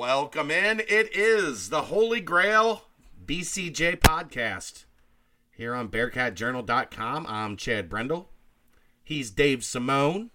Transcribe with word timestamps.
Welcome 0.00 0.50
in. 0.50 0.80
It 0.80 1.14
is 1.14 1.68
the 1.68 1.82
Holy 1.82 2.22
Grail 2.22 2.86
BCJ 3.26 3.98
podcast 3.98 4.86
here 5.54 5.74
on 5.74 5.90
BearcatJournal.com. 5.90 7.26
I'm 7.28 7.58
Chad 7.58 7.90
Brendel. 7.90 8.30
He's 9.04 9.30
Dave 9.30 9.62
Simone. 9.62 10.30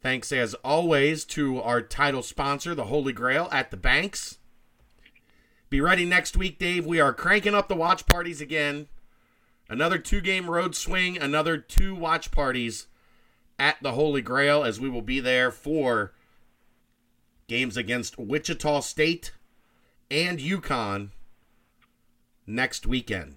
Thanks 0.00 0.30
as 0.30 0.54
always 0.62 1.24
to 1.24 1.60
our 1.60 1.82
title 1.82 2.22
sponsor, 2.22 2.76
the 2.76 2.84
Holy 2.84 3.12
Grail 3.12 3.48
at 3.50 3.72
the 3.72 3.76
Banks. 3.76 4.38
Be 5.68 5.80
ready 5.80 6.04
next 6.04 6.36
week, 6.36 6.60
Dave. 6.60 6.86
We 6.86 7.00
are 7.00 7.12
cranking 7.12 7.56
up 7.56 7.66
the 7.66 7.74
watch 7.74 8.06
parties 8.06 8.40
again. 8.40 8.86
Another 9.68 9.98
two 9.98 10.20
game 10.20 10.48
road 10.48 10.76
swing, 10.76 11.18
another 11.18 11.58
two 11.58 11.92
watch 11.92 12.30
parties 12.30 12.86
at 13.58 13.82
the 13.82 13.94
Holy 13.94 14.22
Grail 14.22 14.62
as 14.62 14.78
we 14.78 14.88
will 14.88 15.02
be 15.02 15.18
there 15.18 15.50
for 15.50 16.12
games 17.48 17.76
against 17.76 18.18
Wichita 18.18 18.80
State 18.80 19.32
and 20.10 20.38
UConn 20.38 21.08
next 22.46 22.86
weekend. 22.86 23.36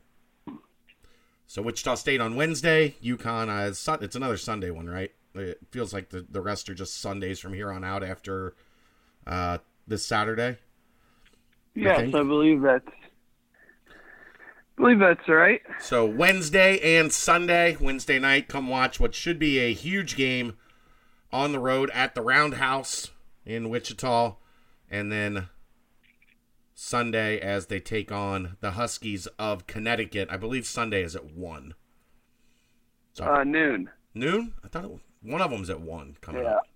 So 1.48 1.62
Wichita 1.62 1.96
State 1.96 2.22
on 2.22 2.36
Wednesday, 2.36 2.96
UConn 3.04 3.50
uh, 3.50 3.98
it's 4.04 4.16
another 4.16 4.38
Sunday 4.38 4.70
one, 4.70 4.88
right? 4.88 5.12
It 5.34 5.60
feels 5.72 5.94
like 5.94 6.10
the, 6.10 6.26
the 6.30 6.42
rest 6.42 6.70
are 6.70 6.74
just 6.74 7.02
Sundays 7.02 7.40
from 7.40 7.54
here 7.54 7.72
on 7.72 7.84
out 7.84 8.04
after 8.04 8.54
uh, 9.26 9.58
this 9.88 10.06
Saturday. 10.06 10.58
Yes, 11.74 12.00
I, 12.14 12.20
I 12.20 12.24
believe 12.24 12.62
that's 12.62 12.88
I 12.88 14.82
believe 14.82 15.00
that's 15.00 15.28
right. 15.30 15.62
So 15.80 16.06
Wednesday 16.06 16.98
and 16.98 17.12
Sunday, 17.12 17.78
Wednesday 17.80 18.20
night, 18.20 18.50
come 18.50 18.68
watch 18.68 19.00
what 19.00 19.16
should 19.16 19.40
be 19.40 19.60
a 19.60 19.74
huge 19.74 20.16
game 20.18 20.58
on 21.32 21.54
the 21.54 21.60
road 21.60 21.90
at 21.94 22.14
the 22.14 22.22
Roundhouse 22.22 23.12
in 23.54 23.70
Wichita, 23.70 24.36
and 24.90 25.12
then 25.12 25.50
Sunday 26.74 27.40
as 27.40 27.68
they 27.68 27.80
take 27.80 28.12
on 28.12 28.58
the 28.60 28.72
Huskies 28.72 29.28
of 29.38 29.68
Connecticut. 29.68 30.28
I 30.32 30.38
believe 30.38 30.66
Sunday 30.66 31.04
is 31.04 31.16
at 31.16 31.32
one. 31.32 31.74
So, 33.14 33.26
uh, 33.26 33.44
noon. 33.44 33.90
Noon? 34.14 34.54
I 34.64 34.68
thought 34.68 34.86
it 34.86 34.92
was, 34.92 35.02
one 35.22 35.42
of 35.42 35.52
them's 35.52 35.70
at 35.70 35.82
one 35.82 36.18
coming 36.22 36.44
yeah. 36.44 36.56
up. 36.56 36.68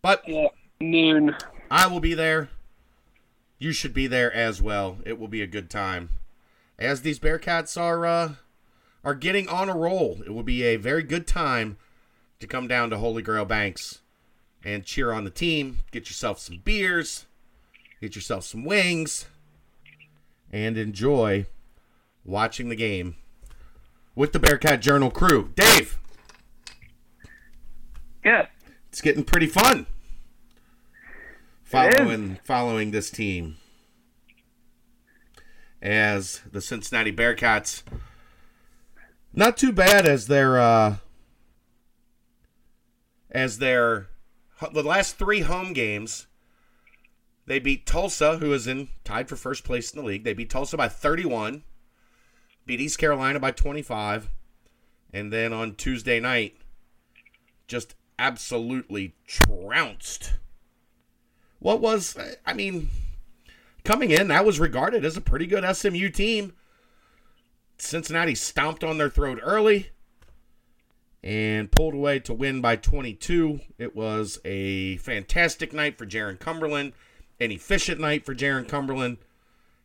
But 0.00 0.22
yeah, 0.26 0.48
noon. 0.80 1.36
I 1.70 1.86
will 1.86 2.00
be 2.00 2.14
there. 2.14 2.48
You 3.58 3.72
should 3.72 3.94
be 3.94 4.08
there 4.08 4.32
as 4.32 4.60
well. 4.60 4.98
It 5.04 5.18
will 5.18 5.28
be 5.28 5.42
a 5.42 5.46
good 5.46 5.70
time. 5.70 6.10
As 6.78 7.02
these 7.02 7.20
Bearcats 7.20 7.80
are 7.80 8.04
uh, 8.04 8.32
are 9.04 9.14
getting 9.14 9.48
on 9.48 9.68
a 9.68 9.76
roll, 9.76 10.20
it 10.26 10.30
will 10.30 10.42
be 10.42 10.64
a 10.64 10.76
very 10.76 11.04
good 11.04 11.28
time 11.28 11.76
to 12.40 12.48
come 12.48 12.66
down 12.66 12.90
to 12.90 12.98
Holy 12.98 13.22
Grail 13.22 13.44
Banks 13.44 14.01
and 14.64 14.84
cheer 14.84 15.12
on 15.12 15.24
the 15.24 15.30
team. 15.30 15.80
Get 15.90 16.08
yourself 16.08 16.38
some 16.38 16.58
beers, 16.64 17.26
get 18.00 18.14
yourself 18.14 18.44
some 18.44 18.64
wings, 18.64 19.26
and 20.50 20.76
enjoy 20.76 21.46
watching 22.24 22.68
the 22.68 22.76
game 22.76 23.16
with 24.14 24.32
the 24.32 24.38
Bearcat 24.38 24.80
Journal 24.80 25.10
crew. 25.10 25.50
Dave. 25.54 25.98
Yeah. 28.24 28.46
It's 28.88 29.00
getting 29.00 29.24
pretty 29.24 29.46
fun. 29.46 29.86
Following 31.64 32.38
following 32.44 32.90
this 32.90 33.10
team. 33.10 33.56
As 35.80 36.42
the 36.52 36.60
Cincinnati 36.60 37.10
Bearcats 37.10 37.82
not 39.32 39.56
too 39.56 39.72
bad 39.72 40.06
as 40.06 40.26
their 40.26 40.58
uh 40.58 40.96
as 43.30 43.58
their 43.58 44.08
the 44.72 44.82
last 44.82 45.16
three 45.16 45.40
home 45.40 45.72
games, 45.72 46.26
they 47.46 47.58
beat 47.58 47.86
Tulsa, 47.86 48.38
who 48.38 48.52
is 48.52 48.66
in 48.66 48.88
tied 49.04 49.28
for 49.28 49.36
first 49.36 49.64
place 49.64 49.92
in 49.92 50.00
the 50.00 50.06
league. 50.06 50.24
They 50.24 50.34
beat 50.34 50.50
Tulsa 50.50 50.76
by 50.76 50.88
31, 50.88 51.62
beat 52.66 52.80
East 52.80 52.98
Carolina 52.98 53.40
by 53.40 53.50
25, 53.50 54.28
and 55.12 55.32
then 55.32 55.52
on 55.52 55.74
Tuesday 55.74 56.20
night, 56.20 56.56
just 57.66 57.94
absolutely 58.18 59.14
trounced. 59.26 60.34
What 61.58 61.80
was, 61.80 62.16
I 62.44 62.52
mean, 62.52 62.90
coming 63.84 64.10
in, 64.10 64.28
that 64.28 64.44
was 64.44 64.60
regarded 64.60 65.04
as 65.04 65.16
a 65.16 65.20
pretty 65.20 65.46
good 65.46 65.64
SMU 65.76 66.10
team. 66.10 66.54
Cincinnati 67.78 68.34
stomped 68.34 68.84
on 68.84 68.98
their 68.98 69.10
throat 69.10 69.40
early 69.42 69.91
and 71.22 71.70
pulled 71.70 71.94
away 71.94 72.18
to 72.20 72.34
win 72.34 72.60
by 72.60 72.76
22. 72.76 73.60
It 73.78 73.94
was 73.94 74.40
a 74.44 74.96
fantastic 74.98 75.72
night 75.72 75.96
for 75.96 76.06
Jarron 76.06 76.38
Cumberland, 76.38 76.92
an 77.40 77.52
efficient 77.52 78.00
night 78.00 78.24
for 78.24 78.34
Jarron 78.34 78.68
Cumberland 78.68 79.18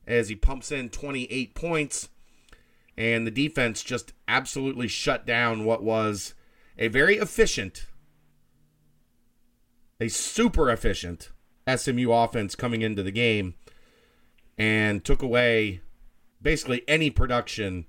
as 0.08 0.30
he 0.30 0.36
pumps 0.36 0.72
in 0.72 0.90
28 0.90 1.54
points. 1.54 2.10
And 2.98 3.28
the 3.28 3.32
defense 3.32 3.84
just 3.84 4.14
absolutely 4.28 4.88
shut 4.88 5.26
down 5.26 5.66
what 5.66 5.84
was 5.84 6.34
a 6.80 6.88
very 6.88 7.18
efficient, 7.18 7.86
a 10.00 10.08
super 10.08 10.72
efficient 10.72 11.30
SMU 11.74 12.12
offense 12.12 12.56
coming 12.56 12.82
into 12.82 13.04
the 13.04 13.12
game 13.12 13.54
and 14.58 15.04
took 15.04 15.22
away 15.22 15.82
basically 16.42 16.84
any 16.88 17.12
production 17.12 17.86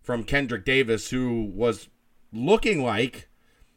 from 0.00 0.24
Kendric 0.24 0.64
Davis, 0.64 1.10
who 1.10 1.50
was 1.54 1.88
looking 2.32 2.82
like 2.82 3.28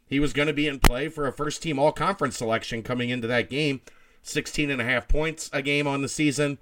he 0.06 0.20
was 0.20 0.32
going 0.32 0.48
to 0.48 0.54
be 0.54 0.68
in 0.68 0.78
play 0.78 1.08
for 1.08 1.26
a 1.26 1.32
first 1.32 1.62
team 1.62 1.78
all 1.78 1.92
conference 1.92 2.36
selection 2.36 2.82
coming 2.82 3.10
into 3.10 3.26
that 3.26 3.48
game. 3.48 3.80
16 4.22 4.70
and 4.70 4.80
a 4.80 4.84
half 4.84 5.08
points 5.08 5.50
a 5.52 5.62
game 5.62 5.86
on 5.86 6.02
the 6.02 6.08
season, 6.08 6.58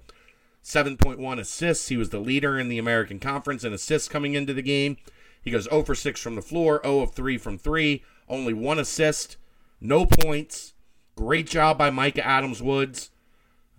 7.1 0.63 1.39
assists. 1.39 1.89
He 1.89 1.97
was 1.97 2.09
the 2.09 2.19
leader 2.19 2.57
in 2.57 2.69
the 2.69 2.79
American 2.79 3.19
Conference 3.19 3.63
in 3.63 3.73
assists 3.73 4.07
coming 4.07 4.33
into 4.33 4.53
the 4.53 4.61
game. 4.61 4.97
He 5.41 5.51
goes 5.51 5.65
0 5.65 5.83
for 5.83 5.95
6 5.95 6.19
from 6.19 6.35
the 6.35 6.41
floor, 6.41 6.81
0 6.83 7.01
of 7.01 7.13
3 7.13 7.37
from 7.37 7.57
3, 7.57 8.03
only 8.27 8.53
one 8.53 8.79
assist, 8.79 9.37
no 9.79 10.05
points. 10.05 10.73
Great 11.15 11.47
job 11.47 11.77
by 11.77 11.89
Mika 11.89 12.25
Adams-Woods. 12.25 13.11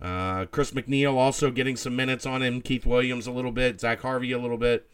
Uh, 0.01 0.45
Chris 0.45 0.71
McNeal 0.71 1.15
also 1.15 1.49
getting 1.49 1.77
some 1.77 1.95
minutes 1.95 2.25
on 2.25 2.41
him. 2.41 2.61
Keith 2.61 2.85
Williams 2.85 3.25
a 3.25 3.31
little 3.31 3.51
bit. 3.51 3.79
Zach 3.79 4.01
Harvey 4.01 4.33
a 4.33 4.39
little 4.39 4.57
bit. 4.57 4.89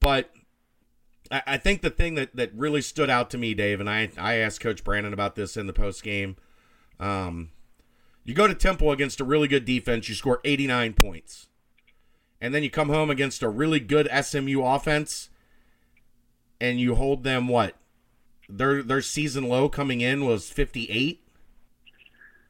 But 0.00 0.30
I, 1.30 1.42
I 1.46 1.56
think 1.56 1.82
the 1.82 1.90
thing 1.90 2.14
that, 2.14 2.34
that 2.36 2.54
really 2.54 2.82
stood 2.82 3.10
out 3.10 3.30
to 3.30 3.38
me, 3.38 3.54
Dave, 3.54 3.80
and 3.80 3.88
I, 3.88 4.10
I 4.18 4.34
asked 4.34 4.60
Coach 4.60 4.84
Brannen 4.84 5.12
about 5.12 5.34
this 5.34 5.56
in 5.56 5.66
the 5.66 5.72
post 5.72 6.02
game. 6.02 6.36
Um, 7.00 7.50
you 8.24 8.34
go 8.34 8.46
to 8.46 8.54
Temple 8.54 8.90
against 8.90 9.20
a 9.20 9.24
really 9.24 9.48
good 9.48 9.64
defense, 9.64 10.08
you 10.08 10.14
score 10.14 10.40
89 10.44 10.94
points. 10.94 11.48
And 12.40 12.54
then 12.54 12.62
you 12.62 12.70
come 12.70 12.88
home 12.88 13.10
against 13.10 13.42
a 13.42 13.48
really 13.48 13.80
good 13.80 14.08
SMU 14.22 14.62
offense 14.62 15.30
and 16.60 16.80
you 16.80 16.94
hold 16.94 17.24
them 17.24 17.48
what? 17.48 17.76
Their 18.48 18.82
their 18.82 19.00
season 19.00 19.48
low 19.48 19.68
coming 19.68 20.00
in 20.00 20.24
was 20.24 20.50
58. 20.50 21.20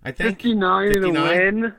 I 0.05 0.11
think 0.11 0.39
59, 0.39 0.93
59. 0.93 1.17
a 1.17 1.23
win. 1.23 1.75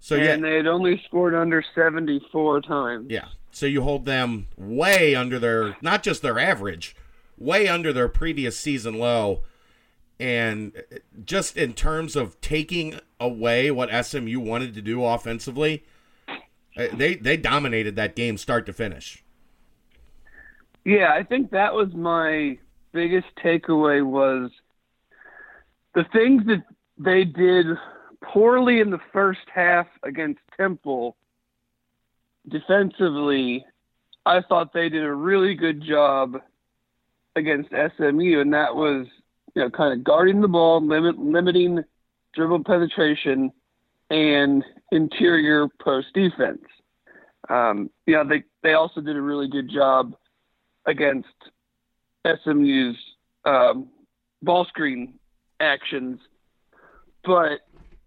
So 0.00 0.16
and 0.16 0.24
yeah, 0.24 0.36
they 0.36 0.56
had 0.56 0.66
only 0.66 1.02
scored 1.06 1.34
under 1.34 1.64
74 1.74 2.62
times. 2.62 3.06
Yeah. 3.10 3.28
So 3.54 3.66
you 3.66 3.82
hold 3.82 4.04
them 4.04 4.48
way 4.56 5.14
under 5.14 5.38
their, 5.38 5.76
not 5.80 6.02
just 6.02 6.22
their 6.22 6.40
average, 6.40 6.96
way 7.38 7.68
under 7.68 7.92
their 7.92 8.08
previous 8.08 8.58
season 8.58 8.98
low. 8.98 9.42
And 10.18 10.72
just 11.24 11.56
in 11.56 11.72
terms 11.72 12.16
of 12.16 12.40
taking 12.40 12.98
away 13.20 13.70
what 13.70 14.04
SMU 14.04 14.40
wanted 14.40 14.74
to 14.74 14.82
do 14.82 15.04
offensively, 15.04 15.84
uh, 16.76 16.88
they 16.92 17.14
they 17.14 17.36
dominated 17.36 17.94
that 17.94 18.16
game 18.16 18.38
start 18.38 18.66
to 18.66 18.72
finish. 18.72 19.22
Yeah, 20.84 21.12
I 21.12 21.22
think 21.22 21.52
that 21.52 21.74
was 21.74 21.94
my 21.94 22.58
biggest 22.92 23.28
takeaway 23.42 24.04
was 24.04 24.50
the 25.94 26.04
things 26.12 26.44
that 26.46 26.64
they 26.98 27.24
did 27.24 27.66
poorly 28.20 28.80
in 28.80 28.90
the 28.90 29.00
first 29.12 29.46
half 29.52 29.86
against 30.02 30.40
Temple 30.56 31.16
defensively, 32.48 33.64
I 34.26 34.40
thought 34.42 34.72
they 34.72 34.88
did 34.88 35.04
a 35.04 35.12
really 35.12 35.54
good 35.54 35.82
job 35.82 36.36
against 37.36 37.70
SMU, 37.70 38.40
and 38.40 38.52
that 38.52 38.74
was 38.74 39.06
you 39.54 39.62
know 39.62 39.70
kind 39.70 39.92
of 39.92 40.04
guarding 40.04 40.40
the 40.40 40.48
ball, 40.48 40.84
limit, 40.84 41.18
limiting 41.18 41.82
dribble 42.34 42.64
penetration, 42.64 43.52
and 44.10 44.64
interior 44.92 45.68
post 45.80 46.08
defense. 46.14 46.62
Um, 47.48 47.90
you 48.06 48.14
know, 48.14 48.24
they 48.26 48.44
they 48.62 48.74
also 48.74 49.00
did 49.00 49.16
a 49.16 49.20
really 49.20 49.48
good 49.48 49.70
job 49.70 50.14
against 50.86 51.28
SMU's 52.26 52.96
um, 53.44 53.88
ball 54.42 54.64
screen 54.66 55.14
actions, 55.60 56.20
but 57.24 57.60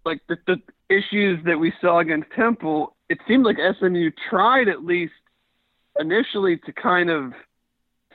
like 0.04 0.20
the, 0.28 0.36
the 0.46 0.56
issues 0.88 1.38
that 1.44 1.58
we 1.58 1.72
saw 1.80 2.00
against 2.00 2.30
Temple, 2.34 2.96
it 3.08 3.18
seemed 3.26 3.44
like 3.44 3.56
SMU 3.78 4.10
tried 4.28 4.68
at 4.68 4.84
least 4.84 5.12
initially 5.98 6.58
to 6.58 6.72
kind 6.72 7.10
of 7.10 7.32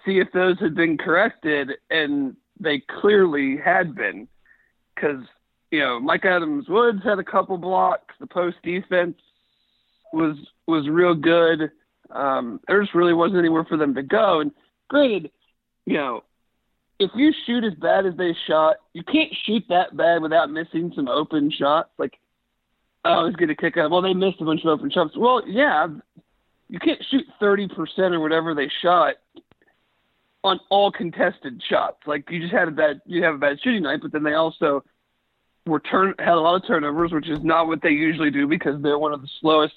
see 0.06 0.20
if 0.20 0.32
those 0.34 0.60
had 0.60 0.76
been 0.76 0.98
corrected, 0.98 1.72
and 1.90 2.36
they 2.60 2.82
clearly 3.02 3.58
had 3.58 3.96
been. 3.96 4.28
Because, 4.94 5.24
you 5.72 5.80
know, 5.80 6.00
Mika 6.00 6.30
Adams-Woods 6.30 7.04
had 7.04 7.20
a 7.20 7.24
couple 7.24 7.58
blocks. 7.58 8.14
The 8.20 8.28
post 8.28 8.58
defense 8.64 9.18
was 10.12 10.38
was 10.68 10.88
real 10.88 11.16
good. 11.16 11.72
Um, 12.12 12.60
there 12.68 12.82
just 12.82 12.94
really 12.94 13.14
wasn't 13.14 13.40
anywhere 13.40 13.66
for 13.66 13.78
them 13.78 13.96
to 13.96 14.04
go. 14.04 14.40
And 14.40 14.52
granted, 14.88 15.32
you 15.86 15.96
know, 15.96 16.24
if 17.00 17.10
you 17.16 17.34
shoot 17.46 17.64
as 17.64 17.74
bad 17.74 18.06
as 18.06 18.16
they 18.18 18.36
shot, 18.48 18.78
you 18.94 19.04
can't 19.04 19.34
shoot 19.46 19.64
that 19.70 19.98
bad 19.98 20.22
without 20.22 20.52
missing 20.52 20.94
some 20.96 21.08
open 21.08 21.52
shots. 21.52 21.90
Like, 21.98 22.14
oh, 23.06 23.12
I 23.12 23.24
was 23.24 23.36
going 23.36 23.50
to 23.50 23.56
kick 23.56 23.78
out. 23.78 23.92
Well, 23.92 24.02
they 24.02 24.14
missed 24.14 24.42
a 24.42 24.46
bunch 24.46 24.62
of 24.62 24.68
open 24.68 24.90
shots. 24.90 25.16
Well, 25.16 25.44
yeah, 25.48 25.88
you 26.70 26.80
can't 26.80 27.04
shoot 27.10 27.26
30% 27.42 27.70
or 28.14 28.20
whatever 28.20 28.54
they 28.54 28.70
shot 28.82 29.16
on 30.44 30.60
all 30.70 30.92
contested 30.92 31.62
shots. 31.70 31.98
Like, 32.06 32.30
you 32.30 32.42
just 32.42 32.54
had 32.54 32.68
a 32.68 32.72
bad, 32.72 33.02
you 33.06 33.24
have 33.24 33.36
a 33.36 33.38
bad 33.38 33.60
shooting 33.62 33.84
night, 33.84 34.00
but 34.02 34.12
then 34.12 34.24
they 34.24 34.34
also 34.34 34.84
were 35.66 35.80
turn 35.80 36.14
had 36.20 36.34
a 36.34 36.40
lot 36.40 36.56
of 36.56 36.68
turnovers, 36.68 37.12
which 37.12 37.30
is 37.30 37.40
not 37.44 37.68
what 37.68 37.82
they 37.82 37.92
usually 37.92 38.32
do 38.32 38.48
because 38.48 38.82
they're 38.82 39.00
one 39.00 39.14
of 39.14 39.22
the 39.22 39.30
slowest 39.40 39.76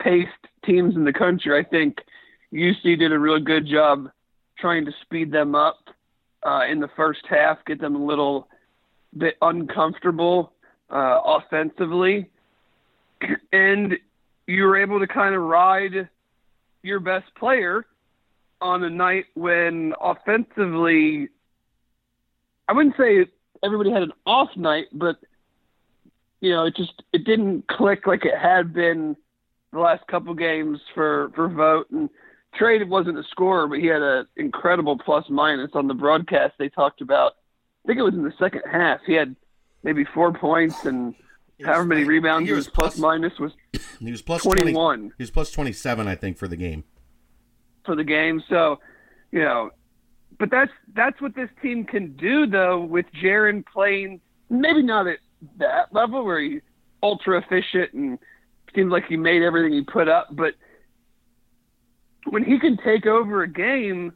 paced 0.00 0.30
teams 0.64 0.96
in 0.96 1.04
the 1.04 1.12
country. 1.12 1.56
I 1.58 1.62
think 1.68 1.98
UC 2.52 2.98
did 2.98 3.12
a 3.12 3.18
really 3.18 3.40
good 3.40 3.66
job 3.66 4.10
trying 4.58 4.84
to 4.84 4.92
speed 5.02 5.30
them 5.30 5.54
up 5.54 5.78
uh, 6.44 6.62
in 6.68 6.80
the 6.80 6.90
first 6.96 7.20
half, 7.28 7.58
get 7.66 7.80
them 7.80 7.94
a 7.94 8.04
little 8.04 8.48
bit 9.16 9.36
uncomfortable 9.42 10.52
uh, 10.90 11.20
offensively, 11.24 12.28
and 13.52 13.96
you 14.46 14.64
were 14.64 14.76
able 14.76 15.00
to 15.00 15.06
kind 15.06 15.34
of 15.34 15.42
ride 15.42 16.08
your 16.82 17.00
best 17.00 17.34
player 17.34 17.86
on 18.60 18.84
a 18.84 18.90
night 18.90 19.26
when 19.34 19.94
offensively, 20.00 21.28
I 22.68 22.72
wouldn't 22.72 22.96
say 22.96 23.26
everybody 23.62 23.90
had 23.90 24.02
an 24.02 24.12
off 24.26 24.50
night, 24.56 24.86
but 24.92 25.16
you 26.40 26.50
know, 26.50 26.66
it 26.66 26.76
just 26.76 27.02
it 27.12 27.24
didn't 27.24 27.68
click 27.68 28.06
like 28.06 28.24
it 28.24 28.36
had 28.36 28.72
been 28.72 29.16
the 29.72 29.78
last 29.78 30.06
couple 30.08 30.34
games 30.34 30.80
for 30.94 31.30
for 31.34 31.48
Vogt 31.48 31.90
and 31.90 32.10
Trey 32.54 32.82
wasn't 32.84 33.18
a 33.18 33.24
scorer, 33.24 33.66
but 33.66 33.78
he 33.78 33.86
had 33.86 34.02
an 34.02 34.26
incredible 34.36 34.98
plus 34.98 35.24
minus 35.30 35.70
on 35.74 35.86
the 35.86 35.94
broadcast. 35.94 36.54
They 36.58 36.68
talked 36.68 37.00
about, 37.00 37.32
I 37.84 37.86
think 37.86 37.98
it 37.98 38.02
was 38.02 38.14
in 38.14 38.24
the 38.24 38.34
second 38.38 38.62
half. 38.70 39.00
He 39.06 39.14
had 39.14 39.34
maybe 39.82 40.04
four 40.04 40.32
points 40.32 40.84
and 40.84 41.14
however 41.64 41.84
many 41.84 42.04
rebounds. 42.04 42.48
He 42.48 42.54
was 42.54 42.68
plus, 42.68 42.94
plus 42.94 42.98
minus 42.98 43.38
was 43.38 43.52
he 44.00 44.10
was 44.10 44.22
plus 44.22 44.42
twenty 44.42 44.72
one. 44.72 45.12
He 45.18 45.22
was 45.22 45.30
plus 45.30 45.50
twenty 45.50 45.72
seven, 45.72 46.08
I 46.08 46.14
think, 46.14 46.38
for 46.38 46.48
the 46.48 46.56
game. 46.56 46.84
For 47.84 47.96
the 47.96 48.04
game, 48.04 48.42
so 48.48 48.78
you 49.30 49.40
know, 49.40 49.70
but 50.38 50.50
that's 50.50 50.72
that's 50.94 51.20
what 51.20 51.34
this 51.34 51.50
team 51.60 51.84
can 51.84 52.16
do 52.16 52.46
though 52.46 52.80
with 52.82 53.06
Jarron 53.22 53.64
playing 53.66 54.20
maybe 54.50 54.82
not 54.82 55.06
at 55.06 55.18
that 55.58 55.92
level 55.92 56.24
where 56.24 56.40
he 56.40 56.60
ultra 57.02 57.38
efficient 57.38 57.92
and 57.94 58.18
seems 58.74 58.90
like 58.90 59.06
he 59.06 59.16
made 59.16 59.42
everything 59.42 59.72
he 59.72 59.82
put 59.82 60.08
up, 60.08 60.28
but 60.30 60.54
when 62.30 62.44
he 62.44 62.58
can 62.58 62.78
take 62.84 63.06
over 63.06 63.42
a 63.42 63.48
game, 63.48 64.12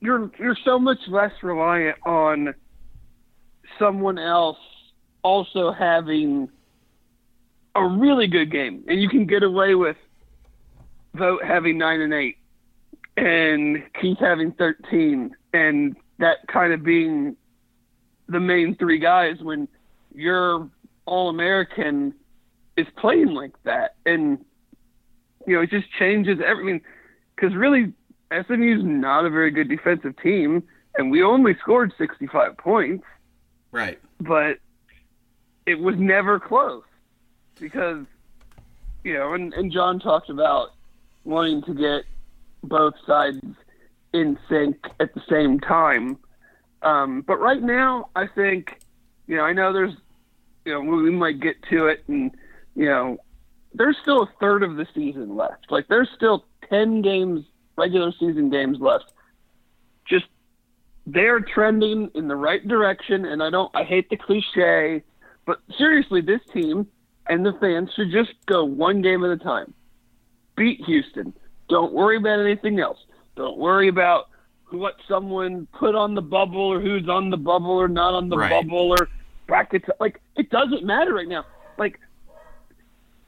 you're 0.00 0.30
you're 0.38 0.56
so 0.64 0.78
much 0.78 0.98
less 1.08 1.32
reliant 1.42 1.96
on 2.04 2.54
someone 3.78 4.18
else 4.18 4.58
also 5.24 5.72
having 5.72 6.48
a 7.74 7.84
really 7.84 8.28
good 8.28 8.52
game, 8.52 8.84
and 8.86 9.02
you 9.02 9.08
can 9.08 9.26
get 9.26 9.42
away 9.42 9.74
with 9.74 9.96
Vogt 11.14 11.44
having 11.44 11.78
nine 11.78 12.00
and 12.00 12.14
eight, 12.14 12.36
and 13.16 13.82
Keith 14.00 14.18
having 14.20 14.52
thirteen, 14.52 15.34
and 15.52 15.96
that 16.18 16.46
kind 16.46 16.72
of 16.72 16.84
being 16.84 17.36
the 18.28 18.38
main 18.38 18.76
three 18.76 18.98
guys 18.98 19.38
when 19.40 19.66
your 20.14 20.68
All 21.06 21.28
American 21.28 22.14
is 22.76 22.86
playing 22.96 23.34
like 23.34 23.52
that, 23.64 23.96
and 24.06 24.38
you 25.46 25.56
know, 25.56 25.62
it 25.62 25.70
just 25.70 25.86
changes 25.98 26.38
everything. 26.44 26.80
Because 27.34 27.54
really, 27.56 27.92
SMU 28.30 28.78
is 28.78 28.84
not 28.84 29.24
a 29.24 29.30
very 29.30 29.50
good 29.50 29.68
defensive 29.68 30.14
team, 30.22 30.62
and 30.96 31.10
we 31.10 31.22
only 31.22 31.56
scored 31.60 31.92
65 31.98 32.56
points. 32.56 33.04
Right. 33.72 33.98
But 34.20 34.58
it 35.66 35.78
was 35.78 35.96
never 35.98 36.38
close 36.38 36.84
because, 37.58 38.04
you 39.02 39.14
know, 39.14 39.34
and, 39.34 39.52
and 39.54 39.72
John 39.72 39.98
talked 39.98 40.30
about 40.30 40.70
wanting 41.24 41.62
to 41.62 41.74
get 41.74 42.04
both 42.62 42.94
sides 43.06 43.40
in 44.12 44.38
sync 44.48 44.76
at 45.00 45.14
the 45.14 45.22
same 45.28 45.60
time. 45.60 46.18
Um, 46.82 47.22
but 47.22 47.40
right 47.40 47.62
now, 47.62 48.10
I 48.14 48.26
think, 48.26 48.78
you 49.26 49.36
know, 49.36 49.42
I 49.42 49.52
know 49.52 49.72
there's, 49.72 49.94
you 50.64 50.72
know, 50.72 50.80
we 50.80 51.10
might 51.10 51.40
get 51.40 51.56
to 51.70 51.86
it 51.86 52.04
and, 52.08 52.30
you 52.74 52.86
know, 52.86 53.18
there's 53.74 53.96
still 54.02 54.22
a 54.22 54.30
third 54.40 54.62
of 54.62 54.76
the 54.76 54.86
season 54.94 55.36
left. 55.36 55.70
Like 55.70 55.88
there's 55.88 56.08
still 56.14 56.44
ten 56.70 57.02
games, 57.02 57.44
regular 57.76 58.12
season 58.12 58.48
games 58.50 58.78
left. 58.80 59.12
Just 60.08 60.26
they're 61.06 61.40
trending 61.40 62.10
in 62.14 62.28
the 62.28 62.36
right 62.36 62.66
direction, 62.66 63.24
and 63.24 63.42
I 63.42 63.50
don't. 63.50 63.70
I 63.74 63.82
hate 63.82 64.08
the 64.10 64.16
cliche, 64.16 65.02
but 65.46 65.60
seriously, 65.76 66.20
this 66.20 66.40
team 66.52 66.86
and 67.28 67.44
the 67.44 67.52
fans 67.60 67.90
should 67.94 68.10
just 68.10 68.32
go 68.46 68.64
one 68.64 69.02
game 69.02 69.24
at 69.24 69.30
a 69.30 69.36
time. 69.36 69.72
Beat 70.56 70.80
Houston. 70.84 71.34
Don't 71.68 71.92
worry 71.92 72.16
about 72.16 72.40
anything 72.40 72.78
else. 72.80 72.98
Don't 73.36 73.58
worry 73.58 73.88
about 73.88 74.28
what 74.70 74.96
someone 75.08 75.66
put 75.72 75.94
on 75.94 76.14
the 76.14 76.22
bubble 76.22 76.60
or 76.60 76.80
who's 76.80 77.08
on 77.08 77.30
the 77.30 77.36
bubble 77.36 77.70
or 77.70 77.88
not 77.88 78.14
on 78.14 78.28
the 78.28 78.36
right. 78.36 78.50
bubble 78.50 78.94
or 78.98 79.08
brackets. 79.46 79.88
Like 80.00 80.20
it 80.36 80.50
doesn't 80.50 80.84
matter 80.84 81.14
right 81.14 81.28
now. 81.28 81.44
Like 81.78 82.00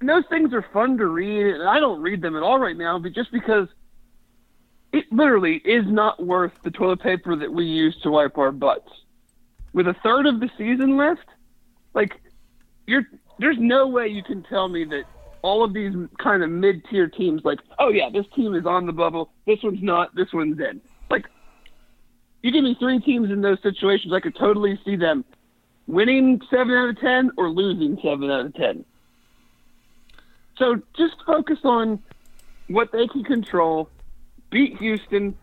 those 0.01 0.25
things 0.29 0.53
are 0.53 0.65
fun 0.73 0.99
to 0.99 1.07
read, 1.07 1.55
and 1.55 1.69
I 1.69 1.81
don't 1.81 2.01
read 2.03 2.21
them 2.21 2.37
at 2.37 2.43
all 2.43 2.59
right 2.59 2.77
now, 2.77 2.99
but 2.99 3.13
just 3.13 3.33
because 3.33 3.69
it 4.93 5.05
literally 5.11 5.57
is 5.65 5.85
not 5.87 6.25
worth 6.25 6.53
the 6.63 6.71
toilet 6.71 7.01
paper 7.01 7.37
that 7.37 7.53
we 7.53 7.65
use 7.65 7.97
to 8.03 8.11
wipe 8.11 8.39
our 8.39 8.53
butts. 8.53 8.91
With 9.73 9.89
a 9.89 9.95
third 10.03 10.27
of 10.27 10.41
the 10.41 10.51
season 10.57 10.97
left, 10.97 11.27
like 11.97 12.21
you're 12.87 13.09
there's 13.41 13.57
no 13.59 13.89
way 13.89 14.07
you 14.07 14.23
can 14.23 14.45
tell 14.45 14.69
me 14.69 14.85
that 14.85 15.05
all 15.43 15.65
of 15.65 15.73
these 15.75 15.93
kind 16.19 16.43
of 16.43 16.51
mid-tier 16.51 17.09
teams 17.09 17.43
like, 17.45 17.59
oh 17.79 17.91
yeah, 17.91 18.09
this 18.13 18.27
team 18.35 18.55
is 18.55 18.67
on 18.67 18.87
the 18.87 18.93
bubble, 18.93 19.31
this 19.47 19.59
one's 19.63 19.83
not, 19.83 20.15
this 20.15 20.33
one's 20.33 20.59
in. 20.59 20.81
Like 21.11 21.27
you 22.43 22.53
give 22.53 22.65
me 22.65 22.77
three 22.79 23.01
teams 23.01 23.31
in 23.31 23.41
those 23.41 23.59
situations, 23.63 24.13
I 24.13 24.21
could 24.21 24.37
totally 24.37 24.79
see 24.85 24.97
them 24.97 25.25
winning 25.87 26.41
7 26.51 26.73
out 26.73 26.91
of 26.91 27.01
10 27.01 27.33
or 27.37 27.51
losing 27.51 27.99
7 28.03 28.31
out 28.31 28.47
of 28.47 28.55
10. 28.55 28.85
So 30.59 30.81
just 30.97 31.17
focus 31.27 31.59
on 31.65 32.03
what 32.69 32.91
they 32.91 33.07
can 33.07 33.23
control, 33.23 33.89
beat 34.51 34.77
Houston, 34.79 35.37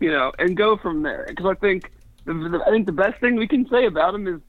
you 0.00 0.10
know, 0.10 0.32
and 0.38 0.56
go 0.56 0.76
from 0.76 1.02
there. 1.02 1.26
Because 1.28 1.46
I 1.46 1.54
think 1.54 1.90
the, 2.24 2.62
I 2.66 2.70
think 2.70 2.86
the 2.86 2.92
best 2.92 3.20
thing 3.20 3.36
we 3.36 3.48
can 3.48 3.68
say 3.68 3.86
about 3.86 4.12
them 4.12 4.26
is 4.26 4.40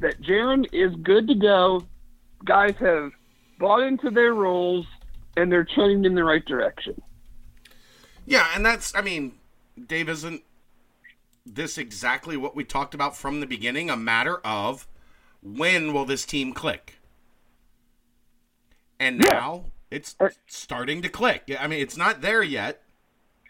that 0.00 0.20
Jarron 0.20 0.66
is 0.72 0.94
good 1.02 1.28
to 1.28 1.34
go. 1.34 1.84
Guys 2.44 2.74
have 2.80 3.12
bought 3.58 3.82
into 3.82 4.10
their 4.10 4.34
roles 4.34 4.86
and 5.36 5.50
they're 5.50 5.64
trending 5.64 6.04
in 6.04 6.14
the 6.14 6.24
right 6.24 6.44
direction. 6.44 7.00
Yeah, 8.26 8.46
and 8.54 8.64
that's 8.64 8.94
I 8.94 9.00
mean, 9.00 9.32
Dave 9.86 10.08
isn't 10.08 10.42
this 11.44 11.78
exactly 11.78 12.36
what 12.36 12.56
we 12.56 12.64
talked 12.64 12.94
about 12.94 13.16
from 13.16 13.40
the 13.40 13.46
beginning? 13.46 13.88
A 13.88 13.96
matter 13.96 14.38
of 14.38 14.86
when 15.42 15.92
will 15.92 16.04
this 16.04 16.24
team 16.26 16.52
click? 16.52 16.96
and 18.98 19.18
now 19.18 19.64
yeah. 19.64 19.96
it's 19.96 20.16
uh, 20.20 20.28
starting 20.46 21.02
to 21.02 21.08
click. 21.08 21.54
I 21.58 21.66
mean, 21.66 21.80
it's 21.80 21.96
not 21.96 22.20
there 22.20 22.42
yet. 22.42 22.82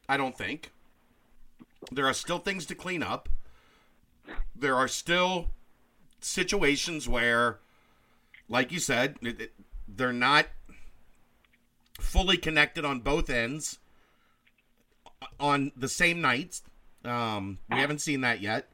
I 0.09 0.17
don't 0.17 0.37
think. 0.37 0.73
There 1.91 2.07
are 2.07 2.15
still 2.15 2.39
things 2.39 2.67
to 2.67 2.75
clean 2.75 3.03
up. 3.03 3.29
There 4.55 4.75
are 4.75 4.89
still 4.89 5.51
situations 6.27 7.09
where, 7.09 7.59
like 8.49 8.73
you 8.73 8.81
said, 8.81 9.17
it, 9.23 9.41
it, 9.41 9.53
they're 9.89 10.13
not 10.13 10.47
fully 12.01 12.37
connected 12.37 12.85
on 12.85 13.01
both 13.01 13.31
ends 13.31 13.79
on 15.39 15.73
the 15.77 15.89
same 15.89 16.21
nights. 16.21 16.63
Um, 17.05 17.59
we 17.71 17.79
haven't 17.79 18.01
seen 18.01 18.21
that 18.23 18.41
yet, 18.41 18.69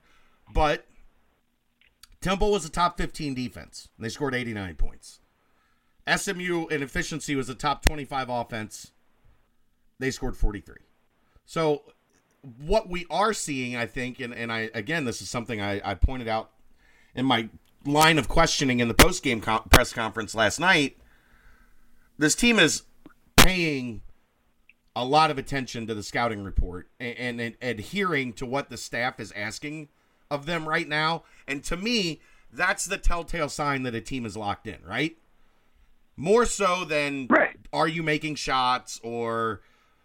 but 0.52 0.86
Temple 2.20 2.50
was 2.50 2.64
a 2.64 2.70
top 2.70 2.96
15 2.96 3.34
defense. 3.34 3.88
They 3.98 4.08
scored 4.08 4.34
89 4.34 4.74
points. 4.76 5.20
SMU 6.16 6.66
in 6.68 6.82
efficiency 6.82 7.36
was 7.36 7.48
a 7.48 7.54
top 7.54 7.84
25 7.84 8.28
offense. 8.28 8.92
They 9.98 10.10
scored 10.10 10.36
43. 10.36 10.76
So 11.44 11.82
what 12.64 12.88
we 12.88 13.06
are 13.10 13.32
seeing, 13.32 13.76
I 13.76 13.86
think, 13.86 14.18
and, 14.18 14.34
and 14.34 14.50
I 14.50 14.70
again, 14.74 15.04
this 15.04 15.20
is 15.20 15.28
something 15.28 15.60
I, 15.60 15.80
I 15.84 15.94
pointed 15.94 16.28
out 16.28 16.50
in 17.14 17.26
my 17.26 17.48
line 17.84 18.18
of 18.18 18.28
questioning 18.28 18.80
in 18.80 18.88
the 18.88 18.94
post 18.94 19.22
game 19.22 19.40
co- 19.40 19.64
press 19.70 19.92
conference 19.92 20.34
last 20.34 20.58
night. 20.60 20.96
This 22.18 22.34
team 22.34 22.58
is 22.58 22.82
paying 23.36 24.02
a 24.94 25.04
lot 25.04 25.30
of 25.30 25.38
attention 25.38 25.86
to 25.86 25.94
the 25.94 26.02
scouting 26.02 26.44
report 26.44 26.88
and, 27.00 27.16
and, 27.18 27.40
and 27.40 27.56
adhering 27.62 28.32
to 28.34 28.46
what 28.46 28.68
the 28.70 28.76
staff 28.76 29.18
is 29.18 29.32
asking 29.32 29.88
of 30.30 30.46
them 30.46 30.68
right 30.68 30.86
now. 30.88 31.24
And 31.48 31.64
to 31.64 31.76
me, 31.76 32.20
that's 32.52 32.84
the 32.84 32.98
telltale 32.98 33.48
sign 33.48 33.82
that 33.84 33.94
a 33.94 34.00
team 34.00 34.26
is 34.26 34.36
locked 34.36 34.66
in, 34.66 34.78
right? 34.86 35.16
More 36.16 36.44
so 36.44 36.84
than 36.84 37.26
Right. 37.30 37.56
are 37.72 37.88
you 37.88 38.02
making 38.02 38.34
shots 38.34 39.00
or 39.02 39.62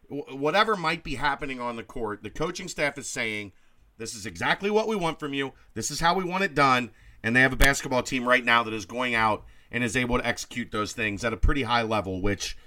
wh- 0.10 0.34
whatever 0.34 0.78
might 0.78 1.04
be 1.04 1.16
happening 1.16 1.60
on 1.60 1.76
the 1.76 1.84
court. 1.84 2.24
The 2.24 2.30
coaching 2.30 2.70
staff 2.70 2.98
is 2.98 3.08
saying, 3.10 3.52
this 3.98 4.16
is 4.16 4.26
exactly 4.26 4.70
what 4.70 4.88
we 4.88 4.96
want 4.96 5.20
from 5.20 5.34
you. 5.34 5.54
This 5.74 5.92
is 5.92 6.00
how 6.00 6.14
we 6.14 6.24
want 6.24 6.44
it 6.44 6.56
done. 6.56 6.92
And 7.24 7.36
they 7.36 7.42
have 7.42 7.54
a 7.54 7.58
basketball 7.58 8.04
team 8.04 8.28
right 8.28 8.46
now 8.46 8.64
that 8.64 8.74
is 8.74 8.86
going 8.86 9.16
out 9.16 9.44
and 9.72 9.84
is 9.84 9.98
able 9.98 10.18
to 10.18 10.26
execute 10.26 10.72
those 10.72 10.94
things 10.94 11.26
at 11.26 11.34
a 11.34 11.38
pretty 11.38 11.64
high 11.64 11.82
level, 11.82 12.22
which 12.22 12.58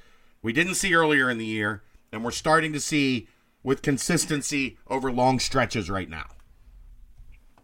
we 0.43 0.53
didn't 0.53 0.75
see 0.75 0.95
earlier 0.95 1.31
in 1.31 1.39
the 1.39 1.47
year. 1.47 1.83
And 2.13 2.25
we're 2.25 2.33
starting 2.33 2.73
to 2.73 2.81
see 2.81 3.29
with 3.63 3.83
consistency 3.83 4.79
over 4.89 5.13
long 5.13 5.39
stretches 5.39 5.89
right 5.89 6.09
now. 6.09 6.27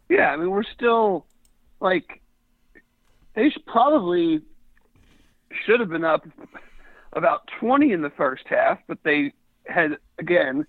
Yeah, 0.09 0.31
I 0.31 0.37
mean, 0.37 0.51
we're 0.51 0.63
still 0.63 1.27
like 1.81 2.23
they 3.35 3.53
probably 3.67 4.41
should 5.65 5.81
have 5.81 5.89
been 5.89 6.05
up 6.05 6.27
about 7.13 7.49
20 7.61 7.93
in 7.93 8.03
the 8.03 8.11
first 8.11 8.45
half, 8.47 8.79
but 8.87 8.99
they 9.03 9.33
had 9.67 9.99
again 10.19 10.67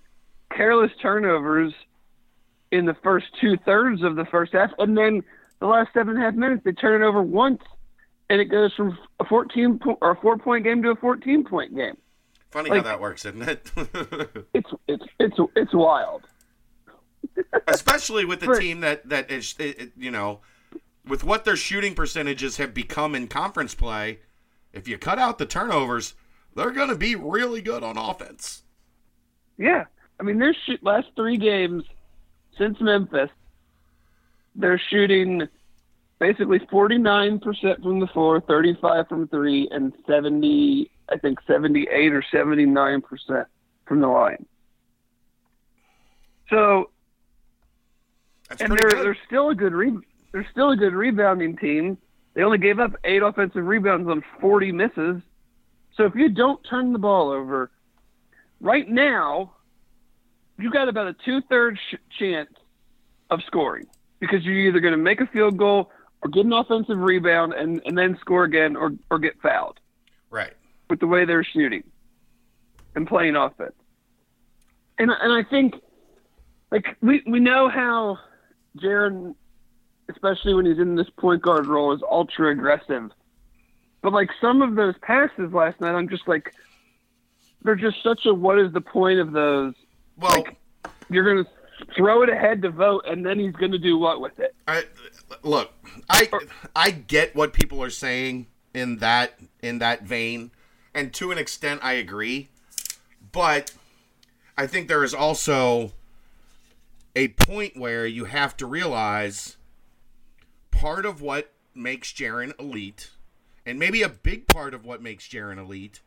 careless 0.51 0.91
turnovers 1.01 1.73
in 2.71 2.85
the 2.85 2.95
first 3.03 3.27
two 3.39 3.57
thirds 3.65 4.03
of 4.03 4.15
the 4.15 4.25
first 4.25 4.53
half, 4.53 4.71
and 4.79 4.97
then 4.97 5.23
the 5.59 5.67
last 5.67 5.89
seven 5.93 6.15
and 6.15 6.23
a 6.23 6.25
half 6.25 6.35
minutes 6.35 6.61
they 6.63 6.71
turn 6.71 7.01
it 7.01 7.05
over 7.05 7.21
once, 7.21 7.61
and 8.29 8.41
it 8.41 8.45
goes 8.45 8.73
from 8.73 8.97
a 9.19 9.25
14 9.25 9.79
po- 9.79 9.97
or 10.01 10.11
a 10.11 10.15
four 10.17 10.37
point 10.37 10.63
game 10.63 10.81
to 10.83 10.89
a 10.89 10.95
14 10.95 11.43
point 11.45 11.75
game. 11.75 11.97
Funny 12.51 12.69
Like- 12.69 12.83
how 12.83 12.89
that 12.91 13.01
works, 13.01 13.25
isn't 13.25 13.41
it? 13.47 13.71
It's 14.53 14.69
it's 14.87 15.03
it's 15.19 15.35
it's 15.55 15.73
wild. 15.73 16.23
Especially 17.67 18.25
with 18.25 18.39
the 18.39 18.55
team 18.55 18.81
that 18.81 19.07
that 19.09 19.29
is, 19.29 19.55
it, 19.59 19.91
you 19.97 20.11
know, 20.11 20.39
with 21.05 21.23
what 21.23 21.45
their 21.45 21.55
shooting 21.55 21.93
percentages 21.93 22.57
have 22.57 22.73
become 22.73 23.15
in 23.15 23.27
conference 23.27 23.75
play. 23.75 24.19
If 24.73 24.87
you 24.87 24.97
cut 24.97 25.19
out 25.19 25.37
the 25.37 25.45
turnovers, 25.45 26.13
they're 26.55 26.71
going 26.71 26.89
to 26.89 26.95
be 26.95 27.15
really 27.15 27.61
good 27.61 27.83
on 27.83 27.97
offense. 27.97 28.63
Yeah, 29.57 29.85
I 30.19 30.23
mean, 30.23 30.37
their 30.39 30.55
shoot 30.65 30.83
last 30.83 31.07
three 31.15 31.37
games 31.37 31.83
since 32.57 32.79
Memphis, 32.81 33.29
they're 34.55 34.79
shooting 34.89 35.47
basically 36.19 36.59
49% 36.59 37.83
from 37.83 37.99
the 37.99 38.07
floor, 38.07 38.41
35 38.41 39.07
from 39.07 39.27
three, 39.27 39.67
and 39.71 39.93
70, 40.07 40.89
I 41.09 41.17
think 41.17 41.39
78 41.45 42.13
or 42.13 42.23
79% 42.33 43.45
from 43.85 44.01
the 44.01 44.07
line. 44.07 44.45
So, 46.49 46.89
That's 48.49 48.61
and 48.61 48.71
they're 48.71 48.89
good. 48.89 49.05
they're 49.05 49.17
still 49.27 49.49
a 49.49 49.55
good 49.55 49.73
re- 49.73 49.97
they're 50.31 50.47
still 50.51 50.71
a 50.71 50.77
good 50.77 50.93
rebounding 50.93 51.57
team. 51.57 51.97
They 52.33 52.43
only 52.43 52.57
gave 52.57 52.79
up 52.79 52.91
eight 53.03 53.21
offensive 53.21 53.65
rebounds 53.65 54.09
on 54.09 54.23
40 54.39 54.71
misses. 54.71 55.21
So 55.95 56.05
if 56.05 56.15
you 56.15 56.29
don't 56.29 56.63
turn 56.69 56.93
the 56.93 56.99
ball 56.99 57.31
over, 57.31 57.71
right 58.61 58.87
now, 58.87 59.53
you 60.57 60.71
got 60.71 60.89
about 60.89 61.07
a 61.07 61.13
two 61.13 61.41
thirds 61.41 61.79
sh- 61.91 61.95
chance 62.17 62.49
of 63.29 63.41
scoring 63.45 63.85
because 64.19 64.43
you're 64.43 64.55
either 64.55 64.79
going 64.79 64.93
to 64.93 64.97
make 64.97 65.21
a 65.21 65.27
field 65.27 65.57
goal 65.57 65.91
or 66.23 66.29
get 66.29 66.45
an 66.45 66.53
offensive 66.53 66.97
rebound 66.97 67.53
and, 67.53 67.81
and 67.85 67.97
then 67.97 68.17
score 68.19 68.43
again 68.43 68.75
or, 68.75 68.93
or 69.11 69.19
get 69.19 69.39
fouled 69.41 69.79
right. 70.29 70.53
with 70.89 70.99
the 70.99 71.07
way 71.07 71.25
they're 71.25 71.43
shooting 71.43 71.83
and 72.95 73.07
playing 73.07 73.35
offense. 73.35 73.73
And 74.97 75.11
and 75.11 75.31
I 75.31 75.47
think 75.47 75.75
like 76.71 76.97
we 77.01 77.21
we 77.27 77.39
know 77.39 77.69
how 77.69 78.17
Jarron, 78.77 79.35
especially 80.09 80.53
when 80.55 80.65
he's 80.65 80.79
in 80.79 80.95
this 80.95 81.09
point 81.17 81.41
guard 81.41 81.67
role, 81.67 81.93
is 81.93 82.01
ultra 82.09 82.51
aggressive. 82.51 83.11
But 84.01 84.13
like 84.13 84.29
some 84.41 84.61
of 84.61 84.75
those 84.75 84.95
passes 85.01 85.53
last 85.53 85.79
night, 85.81 85.93
I'm 85.93 86.09
just 86.09 86.27
like, 86.27 86.53
they're 87.63 87.75
just 87.75 88.01
such 88.01 88.25
a 88.25 88.33
what 88.33 88.59
is 88.59 88.73
the 88.73 88.81
point 88.81 89.19
of 89.19 89.31
those? 89.31 89.75
Well, 90.17 90.43
Like- 90.43 90.57
You're 91.09 91.23
gonna 91.23 91.47
throw 91.95 92.23
it 92.23 92.29
ahead 92.29 92.61
to 92.63 92.69
Vogt, 92.69 93.07
and 93.07 93.25
then 93.25 93.39
he's 93.39 93.53
gonna 93.55 93.77
do 93.77 93.97
what 93.97 94.19
with 94.19 94.39
it? 94.39 94.55
I, 94.67 94.83
look, 95.43 95.71
I 96.09 96.29
I 96.75 96.91
get 96.91 97.35
what 97.35 97.53
people 97.53 97.81
are 97.83 97.89
saying 97.89 98.47
in 98.73 98.97
that 98.97 99.39
in 99.61 99.79
that 99.79 100.03
vein, 100.03 100.51
and 100.93 101.13
to 101.13 101.31
an 101.31 101.37
extent, 101.37 101.79
I 101.83 101.93
agree. 101.93 102.49
But 103.31 103.73
I 104.57 104.67
think 104.67 104.87
there 104.87 105.03
is 105.03 105.13
also 105.13 105.93
a 107.15 107.29
point 107.29 107.77
where 107.77 108.05
you 108.05 108.25
have 108.25 108.57
to 108.57 108.65
realize 108.65 109.57
part 110.71 111.05
of 111.05 111.21
what 111.21 111.51
makes 111.73 112.11
Jarron 112.11 112.59
elite, 112.59 113.11
and 113.65 113.79
maybe 113.79 114.01
a 114.01 114.09
big 114.09 114.47
part 114.47 114.73
of 114.73 114.83
what 114.85 115.01
makes 115.01 115.27
Jarron 115.27 115.57
elite, 115.57 116.01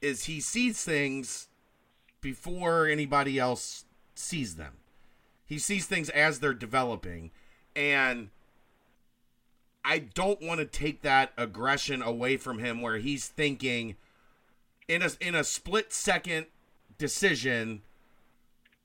is 0.00 0.24
he 0.24 0.40
sees 0.40 0.82
things 0.84 1.48
before 2.20 2.86
anybody 2.86 3.38
else 3.38 3.84
sees 4.14 4.56
them. 4.56 4.74
He 5.46 5.58
sees 5.58 5.86
things 5.86 6.08
as 6.10 6.40
they're 6.40 6.54
developing. 6.54 7.30
And 7.74 8.30
I 9.84 9.98
don't 9.98 10.42
want 10.42 10.60
to 10.60 10.66
take 10.66 11.02
that 11.02 11.32
aggression 11.36 12.02
away 12.02 12.36
from 12.36 12.58
him 12.58 12.80
where 12.82 12.98
he's 12.98 13.26
thinking 13.26 13.96
in 14.88 15.02
a 15.02 15.10
in 15.20 15.34
a 15.34 15.44
split 15.44 15.92
second 15.92 16.46
decision, 16.98 17.82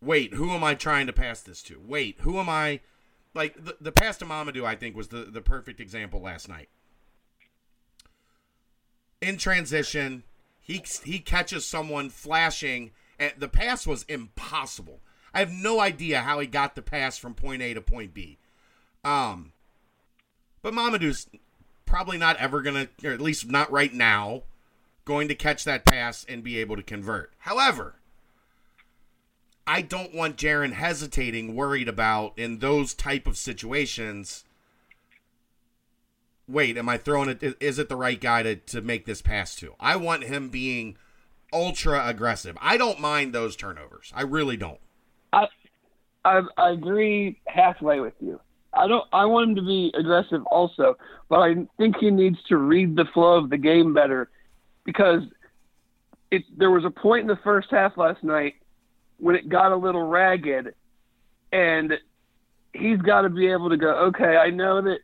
wait, 0.02 0.34
who 0.34 0.52
am 0.52 0.64
I 0.64 0.76
trying 0.76 1.08
to 1.08 1.14
pass 1.14 1.42
this 1.42 1.62
to? 1.64 1.82
Wait, 1.86 2.18
who 2.22 2.40
am 2.40 2.50
I 2.50 2.80
like 3.34 3.64
the, 3.64 3.76
the 3.82 3.92
pass 3.92 4.18
to 4.18 4.26
Mamadou, 4.26 4.64
I 4.64 4.76
think, 4.76 4.96
was 4.96 5.10
the, 5.10 5.26
the 5.26 5.42
perfect 5.42 5.80
example 5.80 6.22
last 6.22 6.48
night. 6.48 6.70
In 9.22 9.38
transition, 9.38 10.24
he 10.62 10.84
he 11.04 11.20
catches 11.20 11.66
someone 11.66 12.10
flashing, 12.10 12.92
and 13.20 13.34
the 13.38 13.48
pass 13.48 13.86
was 13.86 14.04
impossible. 14.04 15.00
I 15.34 15.40
have 15.40 15.52
no 15.52 15.80
idea 15.80 16.22
how 16.22 16.40
he 16.40 16.48
got 16.48 16.76
the 16.76 16.82
pass 16.82 17.18
from 17.18 17.34
point 17.34 17.62
A 17.62 17.74
to 17.74 17.82
point 17.82 18.14
B. 18.14 18.38
Um, 19.04 19.52
but 20.62 20.74
Mamadou's 20.74 21.28
probably 21.86 22.18
not 22.18 22.38
ever 22.38 22.62
gonna, 22.62 22.88
or 23.04 23.12
at 23.12 23.22
least 23.22 23.50
not 23.50 23.72
right 23.72 23.94
now, 23.94 24.44
going 25.04 25.28
to 25.28 25.36
catch 25.36 25.64
that 25.64 25.86
pass 25.86 26.26
and 26.28 26.44
be 26.44 26.58
able 26.58 26.76
to 26.76 26.84
convert. 26.84 27.32
However, 27.40 27.96
I 29.68 29.82
don't 29.82 30.14
want 30.14 30.38
Jarron 30.38 30.74
hesitating, 30.74 31.56
worried 31.56 31.88
about 31.88 32.38
in 32.38 32.60
those 32.60 32.94
type 32.94 33.28
of 33.28 33.38
situations. 33.38 34.44
Wait, 36.48 36.78
am 36.78 36.88
I 36.88 36.98
throwing 36.98 37.30
it? 37.30 37.58
Is 37.60 37.80
it 37.80 37.90
the 37.90 37.96
right 37.96 38.20
guy 38.20 38.44
to, 38.44 38.56
to 38.56 38.82
make 38.82 39.06
this 39.06 39.22
pass 39.22 39.56
to? 39.58 39.74
I 39.80 39.96
want 39.96 40.24
him 40.24 40.50
being 40.50 40.98
ultra 41.56 42.06
aggressive. 42.06 42.58
I 42.62 42.76
don't 42.76 43.00
mind 43.00 43.34
those 43.34 43.56
turnovers. 43.56 44.12
I 44.14 44.24
really 44.24 44.58
don't. 44.58 44.80
I, 45.32 45.48
I 46.26 46.42
I 46.58 46.72
agree 46.72 47.40
halfway 47.48 48.02
with 48.02 48.14
you. 48.20 48.40
I 48.74 48.88
don't. 48.88 49.08
I 49.14 49.26
want 49.26 49.50
him 49.50 49.56
to 49.56 49.62
be 49.62 49.92
aggressive 49.98 50.46
also, 50.48 50.98
but 51.30 51.40
I 51.40 51.56
think 51.78 51.96
he 51.98 52.12
needs 52.12 52.38
to 52.50 52.58
read 52.58 52.98
the 52.98 53.06
flow 53.14 53.38
of 53.38 53.50
the 53.50 53.58
game 53.58 53.94
better, 53.94 54.30
because 54.84 55.24
it. 56.30 56.44
There 56.58 56.72
was 56.72 56.84
a 56.84 56.92
point 56.92 57.22
in 57.22 57.28
the 57.28 57.40
first 57.42 57.70
half 57.72 57.98
last 57.98 58.22
night 58.24 58.56
when 59.18 59.36
it 59.36 59.48
got 59.48 59.72
a 59.72 59.78
little 59.78 60.04
ragged, 60.04 60.74
and 61.54 61.94
he's 62.74 63.00
got 63.00 63.22
to 63.22 63.30
be 63.30 63.48
able 63.48 63.70
to 63.70 63.78
go. 63.78 63.92
Okay, 64.08 64.36
I 64.36 64.50
know 64.50 64.82
that 64.82 65.00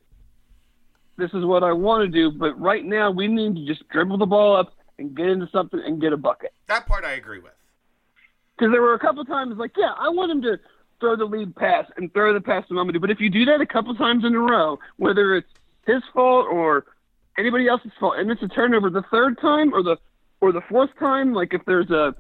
this 1.18 1.32
is 1.34 1.46
what 1.46 1.64
I 1.64 1.72
want 1.72 2.04
to 2.04 2.10
do, 2.10 2.38
but 2.38 2.60
right 2.60 2.84
now 2.84 3.10
we 3.10 3.28
need 3.28 3.56
to 3.56 3.66
just 3.66 3.88
dribble 3.88 4.18
the 4.18 4.26
ball 4.26 4.58
up 4.58 4.74
and 5.02 5.16
get 5.16 5.28
into 5.28 5.48
something 5.52 5.80
and 5.86 6.00
get 6.00 6.14
a 6.14 6.18
bucket 6.18 6.54
That 6.68 6.88
part 6.88 7.04
I 7.04 7.12
agree 7.14 7.40
with. 7.40 7.52
because 8.58 8.72
there 8.72 8.82
were 8.82 8.94
a 8.94 9.00
couple 9.00 9.26
times 9.26 9.58
like, 9.58 9.72
yeah, 9.78 9.92
I 9.98 10.10
want 10.10 10.32
him 10.32 10.42
to 10.44 10.58
throw 11.00 11.16
the 11.16 11.26
lead 11.26 11.56
pass 11.56 11.86
and 11.98 12.14
throw 12.14 12.34
the 12.34 12.40
pass 12.42 12.68
to 12.68 12.74
Mamadou. 12.76 13.02
But 13.02 13.10
if 13.12 13.20
you 13.20 13.30
do 13.30 13.44
that 13.46 13.60
a 13.60 13.66
couple 13.66 13.94
times 13.96 14.24
in 14.24 14.36
a 14.36 14.40
row, 14.40 14.80
whether 14.98 15.36
it's 15.36 15.50
his 15.88 16.02
fault 16.14 16.46
or 16.50 16.86
anybody 17.38 17.68
else's 17.68 17.92
fault, 18.00 18.16
and 18.18 18.30
it's 18.32 18.44
a 18.44 18.48
turnover 18.48 18.90
the 18.90 19.04
third 19.12 19.40
time 19.42 19.74
or 19.74 19.82
the 19.84 19.98
or 20.42 20.52
the 20.52 20.62
fourth 20.70 20.90
time, 21.00 21.34
like 21.34 21.54
if 21.54 21.62
there's 21.66 21.90
a 21.90 22.16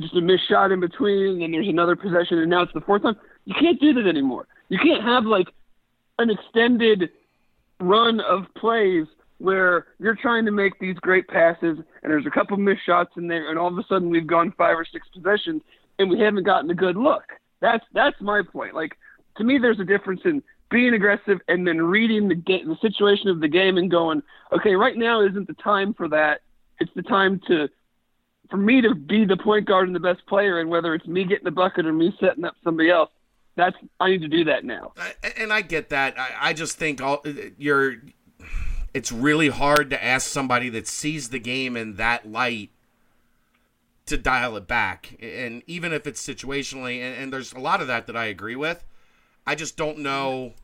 just 0.00 0.14
a 0.14 0.20
missed 0.20 0.48
shot 0.48 0.72
in 0.72 0.80
between 0.80 1.34
and 1.34 1.40
then 1.42 1.52
there's 1.52 1.68
another 1.68 1.96
possession 1.96 2.38
and 2.38 2.50
now 2.50 2.62
it's 2.62 2.72
the 2.74 2.80
fourth 2.80 3.02
time, 3.02 3.16
you 3.44 3.54
can't 3.54 3.80
do 3.80 3.92
that 3.94 4.06
anymore. 4.06 4.46
You 4.68 4.78
can't 4.78 5.02
have 5.02 5.24
like 5.24 5.48
an 6.18 6.30
extended 6.30 7.10
run 7.80 8.20
of 8.20 8.46
plays 8.56 9.06
where 9.38 9.86
you're 9.98 10.16
trying 10.16 10.44
to 10.46 10.50
make 10.50 10.78
these 10.78 10.96
great 10.96 11.28
passes 11.28 11.78
and 12.02 12.12
there's 12.12 12.26
a 12.26 12.30
couple 12.30 12.56
missed 12.56 12.84
shots 12.86 13.10
in 13.16 13.28
there 13.28 13.50
and 13.50 13.58
all 13.58 13.68
of 13.68 13.78
a 13.78 13.84
sudden 13.88 14.08
we've 14.08 14.26
gone 14.26 14.52
five 14.56 14.76
or 14.78 14.84
six 14.84 15.06
possessions 15.08 15.62
and 15.98 16.10
we 16.10 16.18
haven't 16.18 16.44
gotten 16.44 16.70
a 16.70 16.74
good 16.74 16.96
look. 16.96 17.24
That's 17.60 17.84
that's 17.92 18.20
my 18.20 18.42
point. 18.42 18.74
Like 18.74 18.96
to 19.36 19.44
me 19.44 19.58
there's 19.58 19.80
a 19.80 19.84
difference 19.84 20.22
in 20.24 20.42
being 20.70 20.94
aggressive 20.94 21.38
and 21.48 21.66
then 21.66 21.80
reading 21.80 22.28
the 22.28 22.34
ga- 22.34 22.64
the 22.64 22.76
situation 22.80 23.28
of 23.28 23.40
the 23.40 23.48
game 23.48 23.76
and 23.76 23.90
going, 23.90 24.22
okay, 24.52 24.74
right 24.74 24.96
now 24.96 25.20
isn't 25.20 25.46
the 25.46 25.54
time 25.54 25.94
for 25.94 26.08
that. 26.08 26.40
It's 26.80 26.92
the 26.94 27.02
time 27.02 27.40
to 27.48 27.68
for 28.50 28.56
me 28.56 28.80
to 28.80 28.94
be 28.94 29.24
the 29.24 29.36
point 29.36 29.66
guard 29.66 29.86
and 29.86 29.94
the 29.94 30.00
best 30.00 30.24
player 30.26 30.60
and 30.60 30.70
whether 30.70 30.94
it's 30.94 31.06
me 31.06 31.24
getting 31.24 31.44
the 31.44 31.50
bucket 31.50 31.86
or 31.86 31.92
me 31.92 32.14
setting 32.20 32.44
up 32.44 32.54
somebody 32.62 32.90
else, 32.90 33.10
that's 33.56 33.76
I 34.00 34.10
need 34.10 34.22
to 34.22 34.28
do 34.28 34.44
that 34.44 34.64
now. 34.64 34.92
And 35.36 35.52
I 35.52 35.62
get 35.62 35.90
that. 35.90 36.18
I, 36.18 36.30
I 36.40 36.52
just 36.52 36.78
think 36.78 37.02
all 37.02 37.22
you're. 37.58 37.96
It's 38.96 39.12
really 39.12 39.50
hard 39.50 39.90
to 39.90 40.02
ask 40.02 40.26
somebody 40.26 40.70
that 40.70 40.88
sees 40.88 41.28
the 41.28 41.38
game 41.38 41.76
in 41.76 41.96
that 41.96 42.32
light 42.32 42.70
to 44.06 44.16
dial 44.16 44.56
it 44.56 44.66
back, 44.66 45.18
and 45.20 45.62
even 45.66 45.92
if 45.92 46.06
it's 46.06 46.26
situationally, 46.26 47.02
and, 47.02 47.14
and 47.14 47.30
there's 47.30 47.52
a 47.52 47.60
lot 47.60 47.82
of 47.82 47.88
that 47.88 48.06
that 48.06 48.16
I 48.16 48.24
agree 48.24 48.56
with. 48.56 48.86
I 49.46 49.54
just 49.54 49.76
don't 49.76 49.98
know 49.98 50.54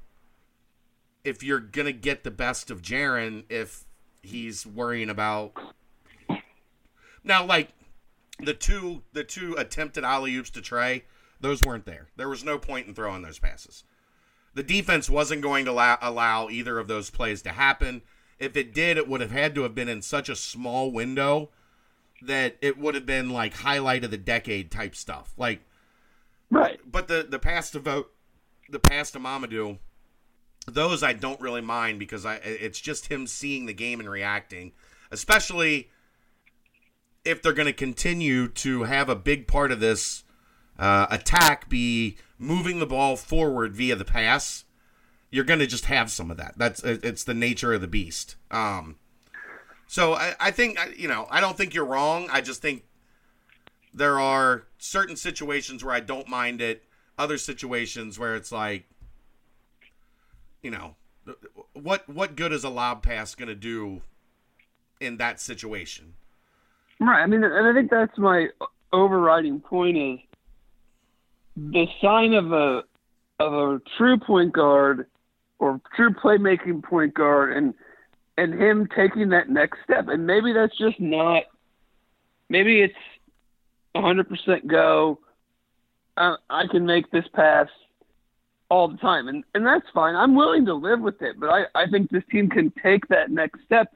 if 1.24 1.42
you're 1.42 1.60
gonna 1.60 1.92
get 1.92 2.24
the 2.24 2.30
best 2.30 2.70
of 2.70 2.80
Jarron 2.80 3.44
if 3.50 3.84
he's 4.22 4.64
worrying 4.64 5.10
about 5.10 5.52
now, 7.22 7.44
like 7.44 7.68
the 8.38 8.54
two 8.54 9.02
the 9.12 9.24
two 9.24 9.56
attempted 9.58 10.04
alley 10.04 10.34
oops 10.36 10.48
to 10.52 10.62
Trey, 10.62 11.04
those 11.38 11.60
weren't 11.60 11.84
there. 11.84 12.08
There 12.16 12.30
was 12.30 12.42
no 12.42 12.56
point 12.56 12.86
in 12.86 12.94
throwing 12.94 13.20
those 13.20 13.38
passes. 13.38 13.84
The 14.54 14.62
defense 14.62 15.10
wasn't 15.10 15.42
going 15.42 15.66
to 15.66 15.72
allow, 15.72 15.98
allow 16.00 16.48
either 16.48 16.78
of 16.78 16.88
those 16.88 17.10
plays 17.10 17.42
to 17.42 17.50
happen. 17.50 18.00
If 18.38 18.56
it 18.56 18.74
did, 18.74 18.96
it 18.96 19.08
would 19.08 19.20
have 19.20 19.30
had 19.30 19.54
to 19.54 19.62
have 19.62 19.74
been 19.74 19.88
in 19.88 20.02
such 20.02 20.28
a 20.28 20.36
small 20.36 20.90
window 20.90 21.50
that 22.22 22.56
it 22.60 22.78
would 22.78 22.94
have 22.94 23.06
been 23.06 23.30
like 23.30 23.54
highlight 23.54 24.04
of 24.04 24.10
the 24.10 24.18
decade 24.18 24.70
type 24.70 24.94
stuff. 24.94 25.32
Like, 25.36 25.62
right. 26.50 26.80
But 26.90 27.08
the 27.08 27.26
the 27.28 27.38
pass 27.38 27.70
to 27.70 27.78
Vogt, 27.78 28.10
the 28.68 28.78
pass 28.78 29.10
to 29.12 29.18
Mamadou, 29.18 29.78
those 30.66 31.02
I 31.02 31.12
don't 31.12 31.40
really 31.40 31.60
mind 31.60 31.98
because 31.98 32.24
I 32.24 32.36
it's 32.36 32.80
just 32.80 33.06
him 33.06 33.26
seeing 33.26 33.66
the 33.66 33.74
game 33.74 34.00
and 34.00 34.08
reacting, 34.08 34.72
especially 35.10 35.90
if 37.24 37.42
they're 37.42 37.52
going 37.52 37.66
to 37.66 37.72
continue 37.72 38.48
to 38.48 38.84
have 38.84 39.08
a 39.08 39.14
big 39.14 39.46
part 39.46 39.70
of 39.70 39.80
this 39.80 40.24
uh, 40.78 41.06
attack 41.10 41.68
be 41.68 42.16
moving 42.38 42.78
the 42.78 42.86
ball 42.86 43.16
forward 43.16 43.74
via 43.74 43.94
the 43.94 44.04
pass, 44.04 44.64
you're 45.32 45.44
going 45.44 45.60
to 45.60 45.66
just 45.66 45.86
have 45.86 46.10
some 46.10 46.30
of 46.30 46.36
that. 46.36 46.54
That's 46.56 46.84
it's 46.84 47.24
the 47.24 47.34
nature 47.34 47.72
of 47.72 47.80
the 47.80 47.88
beast. 47.88 48.36
Um, 48.52 48.96
so 49.88 50.12
I, 50.12 50.34
I 50.38 50.50
think 50.52 50.78
you 50.96 51.08
know 51.08 51.26
I 51.30 51.40
don't 51.40 51.56
think 51.56 51.74
you're 51.74 51.86
wrong. 51.86 52.28
I 52.30 52.42
just 52.42 52.62
think 52.62 52.84
there 53.92 54.20
are 54.20 54.64
certain 54.78 55.16
situations 55.16 55.82
where 55.82 55.94
I 55.94 56.00
don't 56.00 56.28
mind 56.28 56.60
it. 56.60 56.84
Other 57.18 57.38
situations 57.38 58.18
where 58.18 58.34
it's 58.36 58.52
like, 58.52 58.84
you 60.62 60.70
know, 60.70 60.96
what 61.72 62.08
what 62.08 62.36
good 62.36 62.52
is 62.52 62.62
a 62.62 62.70
lob 62.70 63.02
pass 63.02 63.34
going 63.34 63.48
to 63.48 63.54
do 63.54 64.02
in 65.00 65.16
that 65.16 65.40
situation? 65.40 66.14
Right. 67.00 67.22
I 67.22 67.26
mean, 67.26 67.42
and 67.42 67.66
I 67.66 67.72
think 67.72 67.90
that's 67.90 68.16
my 68.18 68.48
overriding 68.92 69.60
point 69.60 69.96
is 69.96 70.18
the 71.56 71.86
sign 72.02 72.34
of 72.34 72.52
a 72.52 72.82
of 73.40 73.52
a 73.54 73.80
true 73.96 74.18
point 74.18 74.52
guard 74.52 75.06
or 75.62 75.80
true 75.94 76.10
playmaking 76.12 76.82
point 76.82 77.14
guard 77.14 77.56
and 77.56 77.72
and 78.36 78.52
him 78.52 78.88
taking 78.96 79.28
that 79.28 79.48
next 79.48 79.78
step 79.84 80.08
and 80.08 80.26
maybe 80.26 80.52
that's 80.52 80.76
just 80.76 80.98
not 80.98 81.44
maybe 82.48 82.80
it's 82.80 82.94
100% 83.94 84.66
go 84.66 85.18
uh, 86.16 86.36
I 86.50 86.66
can 86.66 86.84
make 86.84 87.10
this 87.12 87.24
pass 87.32 87.68
all 88.70 88.88
the 88.88 88.96
time 88.96 89.28
and 89.28 89.44
and 89.54 89.64
that's 89.64 89.86
fine 89.94 90.16
I'm 90.16 90.34
willing 90.34 90.66
to 90.66 90.74
live 90.74 91.00
with 91.00 91.22
it 91.22 91.38
but 91.38 91.48
I 91.48 91.64
I 91.74 91.86
think 91.88 92.10
this 92.10 92.24
team 92.30 92.50
can 92.50 92.72
take 92.82 93.06
that 93.08 93.30
next 93.30 93.60
step 93.64 93.94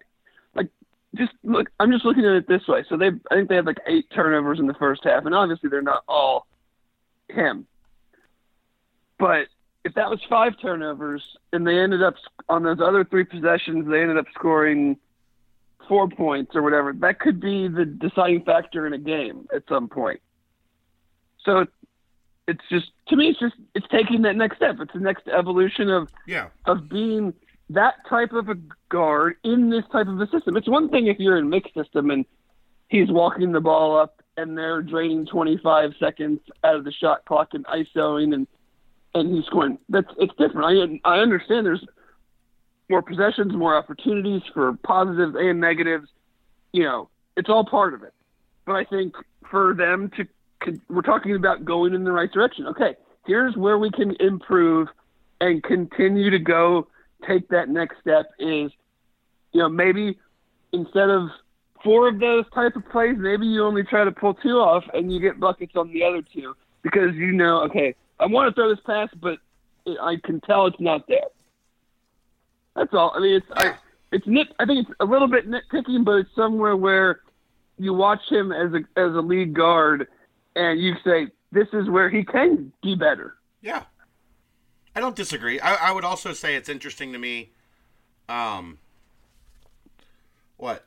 Like 0.54 0.68
just 1.16 1.32
look. 1.42 1.68
I'm 1.80 1.90
just 1.90 2.04
looking 2.04 2.24
at 2.24 2.32
it 2.32 2.48
this 2.48 2.66
way. 2.68 2.84
So 2.88 2.96
they, 2.96 3.10
I 3.30 3.34
think 3.34 3.48
they 3.48 3.56
had 3.56 3.66
like 3.66 3.80
eight 3.86 4.06
turnovers 4.14 4.58
in 4.60 4.66
the 4.66 4.74
first 4.74 5.02
half, 5.04 5.24
and 5.24 5.34
obviously 5.34 5.70
they're 5.70 5.82
not 5.82 6.04
all 6.08 6.46
him. 7.28 7.66
But 9.18 9.48
if 9.86 9.94
that 9.94 10.10
was 10.10 10.18
five 10.28 10.54
turnovers, 10.60 11.22
and 11.52 11.64
they 11.64 11.78
ended 11.78 12.02
up 12.02 12.16
on 12.48 12.64
those 12.64 12.80
other 12.80 13.04
three 13.04 13.22
possessions, 13.22 13.86
they 13.88 14.02
ended 14.02 14.18
up 14.18 14.26
scoring 14.34 14.96
four 15.88 16.08
points 16.08 16.56
or 16.56 16.62
whatever. 16.62 16.92
That 16.92 17.20
could 17.20 17.40
be 17.40 17.68
the 17.68 17.84
deciding 17.84 18.42
factor 18.42 18.84
in 18.88 18.92
a 18.92 18.98
game 18.98 19.46
at 19.54 19.62
some 19.68 19.88
point. 19.88 20.20
So 21.44 21.66
it's 22.48 22.64
just 22.68 22.86
to 23.08 23.16
me, 23.16 23.28
it's 23.28 23.38
just 23.38 23.54
it's 23.76 23.86
taking 23.88 24.22
that 24.22 24.34
next 24.34 24.56
step. 24.56 24.76
It's 24.80 24.92
the 24.92 24.98
next 24.98 25.28
evolution 25.28 25.88
of 25.88 26.08
yeah 26.26 26.48
of 26.64 26.88
being 26.88 27.32
that 27.70 27.94
type 28.08 28.32
of 28.32 28.48
a 28.48 28.56
guard 28.88 29.36
in 29.44 29.70
this 29.70 29.84
type 29.92 30.08
of 30.08 30.20
a 30.20 30.26
system. 30.30 30.56
It's 30.56 30.68
one 30.68 30.88
thing 30.88 31.06
if 31.06 31.20
you're 31.20 31.38
in 31.38 31.48
Mick's 31.48 31.72
system 31.74 32.10
and 32.10 32.24
he's 32.88 33.08
walking 33.08 33.52
the 33.52 33.60
ball 33.60 33.96
up 33.96 34.20
and 34.36 34.58
they're 34.58 34.82
draining 34.82 35.26
25 35.26 35.92
seconds 36.00 36.40
out 36.64 36.74
of 36.74 36.84
the 36.84 36.92
shot 36.92 37.24
clock 37.24 37.54
and 37.54 37.64
ISOing 37.66 38.34
and 38.34 38.48
and 39.16 39.34
he's 39.34 39.48
going. 39.48 39.78
That's 39.88 40.08
it's 40.18 40.34
different. 40.38 41.00
I 41.04 41.16
I 41.16 41.18
understand 41.20 41.66
there's 41.66 41.84
more 42.88 43.02
possessions, 43.02 43.52
more 43.54 43.76
opportunities 43.76 44.42
for 44.52 44.74
positives 44.84 45.34
and 45.38 45.60
negatives. 45.60 46.08
You 46.72 46.84
know, 46.84 47.08
it's 47.36 47.48
all 47.48 47.64
part 47.64 47.94
of 47.94 48.02
it. 48.02 48.12
But 48.66 48.74
I 48.74 48.84
think 48.84 49.14
for 49.50 49.74
them 49.74 50.10
to 50.16 50.26
we're 50.88 51.02
talking 51.02 51.34
about 51.34 51.64
going 51.64 51.94
in 51.94 52.04
the 52.04 52.12
right 52.12 52.30
direction. 52.30 52.66
Okay, 52.68 52.94
here's 53.26 53.56
where 53.56 53.78
we 53.78 53.90
can 53.90 54.14
improve 54.20 54.88
and 55.40 55.62
continue 55.62 56.30
to 56.30 56.38
go 56.38 56.88
take 57.26 57.48
that 57.48 57.68
next 57.68 58.00
step 58.00 58.26
is, 58.38 58.70
you 59.52 59.60
know, 59.60 59.68
maybe 59.68 60.18
instead 60.72 61.10
of 61.10 61.28
four 61.84 62.08
of 62.08 62.18
those 62.18 62.44
type 62.54 62.74
of 62.74 62.88
plays, 62.90 63.16
maybe 63.18 63.46
you 63.46 63.64
only 63.64 63.84
try 63.84 64.04
to 64.04 64.12
pull 64.12 64.34
two 64.34 64.58
off 64.58 64.84
and 64.92 65.12
you 65.12 65.20
get 65.20 65.38
buckets 65.38 65.72
on 65.76 65.92
the 65.92 66.02
other 66.02 66.22
two 66.22 66.54
because 66.82 67.14
you 67.14 67.32
know, 67.32 67.62
okay, 67.62 67.94
I 68.18 68.26
want 68.26 68.48
to 68.48 68.54
throw 68.54 68.68
this 68.68 68.82
pass, 68.86 69.08
but 69.20 69.38
I 70.00 70.16
can 70.24 70.40
tell 70.40 70.66
it's 70.66 70.80
not 70.80 71.06
there. 71.06 71.28
That's 72.74 72.92
all. 72.92 73.12
I 73.14 73.20
mean, 73.20 73.36
it's 73.36 73.46
I, 73.54 73.74
it's 74.12 74.26
nit. 74.26 74.48
I 74.58 74.66
think 74.66 74.86
it's 74.86 74.96
a 75.00 75.04
little 75.04 75.28
bit 75.28 75.48
nitpicking, 75.48 76.04
but 76.04 76.16
it's 76.16 76.34
somewhere 76.34 76.76
where 76.76 77.20
you 77.78 77.94
watch 77.94 78.20
him 78.30 78.52
as 78.52 78.72
a 78.72 78.78
as 78.98 79.14
a 79.14 79.20
lead 79.20 79.54
guard, 79.54 80.08
and 80.54 80.80
you 80.80 80.94
say 81.04 81.28
this 81.52 81.68
is 81.72 81.88
where 81.88 82.10
he 82.10 82.24
can 82.24 82.72
be 82.82 82.94
better. 82.94 83.34
Yeah, 83.62 83.84
I 84.94 85.00
don't 85.00 85.16
disagree. 85.16 85.60
I, 85.60 85.90
I 85.90 85.92
would 85.92 86.04
also 86.04 86.32
say 86.32 86.54
it's 86.56 86.68
interesting 86.68 87.12
to 87.12 87.18
me. 87.18 87.50
Um, 88.28 88.78
what? 90.56 90.84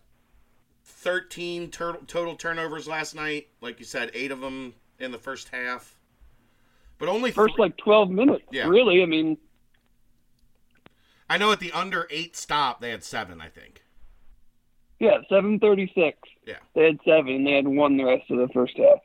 13 0.84 1.70
tur- 1.72 2.00
total 2.08 2.36
turnovers 2.36 2.88
last 2.88 3.16
night. 3.16 3.48
Like 3.62 3.80
you 3.80 3.86
said, 3.86 4.12
eight 4.14 4.32
of 4.32 4.42
them 4.42 4.74
in 5.00 5.12
the 5.12 5.18
first 5.18 5.50
half. 5.50 5.96
But 7.00 7.10
only 7.10 7.32
first 7.32 7.58
like 7.58 7.78
12 7.78 8.10
minutes. 8.12 8.44
Yeah. 8.52 8.68
Really, 8.68 9.02
I 9.02 9.06
mean. 9.06 9.38
I 11.30 11.38
know 11.38 11.52
at 11.52 11.60
the 11.60 11.72
under 11.72 12.08
eight 12.10 12.36
stop 12.36 12.82
they 12.82 12.92
had 12.92 13.04
seven. 13.04 13.40
I 13.40 13.48
think. 13.48 13.84
Yeah, 15.00 15.20
seven 15.30 15.60
thirty-six. 15.60 16.18
Yeah, 16.46 16.58
they 16.76 16.86
had 16.86 17.00
seven. 17.06 17.44
They 17.44 17.54
had 17.54 17.68
one 17.68 17.96
the 17.98 18.04
rest 18.04 18.30
of 18.30 18.38
the 18.38 18.50
first 18.54 18.76
half. 18.78 19.00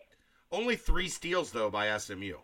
Only 0.50 0.74
three 0.76 1.08
steals 1.08 1.52
though 1.52 1.70
by 1.70 1.96
SMU. 1.96 2.36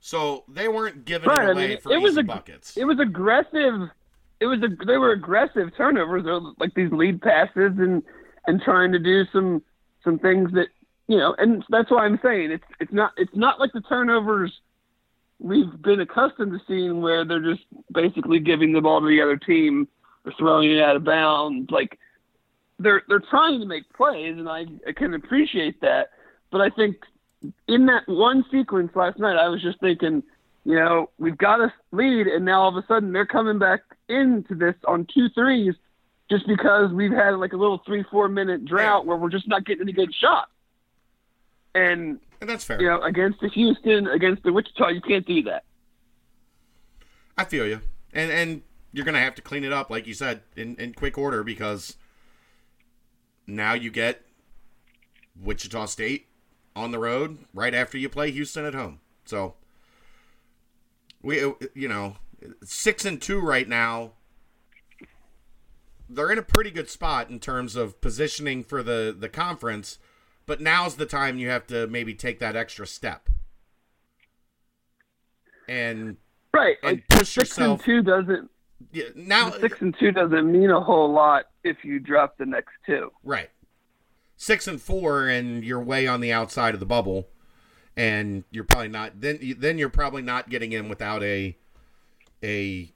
So 0.00 0.44
they 0.48 0.68
weren't 0.68 1.06
giving 1.06 1.30
right, 1.30 1.48
it 1.48 1.52
away 1.52 1.64
I 1.64 1.68
mean, 1.68 1.80
for 1.80 1.92
it 1.92 2.02
was 2.02 2.18
a, 2.18 2.22
buckets. 2.22 2.76
It 2.76 2.84
was 2.84 2.98
aggressive. 3.00 3.88
It 4.40 4.46
was 4.46 4.58
a, 4.62 4.84
they 4.84 4.98
were 4.98 5.12
aggressive 5.12 5.74
turnovers, 5.76 6.24
like 6.58 6.74
these 6.74 6.92
lead 6.92 7.22
passes 7.22 7.72
and 7.78 8.02
and 8.46 8.60
trying 8.60 8.92
to 8.92 8.98
do 8.98 9.24
some 9.32 9.62
some 10.02 10.18
things 10.18 10.52
that 10.52 10.66
you 11.06 11.18
know, 11.18 11.34
and 11.38 11.64
that's 11.68 11.90
why 11.90 12.04
I'm 12.04 12.18
saying 12.22 12.50
it's 12.50 12.64
it's 12.80 12.92
not 12.92 13.12
it's 13.16 13.34
not 13.34 13.60
like 13.60 13.72
the 13.72 13.82
turnovers 13.82 14.52
we've 15.38 15.82
been 15.82 16.00
accustomed 16.00 16.52
to 16.52 16.60
seeing 16.66 17.02
where 17.02 17.24
they're 17.24 17.42
just 17.42 17.64
basically 17.92 18.38
giving 18.38 18.72
the 18.72 18.80
ball 18.80 19.00
to 19.00 19.06
the 19.06 19.20
other 19.20 19.36
team 19.36 19.88
or 20.24 20.32
throwing 20.38 20.70
it 20.70 20.80
out 20.80 20.96
of 20.96 21.04
bounds. 21.04 21.70
Like 21.70 21.98
they're 22.78 23.02
they're 23.08 23.20
trying 23.20 23.60
to 23.60 23.66
make 23.66 23.92
plays, 23.92 24.36
and 24.38 24.48
I, 24.48 24.64
I 24.86 24.92
can 24.92 25.14
appreciate 25.14 25.80
that. 25.82 26.10
But 26.50 26.60
I 26.60 26.70
think 26.70 26.96
in 27.68 27.86
that 27.86 28.08
one 28.08 28.44
sequence 28.50 28.92
last 28.94 29.18
night, 29.18 29.36
I 29.36 29.48
was 29.48 29.60
just 29.60 29.80
thinking, 29.80 30.22
you 30.64 30.76
know, 30.76 31.10
we've 31.18 31.36
got 31.36 31.60
a 31.60 31.72
lead, 31.92 32.26
and 32.26 32.44
now 32.44 32.62
all 32.62 32.76
of 32.76 32.82
a 32.82 32.86
sudden 32.86 33.12
they're 33.12 33.26
coming 33.26 33.58
back 33.58 33.80
into 34.08 34.54
this 34.54 34.74
on 34.86 35.06
two 35.12 35.28
threes 35.30 35.74
just 36.30 36.46
because 36.46 36.90
we've 36.92 37.12
had 37.12 37.32
like 37.32 37.52
a 37.52 37.56
little 37.56 37.82
three, 37.84 38.04
four 38.10 38.28
minute 38.28 38.64
drought 38.64 39.04
where 39.04 39.16
we're 39.16 39.28
just 39.28 39.48
not 39.48 39.66
getting 39.66 39.82
any 39.82 39.92
good 39.92 40.14
shots. 40.14 40.50
And, 41.74 42.20
and 42.40 42.50
that's 42.50 42.64
fair. 42.64 42.80
You 42.80 42.88
know, 42.88 43.02
against 43.02 43.40
the 43.40 43.48
Houston, 43.48 44.06
against 44.08 44.42
the 44.42 44.52
Wichita, 44.52 44.88
you 44.88 45.00
can't 45.00 45.26
do 45.26 45.42
that. 45.42 45.64
I 47.36 47.44
feel 47.44 47.66
you. 47.66 47.80
And, 48.12 48.30
and 48.30 48.62
you're 48.92 49.04
going 49.04 49.14
to 49.14 49.20
have 49.20 49.34
to 49.34 49.42
clean 49.42 49.64
it 49.64 49.72
up, 49.72 49.90
like 49.90 50.06
you 50.06 50.14
said, 50.14 50.42
in, 50.56 50.76
in 50.76 50.94
quick 50.94 51.18
order 51.18 51.42
because 51.42 51.96
now 53.46 53.74
you 53.74 53.90
get 53.90 54.22
Wichita 55.40 55.86
State 55.86 56.28
on 56.76 56.90
the 56.90 56.98
road 56.98 57.38
right 57.52 57.74
after 57.74 57.98
you 57.98 58.08
play 58.08 58.30
Houston 58.30 58.64
at 58.64 58.74
home. 58.74 59.00
So 59.24 59.54
we 61.22 61.38
you 61.74 61.88
know, 61.88 62.16
6 62.62 63.04
and 63.04 63.20
2 63.20 63.40
right 63.40 63.68
now. 63.68 64.12
They're 66.08 66.30
in 66.30 66.38
a 66.38 66.42
pretty 66.42 66.70
good 66.70 66.90
spot 66.90 67.30
in 67.30 67.40
terms 67.40 67.76
of 67.76 68.00
positioning 68.00 68.62
for 68.62 68.82
the 68.82 69.14
the 69.18 69.28
conference, 69.28 69.98
but 70.46 70.60
now's 70.60 70.96
the 70.96 71.06
time 71.06 71.38
you 71.38 71.48
have 71.48 71.66
to 71.68 71.86
maybe 71.86 72.14
take 72.14 72.38
that 72.40 72.56
extra 72.56 72.86
step. 72.86 73.28
and 75.68 76.16
right. 76.52 76.76
and 76.82 76.92
like, 76.98 77.08
push 77.08 77.28
six 77.30 77.36
yourself. 77.50 77.80
and 77.80 77.84
two 77.84 78.02
doesn't 78.02 78.50
Yeah, 78.92 79.04
now 79.14 79.50
six 79.50 79.80
and 79.80 79.94
two 79.98 80.12
doesn't 80.12 80.50
mean 80.50 80.70
a 80.70 80.80
whole 80.80 81.10
lot 81.12 81.46
if 81.62 81.84
you 81.84 81.98
drop 81.98 82.36
the 82.38 82.46
next 82.46 82.72
two. 82.86 83.10
Right. 83.22 83.50
Six 84.36 84.66
and 84.68 84.80
four, 84.80 85.28
and 85.28 85.64
you're 85.64 85.80
way 85.82 86.06
on 86.06 86.20
the 86.20 86.32
outside 86.32 86.74
of 86.74 86.80
the 86.80 86.86
bubble, 86.86 87.28
and 87.96 88.44
you're 88.50 88.64
probably 88.64 88.88
not. 88.88 89.20
Then 89.20 89.38
then 89.58 89.78
you're 89.78 89.88
probably 89.88 90.22
not 90.22 90.50
getting 90.50 90.72
in 90.72 90.88
without 90.88 91.22
a 91.22 91.56
a 92.42 92.92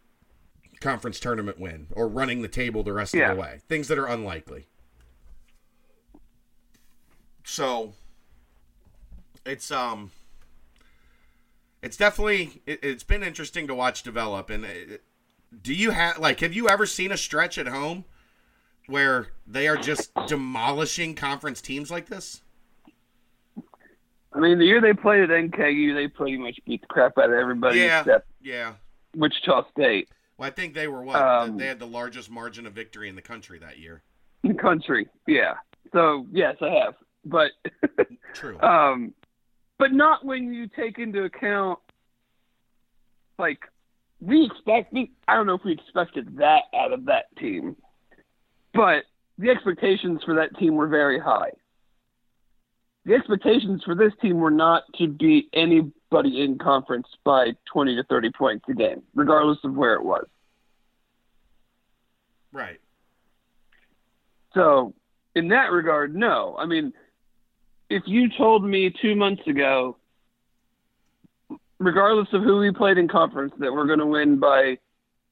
conference 0.81 1.19
tournament 1.21 1.59
win 1.59 1.87
or 1.93 2.07
running 2.09 2.43
the 2.43 2.49
table 2.49 2.83
the 2.83 2.93
rest 2.93 3.15
Yeah. 3.15 3.31
of 3.31 3.37
the 3.37 3.41
way. 3.41 3.61
Things 3.69 3.89
that 3.89 3.99
are 3.99 4.07
unlikely. 4.07 4.67
So 7.49 7.95
it's 9.47 9.71
um 9.71 10.11
it's 11.83 11.97
definitely 11.97 12.61
it, 12.67 12.81
it's 12.83 13.03
been 13.03 13.23
interesting 13.23 13.67
to 13.67 13.75
watch 13.75 14.03
develop 14.03 14.51
and 14.51 14.67
it, 14.67 15.03
do 15.63 15.73
you 15.73 15.91
have 15.91 16.19
like 16.19 16.41
have 16.41 16.53
you 16.53 16.69
ever 16.69 16.85
seen 16.85 17.11
a 17.11 17.17
stretch 17.17 17.57
at 17.57 17.67
home 17.67 18.05
where 18.87 19.29
they 19.47 19.67
are 19.67 19.79
just 19.79 20.11
demolishing 20.27 21.15
conference 21.15 21.63
teams 21.63 21.91
like 21.91 22.07
this? 22.09 22.43
I 24.35 24.41
mean, 24.41 24.59
the 24.59 24.67
year 24.67 24.83
they 24.83 24.93
played 24.93 25.23
at 25.23 25.31
NKU, 25.31 25.95
they 25.95 26.07
pretty 26.07 26.37
much 26.37 26.61
beat 26.67 26.83
the 26.83 26.87
crap 26.87 27.17
out 27.17 27.31
of 27.31 27.33
everybody 27.35 27.79
Yeah. 27.81 28.01
except 28.01 28.29
Yeah. 28.43 28.75
Wichita 29.17 29.71
State 29.71 30.11
Well, 30.37 30.47
I 30.49 30.51
think 30.51 30.75
they 30.75 30.87
were 30.87 31.03
what? 31.03 31.17
Um, 31.17 31.57
they 31.57 31.67
had 31.67 31.79
the 31.79 31.87
largest 31.87 32.31
margin 32.31 32.67
of 32.67 32.75
victory 32.75 33.09
in 33.09 33.17
the 33.17 33.23
country 33.23 33.59
that 33.59 33.79
year. 33.79 34.03
in 34.43 34.53
the 34.53 34.63
country. 34.63 35.09
Yeah. 35.27 35.55
So 35.95 36.27
yes, 36.31 36.57
I 36.61 36.69
have, 36.85 36.95
but 37.29 37.53
True. 38.35 38.61
um, 38.63 39.15
but 39.79 39.93
not 39.93 40.25
when 40.25 40.53
you 40.53 40.69
take 40.69 40.99
into 40.99 41.25
account 41.25 41.79
like 43.39 43.61
we 44.21 44.45
expect. 44.45 44.95
I 45.29 45.37
don't 45.37 45.47
know 45.47 45.55
if 45.55 45.65
we 45.65 45.73
expected 45.73 46.39
that 46.39 46.65
out 46.75 46.93
of 46.93 47.05
that 47.07 47.35
team, 47.37 47.77
but 48.75 49.05
the 49.39 49.51
expectations 49.51 50.21
for 50.25 50.35
that 50.35 50.57
team 50.59 50.75
were 50.75 50.89
very 50.89 51.21
high. 51.21 51.51
The 53.05 53.15
expectations 53.15 53.83
for 53.85 53.95
this 53.95 54.13
team 54.21 54.37
were 54.37 54.51
not 54.51 54.83
to 54.99 55.07
beat 55.07 55.49
anybody 55.55 56.43
in 56.43 56.59
conference 56.59 57.07
by 57.25 57.53
20 57.73 57.97
to 57.97 58.03
30 58.05 58.31
points 58.33 58.65
a 58.69 58.75
game, 58.75 59.03
regardless 59.15 59.59
of 59.65 59.75
where 59.75 59.95
it 59.95 60.05
was. 60.05 60.27
right. 62.53 62.81
So, 64.55 64.95
in 65.35 65.49
that 65.49 65.71
regard, 65.71 66.17
no. 66.17 66.57
I 66.59 66.67
mean, 66.67 66.93
if 67.91 68.03
you 68.07 68.29
told 68.37 68.65
me 68.65 68.91
two 69.03 69.15
months 69.15 69.47
ago, 69.47 69.97
regardless 71.79 72.29
of 72.33 72.43
who 72.43 72.59
we 72.59 72.73
played 72.73 72.99
in 72.99 73.09
conference, 73.09 73.53
that 73.59 73.73
we're 73.73 73.87
going 73.87 73.99
to 73.99 74.07
win 74.07 74.39
by 74.39 74.79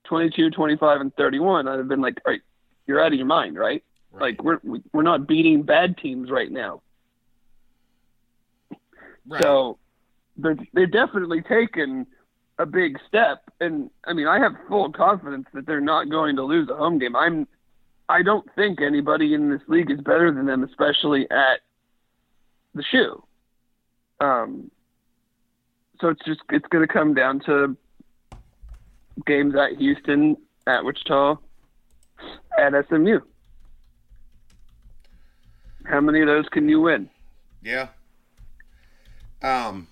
22, 0.05 0.51
25, 0.51 1.01
and 1.01 1.15
31, 1.17 1.69
I'd 1.69 1.79
have 1.79 1.89
been 1.89 2.01
like, 2.01 2.19
all 2.25 2.33
right, 2.33 2.41
you're 2.87 3.01
out 3.01 3.13
of 3.13 3.15
your 3.19 3.27
mind, 3.27 3.59
right? 3.59 3.83
right. 4.13 4.21
Like, 4.23 4.43
we're, 4.43 4.61
we- 4.63 4.83
we're 4.93 5.03
not 5.03 5.27
beating 5.27 5.63
bad 5.63 5.99
teams 5.99 6.31
right 6.31 6.51
now. 6.51 6.83
right. 9.29 9.41
So, 9.41 9.79
they're, 10.37 10.57
they've 10.75 10.91
definitely 10.93 11.43
taken 11.43 12.07
a 12.59 12.67
big 12.67 12.99
step. 13.09 13.43
And, 13.61 13.91
I 14.05 14.13
mean, 14.13 14.27
I 14.29 14.39
have 14.39 14.53
full 14.69 14.93
confidence 14.93 15.47
that 15.53 15.67
they're 15.67 15.81
not 15.81 16.09
going 16.11 16.37
to 16.37 16.43
lose 16.43 16.69
a 16.71 16.77
home 16.77 16.99
game. 16.99 17.17
I'm 17.17 17.47
I 18.09 18.23
don't 18.23 18.47
think 18.55 18.81
anybody 18.81 19.35
in 19.35 19.51
this 19.51 19.63
league 19.67 19.91
is 19.91 20.01
better 20.01 20.31
than 20.31 20.47
them, 20.47 20.63
especially 20.63 21.29
at 21.31 21.61
the 22.77 22.85
shoe. 22.85 23.23
Um, 24.21 24.71
so 26.01 26.09
it's 26.09 26.25
just 26.25 26.41
it's 26.51 26.67
going 26.69 26.87
to 26.87 26.93
come 26.93 27.15
down 27.15 27.41
to 27.47 27.77
games 29.27 29.55
at 29.57 29.79
Houston, 29.79 30.37
at 30.67 30.85
Wichita, 30.85 31.37
at 32.59 32.73
SMU. 32.89 33.21
How 35.85 36.01
many 36.01 36.21
of 36.21 36.27
those 36.27 36.49
can 36.51 36.69
you 36.69 36.81
win? 36.81 37.09
Yeah. 37.63 37.89
Um. 39.43 39.89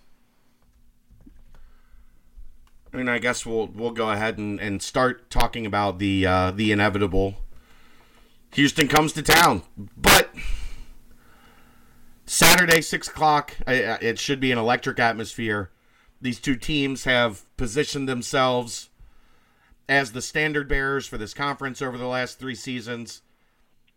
I 2.93 2.97
mean, 2.97 3.09
I 3.09 3.19
guess 3.19 3.45
we'll 3.45 3.67
we'll 3.69 3.91
go 3.91 4.11
ahead 4.11 4.39
and, 4.39 4.61
and 4.61 4.81
start 4.81 5.29
talking 5.31 5.67
about 5.67 5.99
the 5.99 6.27
uh, 6.27 6.51
the 6.51 6.71
inevitable. 6.71 7.37
Houston 8.53 8.87
comes 8.87 9.13
to 9.15 9.23
town, 9.23 9.63
but 9.97 10.31
Saturday 12.27 12.81
six 12.81 13.09
o'clock. 13.09 13.55
It 13.67 14.19
should 14.19 14.41
be 14.41 14.53
an 14.53 14.59
electric 14.59 14.99
atmosphere. 14.99 15.71
These 16.21 16.41
two 16.41 16.57
teams 16.57 17.05
have 17.05 17.45
positioned 17.57 18.09
themselves 18.09 18.89
as 19.89 20.13
the 20.13 20.23
standard 20.23 20.69
bearers 20.69 21.07
for 21.07 21.19
this 21.19 21.35
conference 21.35 21.83
over 21.83 21.99
the 21.99 22.07
last 22.07 22.39
three 22.39 22.55
seasons. 22.55 23.23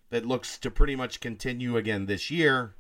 That 0.10 0.26
looks 0.26 0.58
to 0.60 0.72
pretty 0.72 0.96
much 0.96 1.20
continue 1.20 1.76
again 1.76 2.06
this 2.06 2.32
year. 2.32 2.76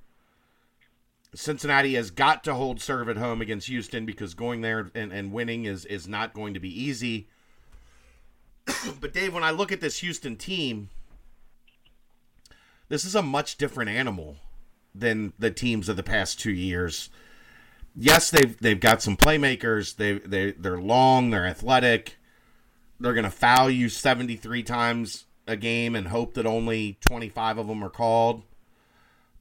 Cincinnati 1.35 1.95
has 1.95 2.09
got 2.09 2.41
to 2.45 2.53
hold 2.53 2.79
serve 2.79 3.09
at 3.09 3.17
home 3.17 3.41
against 3.41 3.67
Houston 3.67 4.05
because 4.05 4.33
going 4.33 4.61
there 4.61 4.89
and, 4.95 5.11
and 5.11 5.33
winning 5.33 5.65
is 5.65 5.83
is 5.85 6.07
not 6.07 6.33
going 6.33 6.53
to 6.53 6.59
be 6.59 6.69
easy. 6.69 7.27
but 9.01 9.13
Dave, 9.13 9.33
when 9.33 9.43
I 9.43 9.51
look 9.51 9.73
at 9.73 9.81
this 9.81 9.99
Houston 9.99 10.37
team, 10.37 10.89
this 12.87 13.03
is 13.03 13.13
a 13.13 13.21
much 13.21 13.57
different 13.57 13.89
animal 13.89 14.37
than 14.93 15.33
the 15.37 15.51
teams 15.51 15.89
of 15.89 15.95
the 15.95 16.03
past 16.03 16.39
two 16.39 16.51
years. 16.51 17.09
Yes, 17.95 18.29
they've 18.29 18.57
they've 18.59 18.79
got 18.79 19.01
some 19.01 19.17
playmakers. 19.17 19.95
They 19.95 20.13
they 20.19 20.51
they're 20.51 20.79
long, 20.79 21.29
they're 21.29 21.47
athletic. 21.47 22.17
They're 22.99 23.13
gonna 23.13 23.31
foul 23.31 23.69
you 23.69 23.89
seventy 23.89 24.35
three 24.35 24.63
times 24.63 25.25
a 25.47 25.55
game 25.55 25.95
and 25.95 26.07
hope 26.07 26.33
that 26.35 26.45
only 26.45 26.97
twenty 27.01 27.29
five 27.29 27.57
of 27.57 27.67
them 27.67 27.83
are 27.83 27.89
called. 27.89 28.43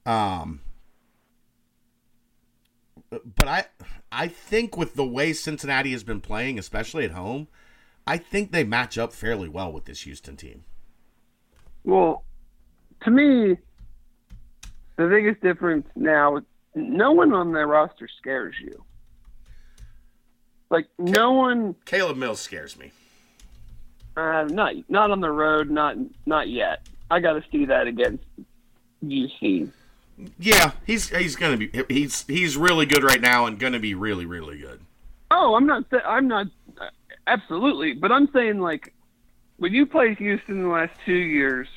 Um, 0.05 0.61
but 3.09 3.47
I 3.47 3.65
I 4.11 4.27
think 4.27 4.77
with 4.77 4.95
the 4.95 5.05
way 5.05 5.33
Cincinnati 5.33 5.91
has 5.91 6.03
been 6.03 6.21
playing, 6.21 6.57
especially 6.57 7.05
at 7.05 7.11
home, 7.11 7.47
I 8.05 8.17
think 8.17 8.51
they 8.51 8.63
match 8.63 8.97
up 8.97 9.13
fairly 9.13 9.49
well 9.49 9.71
with 9.71 9.85
this 9.85 10.01
Houston 10.01 10.37
team. 10.37 10.63
Well, 11.83 12.23
to 13.03 13.11
me, 13.11 13.57
the 14.97 15.07
biggest 15.07 15.41
difference 15.41 15.87
now, 15.95 16.41
no 16.75 17.11
one 17.13 17.33
on 17.33 17.53
their 17.53 17.67
roster 17.67 18.07
scares 18.19 18.55
you. 18.61 18.83
Like 20.69 20.87
no 20.97 21.31
one, 21.31 21.75
Caleb 21.85 22.17
Mills 22.17 22.39
scares 22.41 22.77
me. 22.77 22.91
uh, 24.17 24.43
not 24.49 24.73
not 24.89 25.11
on 25.11 25.21
the 25.21 25.31
road, 25.31 25.69
not 25.69 25.95
not 26.25 26.49
yet. 26.49 26.85
I 27.09 27.19
got 27.21 27.33
to 27.33 27.43
see 27.51 27.65
that 27.65 27.87
against 27.87 28.23
UC. 29.03 29.69
Yeah, 30.39 30.71
he's 30.85 31.09
he's 31.09 31.35
gonna 31.37 31.57
be 31.57 31.71
he's 31.87 32.25
he's 32.27 32.57
really 32.57 32.85
good 32.85 33.03
right 33.03 33.21
now 33.21 33.45
and 33.45 33.57
gonna 33.57 33.79
be 33.79 33.93
really 33.95 34.25
really 34.25 34.57
good. 34.57 34.81
Oh, 35.31 35.55
I'm 35.55 35.65
not. 35.67 35.85
I'm 36.05 36.27
not. 36.27 36.47
uh, 36.81 36.85
Absolutely, 37.27 37.93
but 37.93 38.11
I'm 38.11 38.27
saying 38.33 38.59
like 38.59 38.93
when 39.57 39.73
you 39.73 39.85
played 39.85 40.17
Houston 40.17 40.63
the 40.63 40.69
last 40.69 40.93
two 41.05 41.13
years, 41.13 41.67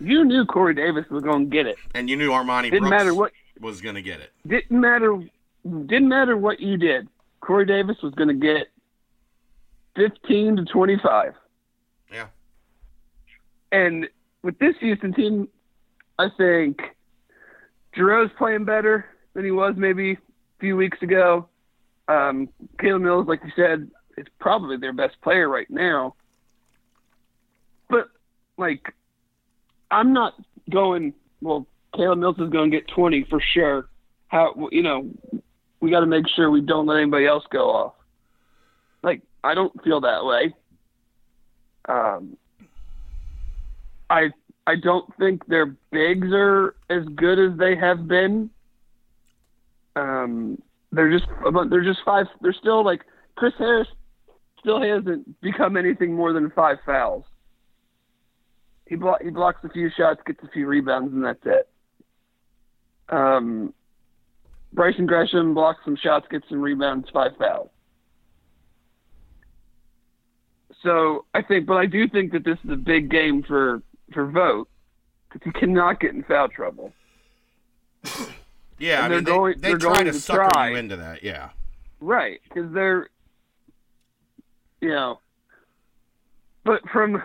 you 0.00 0.24
knew 0.24 0.44
Corey 0.44 0.74
Davis 0.74 1.04
was 1.10 1.22
going 1.22 1.50
to 1.50 1.50
get 1.50 1.66
it. 1.66 1.76
And 1.94 2.08
you 2.08 2.16
knew 2.16 2.30
Armoni 2.30 2.64
Didn't 2.64 2.80
Brooks 2.80 2.90
matter 2.90 3.14
what. 3.14 3.32
was 3.60 3.80
gonna 3.80 4.02
get 4.02 4.20
it. 4.20 4.32
Didn't 4.46 4.80
matter. 4.80 5.18
Didn't 5.64 6.08
matter 6.08 6.36
what 6.36 6.60
you 6.60 6.76
did. 6.76 7.08
Corey 7.40 7.64
Davis 7.66 7.96
was 8.02 8.14
going 8.14 8.28
to 8.28 8.34
get 8.34 8.68
15 9.96 10.56
to 10.56 10.64
25. 10.64 11.34
Yeah. 12.12 12.26
And 13.72 14.08
with 14.42 14.58
this 14.58 14.74
Houston 14.80 15.12
team, 15.12 15.48
I 16.18 16.28
think 16.36 16.80
Jarreau's 17.96 18.30
playing 18.38 18.64
better 18.64 19.06
than 19.34 19.44
he 19.44 19.50
was 19.50 19.74
maybe 19.76 20.12
a 20.12 20.18
few 20.60 20.76
weeks 20.76 21.00
ago. 21.02 21.48
Um, 22.08 22.48
Caleb 22.78 23.02
Mills, 23.02 23.26
like 23.26 23.42
you 23.44 23.52
said, 23.56 23.90
is 24.16 24.26
probably 24.38 24.76
their 24.76 24.92
best 24.92 25.20
player 25.20 25.48
right 25.48 25.68
now. 25.70 26.14
But 27.88 28.08
like, 28.56 28.94
I'm 29.90 30.12
not 30.12 30.34
going. 30.70 31.14
Well, 31.40 31.66
Caleb 31.94 32.18
Mills 32.18 32.38
is 32.38 32.50
going 32.50 32.70
to 32.70 32.76
get 32.76 32.88
20 32.88 33.26
for 33.30 33.40
sure. 33.54 33.88
How 34.28 34.54
you 34.72 34.82
know? 34.82 35.08
We 35.80 35.90
got 35.90 36.00
to 36.00 36.06
make 36.06 36.26
sure 36.34 36.50
we 36.50 36.62
don't 36.62 36.86
let 36.86 36.96
anybody 36.96 37.26
else 37.26 37.44
go 37.50 37.70
off. 37.70 37.94
Like, 39.02 39.22
I 39.44 39.54
don't 39.54 39.72
feel 39.84 40.00
that 40.00 40.24
way. 40.24 40.54
Um, 41.88 42.36
I 44.10 44.30
I 44.66 44.74
don't 44.76 45.08
think 45.16 45.46
their 45.46 45.76
bigs 45.92 46.28
are 46.32 46.74
as 46.90 47.04
good 47.14 47.38
as 47.38 47.58
they 47.58 47.76
have 47.76 48.08
been. 48.08 48.50
Um, 49.94 50.60
they're 50.92 51.10
just 51.10 51.26
they're 51.70 51.84
just 51.84 52.00
five. 52.04 52.26
They're 52.40 52.52
still 52.52 52.84
like 52.84 53.02
Chris 53.36 53.52
Harris 53.58 53.88
still 54.58 54.82
hasn't 54.82 55.40
become 55.40 55.76
anything 55.76 56.12
more 56.12 56.32
than 56.32 56.50
five 56.50 56.78
fouls. 56.84 57.24
He 58.86 58.94
blo- 58.94 59.18
he 59.22 59.30
blocks 59.30 59.62
a 59.64 59.68
few 59.68 59.90
shots, 59.96 60.20
gets 60.26 60.42
a 60.44 60.48
few 60.48 60.66
rebounds, 60.66 61.12
and 61.12 61.24
that's 61.24 61.44
it. 61.44 61.68
Um, 63.08 63.74
Brison 64.74 65.06
Gresham 65.06 65.54
blocks 65.54 65.80
some 65.84 65.96
shots, 65.96 66.26
gets 66.30 66.48
some 66.48 66.60
rebounds, 66.60 67.08
five 67.12 67.32
fouls. 67.38 67.70
So 70.82 71.24
I 71.34 71.42
think, 71.42 71.66
but 71.66 71.76
I 71.78 71.86
do 71.86 72.08
think 72.08 72.32
that 72.32 72.44
this 72.44 72.58
is 72.64 72.70
a 72.70 72.76
big 72.76 73.10
game 73.10 73.42
for 73.42 73.82
for 74.12 74.26
Vogt 74.30 74.68
because 75.32 75.44
he 75.44 75.58
cannot 75.58 76.00
get 76.00 76.14
in 76.14 76.22
foul 76.24 76.48
trouble. 76.48 76.92
Yeah, 78.78 79.00
I 79.00 79.04
And 79.04 79.12
they're 79.12 79.18
mean, 79.20 79.24
going- 79.24 79.54
they, 79.54 79.60
they 79.60 79.68
they're 79.70 79.78
try 79.78 79.94
going 79.94 80.04
to 80.04 80.12
to 80.12 80.20
sucker 80.20 80.50
try. 80.52 80.68
you 80.68 80.76
into 80.76 80.96
that. 80.96 81.22
Yeah, 81.22 81.48
Right, 81.98 82.42
because 82.44 82.70
they're, 82.74 83.08
you 84.82 84.90
know, 84.90 85.18
but 86.62 86.82
from, 86.92 87.22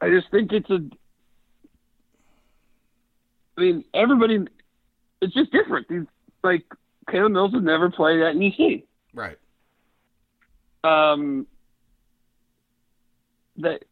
I 0.00 0.08
just 0.08 0.30
think 0.30 0.52
it's 0.52 0.70
a, 0.70 0.80
I 3.56 3.60
mean, 3.60 3.84
everybody, 3.92 4.38
it's 5.20 5.34
just 5.34 5.52
different. 5.52 5.88
These, 5.88 6.06
like, 6.42 6.64
Caleb 7.10 7.32
Mills 7.32 7.52
has 7.52 7.62
never 7.62 7.90
played 7.90 8.20
at 8.20 8.36
NEC. 8.36 8.84
right. 9.14 9.36
Um, 10.82 11.46
that 13.58 13.84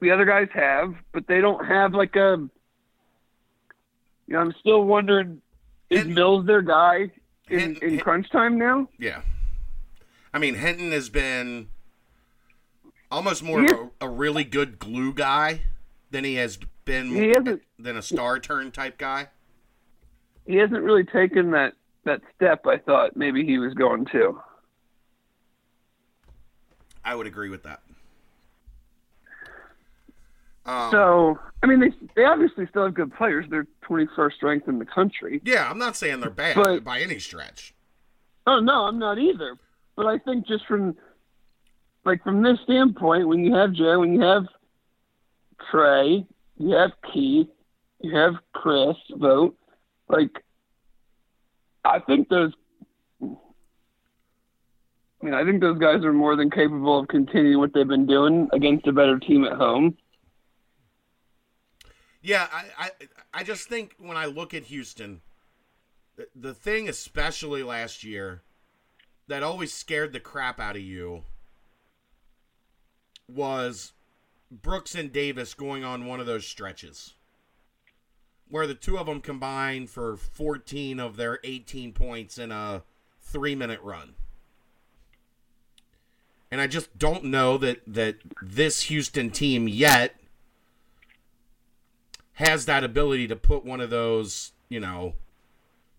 the 0.00 0.10
other 0.10 0.24
guys 0.24 0.48
have, 0.54 0.94
but 1.12 1.28
they 1.28 1.40
don't 1.40 1.64
have 1.64 1.94
like 1.94 2.16
a, 2.16 2.36
you 4.26 4.34
know, 4.34 4.40
I'm 4.40 4.52
still 4.58 4.82
wondering, 4.82 5.40
is 5.88 5.98
Hinton- 5.98 6.14
Mills 6.14 6.44
their 6.46 6.62
guy 6.62 7.12
in, 7.48 7.58
Hinton- 7.60 7.90
in 7.90 8.00
crunch 8.00 8.28
time 8.30 8.58
now? 8.58 8.88
Yeah. 8.98 9.20
I 10.34 10.38
mean, 10.40 10.56
Hinton 10.56 10.90
has 10.90 11.08
been 11.08 11.68
almost 13.08 13.44
more 13.44 13.60
He 13.60 13.68
a, 14.02 14.08
really 14.08 14.44
good 14.44 14.78
glue 14.78 15.12
guy 15.12 15.62
than 16.10 16.24
he 16.24 16.34
has 16.34 16.58
been 16.84 17.08
He 17.08 17.28
hasn't- 17.28 17.62
than 17.78 17.96
a 17.96 18.02
star 18.02 18.38
turn 18.38 18.70
type 18.70 18.98
guy. 18.98 19.28
he 20.46 20.56
hasn't 20.56 20.82
really 20.82 21.04
taken 21.04 21.50
that 21.52 21.74
that 22.04 22.20
step 22.34 22.66
I 22.66 22.78
thought 22.78 23.16
maybe 23.16 23.44
he 23.46 23.58
was 23.58 23.74
going 23.74 24.04
to. 24.06 24.40
I 27.04 27.14
would 27.14 27.26
agree 27.28 27.48
with 27.48 27.62
that. 27.62 27.80
Um, 30.66 30.90
So 30.90 31.38
I 31.62 31.66
mean, 31.66 31.80
they 31.80 31.92
they 32.16 32.24
obviously 32.24 32.66
still 32.68 32.84
have 32.84 32.94
good 32.94 33.12
players. 33.14 33.46
They're 33.48 33.66
21st 33.88 34.42
ranked 34.42 34.68
in 34.68 34.78
the 34.78 34.84
country. 34.84 35.40
yeah, 35.44 35.68
I'm 35.70 35.78
not 35.78 35.96
saying 35.96 36.20
they're 36.20 36.30
bad 36.30 36.56
But- 36.56 36.84
by 36.84 37.00
any 37.00 37.18
stretch. 37.18 37.74
Oh 38.46 38.58
no, 38.58 38.84
I'm 38.86 38.98
not 38.98 39.18
either. 39.18 39.56
But 39.94 40.06
I 40.06 40.18
think 40.18 40.46
just 40.48 40.66
from 40.66 40.96
like 42.04 42.22
from 42.22 42.42
this 42.42 42.58
standpoint, 42.64 43.28
when 43.28 43.44
you 43.44 43.54
have 43.54 43.72
Jay, 43.72 43.96
when 43.96 44.14
you 44.14 44.20
have 44.20 44.44
Trey, 45.70 46.26
you 46.58 46.70
have 46.70 46.90
Keith, 47.12 47.48
you 48.00 48.16
have 48.16 48.34
Chris 48.52 48.96
Vogt, 49.16 49.56
like 50.08 50.30
I 51.84 52.00
think 52.00 52.28
those. 52.28 52.52
I 53.20 55.24
mean, 55.24 55.34
I 55.34 55.44
think 55.44 55.60
those 55.60 55.78
guys 55.78 56.04
are 56.04 56.12
more 56.12 56.34
than 56.34 56.50
capable 56.50 56.98
of 56.98 57.06
continuing 57.06 57.60
what 57.60 57.72
they've 57.72 57.86
been 57.86 58.06
doing 58.06 58.48
against 58.52 58.88
a 58.88 58.92
better 58.92 59.20
team 59.20 59.44
at 59.44 59.52
home. 59.52 59.96
Yeah, 62.20 62.48
I, 62.52 62.64
I 62.78 62.90
I 63.32 63.44
just 63.44 63.68
think 63.68 63.94
when 63.98 64.16
I 64.16 64.26
look 64.26 64.52
at 64.52 64.64
Houston, 64.64 65.20
the, 66.16 66.26
the 66.34 66.54
thing 66.54 66.88
especially 66.88 67.62
last 67.62 68.02
year 68.02 68.42
that 69.28 69.44
always 69.44 69.72
scared 69.72 70.12
the 70.12 70.20
crap 70.20 70.58
out 70.58 70.76
of 70.76 70.82
you 70.82 71.22
was 73.28 73.92
Brooks 74.50 74.94
and 74.94 75.12
Davis 75.12 75.54
going 75.54 75.84
on 75.84 76.06
one 76.06 76.20
of 76.20 76.26
those 76.26 76.46
stretches 76.46 77.14
where 78.48 78.66
the 78.66 78.74
two 78.74 78.98
of 78.98 79.06
them 79.06 79.20
combined 79.20 79.88
for 79.88 80.16
14 80.16 81.00
of 81.00 81.16
their 81.16 81.38
18 81.42 81.92
points 81.92 82.36
in 82.36 82.52
a 82.52 82.82
3-minute 83.32 83.80
run. 83.82 84.14
And 86.50 86.60
I 86.60 86.66
just 86.66 86.98
don't 86.98 87.24
know 87.24 87.56
that 87.56 87.80
that 87.86 88.16
this 88.42 88.82
Houston 88.82 89.30
team 89.30 89.68
yet 89.68 90.16
has 92.34 92.66
that 92.66 92.84
ability 92.84 93.26
to 93.28 93.36
put 93.36 93.64
one 93.64 93.80
of 93.80 93.88
those, 93.88 94.52
you 94.68 94.80
know, 94.80 95.14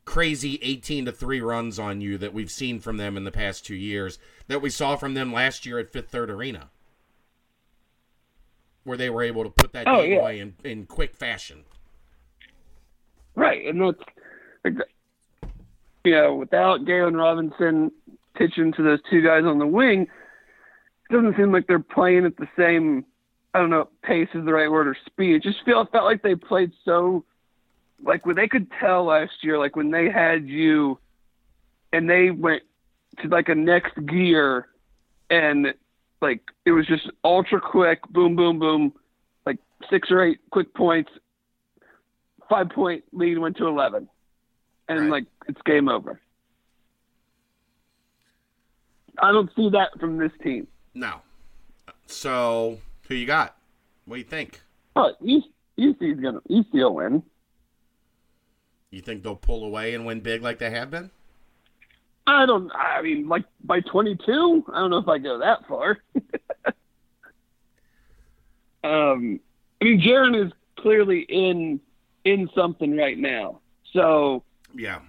crazy 0.06 0.60
18 0.62 1.06
to 1.06 1.12
3 1.12 1.42
runs 1.42 1.80
on 1.80 2.02
you 2.02 2.20
that 2.20 2.36
we've 2.36 2.52
seen 2.52 2.80
from 2.80 2.98
them 2.98 3.18
in 3.18 3.24
the 3.24 3.32
past 3.32 3.66
2 3.66 3.74
years 3.74 4.20
that 4.48 4.62
we 4.62 4.70
saw 4.70 4.96
from 4.96 5.16
them 5.16 5.34
last 5.34 5.66
year 5.66 5.80
at 5.80 5.90
Fifth 5.90 6.10
Third 6.10 6.30
Arena. 6.30 6.70
Where 8.84 8.98
they 8.98 9.10
were 9.10 9.24
able 9.24 9.44
to 9.44 9.50
put 9.50 9.72
that 9.74 9.88
Oh, 9.88 10.02
game 10.02 10.14
yeah. 10.14 10.20
away 10.20 10.40
in, 10.40 10.56
in 10.64 10.86
quick 10.86 11.16
fashion. 11.16 11.64
Right, 13.36 13.66
and 13.66 13.82
that's 13.82 13.98
like, 14.64 14.74
you 16.04 16.12
know, 16.12 16.36
without 16.36 16.86
Galen 16.86 17.16
Robinson 17.16 17.92
pitching 18.36 18.74
to 18.74 18.84
those 18.84 19.00
two 19.10 19.22
guys 19.22 19.46
on 19.46 19.58
the 19.58 19.66
wing, 19.66 20.02
it 20.04 21.14
doesn't 21.14 21.36
seem 21.38 21.52
like 21.52 21.66
they're 21.68 21.80
playing 21.80 22.26
at 22.26 22.38
the 22.38 22.48
same. 22.58 23.06
I 23.54 23.60
don't 23.60 23.70
know, 23.70 23.88
pace 24.04 24.30
is 24.34 24.46
the 24.46 24.54
right 24.54 24.70
word 24.72 24.88
or 24.88 24.98
speed. 25.06 25.36
It 25.36 25.44
just 25.44 25.64
felt 25.64 25.92
felt 25.92 26.06
like 26.06 26.24
they 26.24 26.36
played 26.36 26.72
so, 26.84 27.24
like 28.04 28.26
when 28.26 28.36
they 28.36 28.48
could 28.48 28.68
tell 28.80 29.06
last 29.06 29.44
year, 29.44 29.58
like 29.58 29.76
when 29.76 29.92
they 29.92 30.10
had 30.10 30.48
you, 30.48 31.00
and 31.92 32.10
they 32.10 32.32
went 32.32 32.64
to 33.22 33.28
like 33.30 33.50
a 33.50 33.56
next 33.56 33.94
gear, 34.06 34.68
and 35.30 35.74
like 36.24 36.42
it 36.66 36.72
was 36.72 36.88
just 36.88 37.08
ultra 37.24 37.62
quick, 37.62 38.02
boom, 38.10 38.36
boom, 38.36 38.58
boom, 38.58 38.94
like 39.46 39.60
six 39.92 40.10
or 40.10 40.24
eight 40.24 40.40
quick 40.50 40.74
points, 40.74 41.12
five 42.50 42.70
point 42.70 43.04
lead 43.12 43.38
went 43.38 43.58
to 43.58 43.68
11 43.68 44.08
and 44.90 45.00
Right. 45.00 45.10
like 45.10 45.26
it's 45.48 45.62
game 45.66 45.88
over 45.88 46.20
i 49.22 49.32
don't 49.32 49.50
see 49.56 49.70
that 49.70 49.90
from 50.00 50.18
this 50.18 50.32
team 50.44 50.68
No. 50.94 51.22
So, 52.06 52.78
who 53.08 53.16
you 53.16 53.26
got? 53.26 53.56
What 54.06 54.16
do 54.18 54.20
you 54.20 54.26
think? 54.26 54.62
Oh, 54.96 55.12
but 55.20 55.26
UC's 55.26 56.20
gonna 56.22 56.42
UC 56.50 56.66
will 56.74 56.96
win 56.96 57.24
You 58.92 59.02
think 59.02 59.24
they'll 59.24 59.36
pull 59.36 59.64
away 59.64 59.94
and 59.96 60.06
win 60.06 60.20
big 60.20 60.44
like 60.44 60.60
they 60.60 60.70
have 60.70 60.92
been? 60.92 61.10
I 62.26 62.46
don't 62.46 62.72
i 62.74 63.02
mean 63.02 63.28
like 63.28 63.44
by 63.64 63.82
22 63.82 64.66
i 64.74 64.80
don't 64.80 64.90
know 64.92 64.98
if 64.98 65.08
i 65.08 65.18
go 65.18 65.40
that 65.40 65.68
far 65.68 65.98
um 68.84 69.40
i 69.82 69.86
mean 69.86 70.02
Jarron 70.02 70.46
is 70.46 70.52
clearly 70.78 71.20
in 71.22 71.80
in 72.24 72.50
something 72.56 72.96
right 72.98 73.18
now 73.18 73.60
so 73.92 74.44
Yeah. 74.74 75.00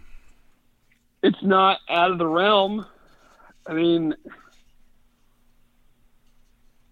it's 1.22 1.42
not 1.42 1.78
out 1.88 2.10
of 2.10 2.18
the 2.18 2.26
realm. 2.26 2.84
I 3.66 3.72
mean, 3.72 4.14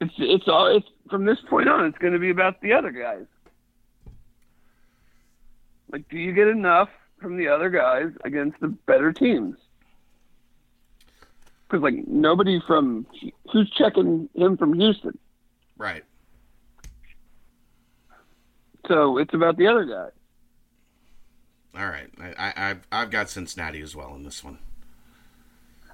it's 0.01 0.15
it's 0.17 0.49
all 0.49 0.67
it's 0.75 0.87
from 1.11 1.27
this 1.27 1.39
point 1.51 1.69
on. 1.69 1.85
It's 1.85 1.99
going 1.99 2.15
to 2.15 2.19
be 2.19 2.31
about 2.31 2.59
the 2.63 2.73
other 2.73 2.91
guys. 2.93 3.27
Like, 5.91 6.09
do 6.09 6.17
you 6.17 6.33
get 6.33 6.49
enough 6.49 6.89
from 7.21 7.37
the 7.37 7.49
other 7.49 7.69
guys 7.69 8.11
against 8.25 8.59
the 8.61 8.69
better 8.69 9.13
teams? 9.13 9.57
Because 11.73 11.83
like 11.85 12.07
nobody 12.07 12.61
from 12.67 13.07
who's 13.51 13.71
checking 13.79 14.29
him 14.35 14.59
from 14.59 14.75
Houston, 14.75 15.19
Right. 15.79 16.05
so 18.87 19.17
it's 19.17 19.33
about 19.33 19.57
the 19.57 19.67
other 19.67 19.87
guy. 19.87 20.09
All 21.81 21.89
right. 21.89 22.11
I, 22.21 22.35
I, 22.37 22.71
I've, 22.71 22.87
I've 22.93 23.11
got 23.11 23.31
Cincinnati 23.31 23.81
as 23.81 23.97
well 23.97 24.15
in 24.15 24.23
this 24.23 24.45
one. 24.45 24.59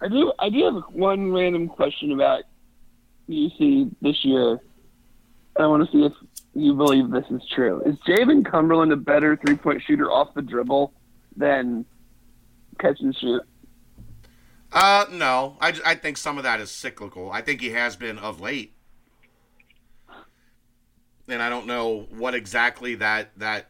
I 0.03 0.09
do. 0.09 0.33
I 0.41 0.49
do 0.51 0.64
have 0.64 0.83
one 0.93 1.31
random 1.33 1.69
question 1.69 2.11
about 2.11 2.43
UC 3.29 3.95
this 4.03 4.25
year. 4.25 4.59
I 5.61 5.67
want 5.69 5.88
to 5.88 5.93
see 5.97 6.05
if 6.05 6.12
you 6.55 6.75
believe 6.75 7.11
this 7.11 7.25
is 7.31 7.43
true. 7.55 7.81
Is 7.87 7.95
Jarron 8.07 8.45
Cumberland 8.45 8.91
a 8.91 8.97
better 8.97 9.37
three 9.37 9.57
point 9.57 9.81
shooter 9.87 10.11
off 10.11 10.35
the 10.35 10.43
dribble 10.43 10.93
than 11.37 11.85
catch 12.81 12.99
and 13.01 13.14
shoot? 13.17 13.43
Uh, 14.73 15.07
no. 15.11 15.57
I, 15.61 15.75
I 15.85 15.95
think 15.95 16.17
some 16.17 16.37
of 16.37 16.45
that 16.45 16.61
is 16.61 16.71
cyclical. 16.71 17.31
I 17.31 17.41
think 17.41 17.61
he 17.61 17.71
has 17.71 17.97
been 17.97 18.19
of 18.19 18.41
late. 18.41 18.75
And 21.29 21.43
I 21.43 21.51
don't 21.51 21.67
know 21.67 22.07
what 22.11 22.35
exactly 22.35 22.95
that 22.97 23.31
that 23.39 23.69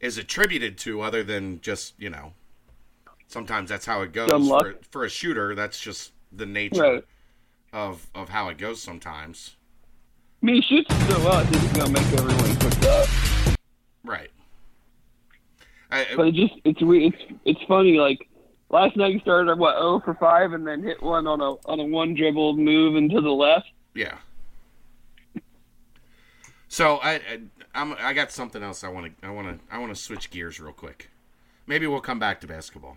is 0.00 0.16
attributed 0.16 0.78
to 0.78 1.00
other 1.00 1.24
than 1.24 1.60
just, 1.60 1.94
you 1.98 2.08
know, 2.08 2.32
sometimes 3.26 3.68
that's 3.68 3.84
how 3.84 4.02
it 4.02 4.12
goes. 4.12 4.30
For, 4.48 4.76
for 4.90 5.04
a 5.04 5.08
shooter, 5.08 5.56
that's 5.56 5.80
just 5.80 6.12
the 6.30 6.46
nature 6.46 6.82
Right. 6.82 7.04
of, 7.72 8.06
of 8.14 8.28
how 8.28 8.48
it 8.48 8.58
goes 8.58 8.80
sometimes. 8.80 9.56
I 10.40 10.46
mean, 10.46 10.62
he 10.62 10.76
shoots 10.76 10.94
so 11.08 11.18
well. 11.18 11.34
I 11.34 11.44
think 11.46 11.62
he's 11.62 11.72
gonna 11.72 11.90
make 11.90 12.12
everyone 12.12 12.56
quick 12.60 12.84
up. 12.84 13.08
Right. 14.04 14.30
I, 15.90 16.06
But 16.16 16.28
it 16.28 16.34
just 16.34 16.54
it's 16.64 16.78
it's 16.80 17.32
it's 17.44 17.60
funny. 17.66 17.98
Like 17.98 18.27
last 18.70 18.96
night, 18.96 19.14
he 19.14 19.20
started 19.20 19.50
at 19.50 19.58
what 19.58 19.74
0 19.76 20.00
for 20.04 20.14
five, 20.14 20.52
and 20.52 20.66
then 20.66 20.82
hit 20.82 21.02
one 21.02 21.26
on 21.26 21.40
a 21.40 21.52
on 21.68 21.80
a 21.80 21.84
one 21.84 22.14
dribble 22.14 22.56
move 22.56 22.96
into 22.96 23.20
the 23.20 23.30
left. 23.30 23.66
Yeah. 23.94 24.18
So 26.68 26.96
I, 26.96 27.14
I 27.14 27.40
I'm 27.74 27.94
I 27.98 28.12
got 28.12 28.30
something 28.30 28.62
else 28.62 28.84
I 28.84 28.88
want 28.88 29.18
to 29.20 29.26
I 29.26 29.30
want 29.30 29.48
to 29.48 29.74
I 29.74 29.78
want 29.78 29.94
to 29.94 30.00
switch 30.00 30.30
gears 30.30 30.60
real 30.60 30.72
quick. 30.72 31.10
Maybe 31.66 31.86
we'll 31.86 32.00
come 32.00 32.18
back 32.18 32.40
to 32.42 32.46
basketball. 32.46 32.96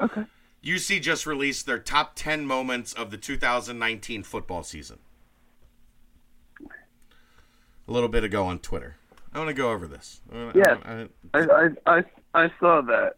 Okay. 0.00 0.24
UC 0.64 1.02
just 1.02 1.26
released 1.26 1.66
their 1.66 1.78
top 1.78 2.12
10 2.14 2.46
moments 2.46 2.94
of 2.94 3.10
the 3.10 3.18
2019 3.18 4.22
football 4.22 4.62
season. 4.62 4.98
A 7.86 7.92
little 7.92 8.08
bit 8.08 8.24
ago 8.24 8.44
on 8.46 8.58
Twitter. 8.58 8.96
I 9.34 9.38
want 9.38 9.48
to 9.48 9.54
go 9.54 9.70
over 9.70 9.86
this. 9.86 10.22
Yeah. 10.54 10.76
I- 10.84 11.08
I, 11.34 11.38
I, 11.40 11.68
I, 11.98 12.04
I 12.34 12.50
saw 12.58 12.80
that. 12.82 13.16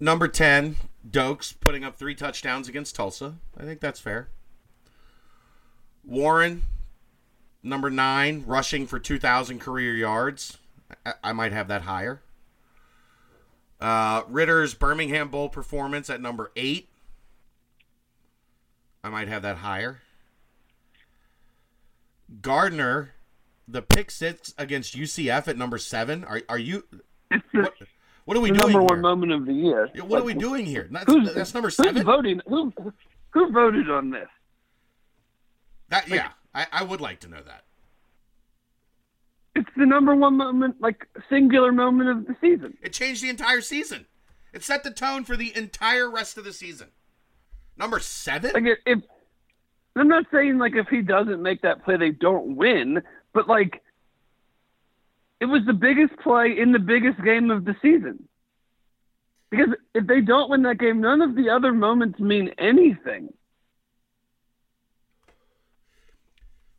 Number 0.00 0.28
10, 0.28 0.76
Dokes 1.08 1.52
putting 1.60 1.84
up 1.84 1.96
three 1.96 2.14
touchdowns 2.14 2.68
against 2.68 2.96
Tulsa. 2.96 3.34
I 3.56 3.64
think 3.64 3.80
that's 3.80 4.00
fair. 4.00 4.28
Warren, 6.04 6.62
number 7.62 7.90
9, 7.90 8.44
rushing 8.46 8.86
for 8.86 8.98
2,000 8.98 9.60
career 9.60 9.94
yards. 9.94 10.56
I, 11.04 11.12
I 11.22 11.32
might 11.34 11.52
have 11.52 11.68
that 11.68 11.82
higher. 11.82 12.22
Uh, 13.78 14.22
Ridder's 14.28 14.72
Birmingham 14.72 15.28
Bowl 15.28 15.50
performance 15.50 16.08
at 16.08 16.22
number 16.22 16.50
8. 16.56 16.88
I 19.04 19.08
might 19.10 19.28
have 19.28 19.42
that 19.42 19.58
higher. 19.58 20.00
Gardner, 22.40 23.12
the 23.68 23.82
pick 23.82 24.10
six 24.10 24.54
against 24.56 24.96
UCF 24.96 25.48
at 25.48 25.58
number 25.58 25.78
7. 25.78 26.24
Are, 26.24 26.40
are 26.48 26.58
you. 26.58 26.84
What, 27.52 27.74
what 28.24 28.36
are 28.36 28.40
we 28.40 28.50
the 28.50 28.58
doing 28.58 28.72
number 28.72 28.94
here? 28.94 29.02
moment 29.02 29.32
of 29.32 29.46
the 29.46 29.52
year. 29.52 29.88
What 30.06 30.20
are 30.22 30.24
we 30.24 30.34
doing 30.34 30.66
here? 30.66 30.88
That's, 30.90 31.06
Who's, 31.06 31.34
that's 31.34 31.54
number 31.54 31.68
who's 31.68 31.76
seven. 31.76 32.04
voting? 32.04 32.40
Who, 32.46 32.72
who 33.30 33.52
voted 33.52 33.90
on 33.90 34.10
this? 34.10 34.28
That 35.88 36.08
yeah, 36.08 36.30
I, 36.54 36.66
I 36.72 36.84
would 36.84 37.00
like 37.00 37.20
to 37.20 37.28
know 37.28 37.42
that. 37.42 37.64
It's 39.56 39.68
the 39.76 39.84
number 39.86 40.14
one 40.14 40.36
moment, 40.36 40.76
like 40.80 41.06
singular 41.28 41.72
moment 41.72 42.08
of 42.08 42.26
the 42.26 42.36
season. 42.40 42.76
It 42.82 42.92
changed 42.92 43.22
the 43.22 43.28
entire 43.28 43.60
season. 43.60 44.06
It 44.52 44.62
set 44.62 44.84
the 44.84 44.90
tone 44.90 45.24
for 45.24 45.36
the 45.36 45.56
entire 45.56 46.08
rest 46.10 46.38
of 46.38 46.44
the 46.44 46.52
season. 46.52 46.88
Number 47.76 47.98
seven. 47.98 48.52
Like 48.54 48.64
if, 48.64 48.78
if 48.86 48.98
I'm 49.96 50.08
not 50.08 50.26
saying 50.32 50.58
like 50.58 50.74
if 50.76 50.86
he 50.88 51.02
doesn't 51.02 51.42
make 51.42 51.62
that 51.62 51.84
play, 51.84 51.96
they 51.96 52.10
don't 52.10 52.56
win, 52.56 53.02
but 53.34 53.48
like 53.48 53.82
it 55.40 55.46
was 55.46 55.62
the 55.66 55.72
biggest 55.72 56.16
play 56.18 56.58
in 56.58 56.72
the 56.72 56.78
biggest 56.78 57.22
game 57.24 57.50
of 57.50 57.64
the 57.64 57.74
season. 57.80 58.28
Because 59.50 59.74
if 59.94 60.06
they 60.06 60.20
don't 60.20 60.50
win 60.50 60.62
that 60.62 60.78
game, 60.78 61.00
none 61.00 61.22
of 61.22 61.34
the 61.34 61.50
other 61.50 61.72
moments 61.72 62.20
mean 62.20 62.50
anything. 62.58 63.32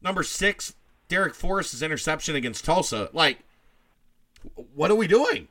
Number 0.01 0.23
six, 0.23 0.73
Darrick 1.09 1.35
Forrest's 1.35 1.81
interception 1.81 2.35
against 2.35 2.63
Tulsa. 2.63 3.09
Like, 3.13 3.39
what 4.73 4.89
are 4.89 4.95
we 4.95 5.07
doing? 5.07 5.47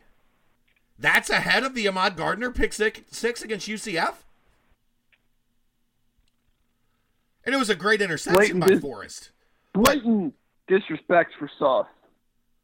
That's 0.99 1.31
ahead 1.31 1.63
of 1.63 1.75
the 1.75 1.87
Ahmad 1.89 2.17
Gardner 2.17 2.51
pick 2.51 2.73
six, 2.73 3.01
six 3.11 3.43
against 3.43 3.69
UCF. 3.69 4.15
And 7.45 7.55
it 7.55 7.59
was 7.59 7.71
a 7.71 7.75
great 7.75 8.03
interception 8.03 8.39
Blatant 8.39 8.61
by 8.61 8.67
dis- 8.69 8.81
Forrest. 8.81 9.31
Blatant 9.73 10.35
disrespect 10.69 11.33
for 11.39 11.51
Sauce. 11.59 11.87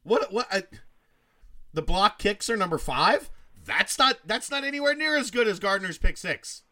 What 0.07 0.33
what 0.33 0.47
uh, 0.53 0.61
the 1.75 1.83
block 1.83 2.19
kicks 2.19 2.49
are 2.49 2.57
number 2.57 2.79
5? 2.79 3.29
That's 3.65 3.99
not 3.99 4.19
that's 4.25 4.51
not 4.51 4.63
anywhere 4.63 4.95
near 4.95 5.17
as 5.17 5.33
good 5.33 5.49
as 5.49 5.59
Gardner's 5.59 5.99
pick 5.99 6.17
6. 6.17 6.63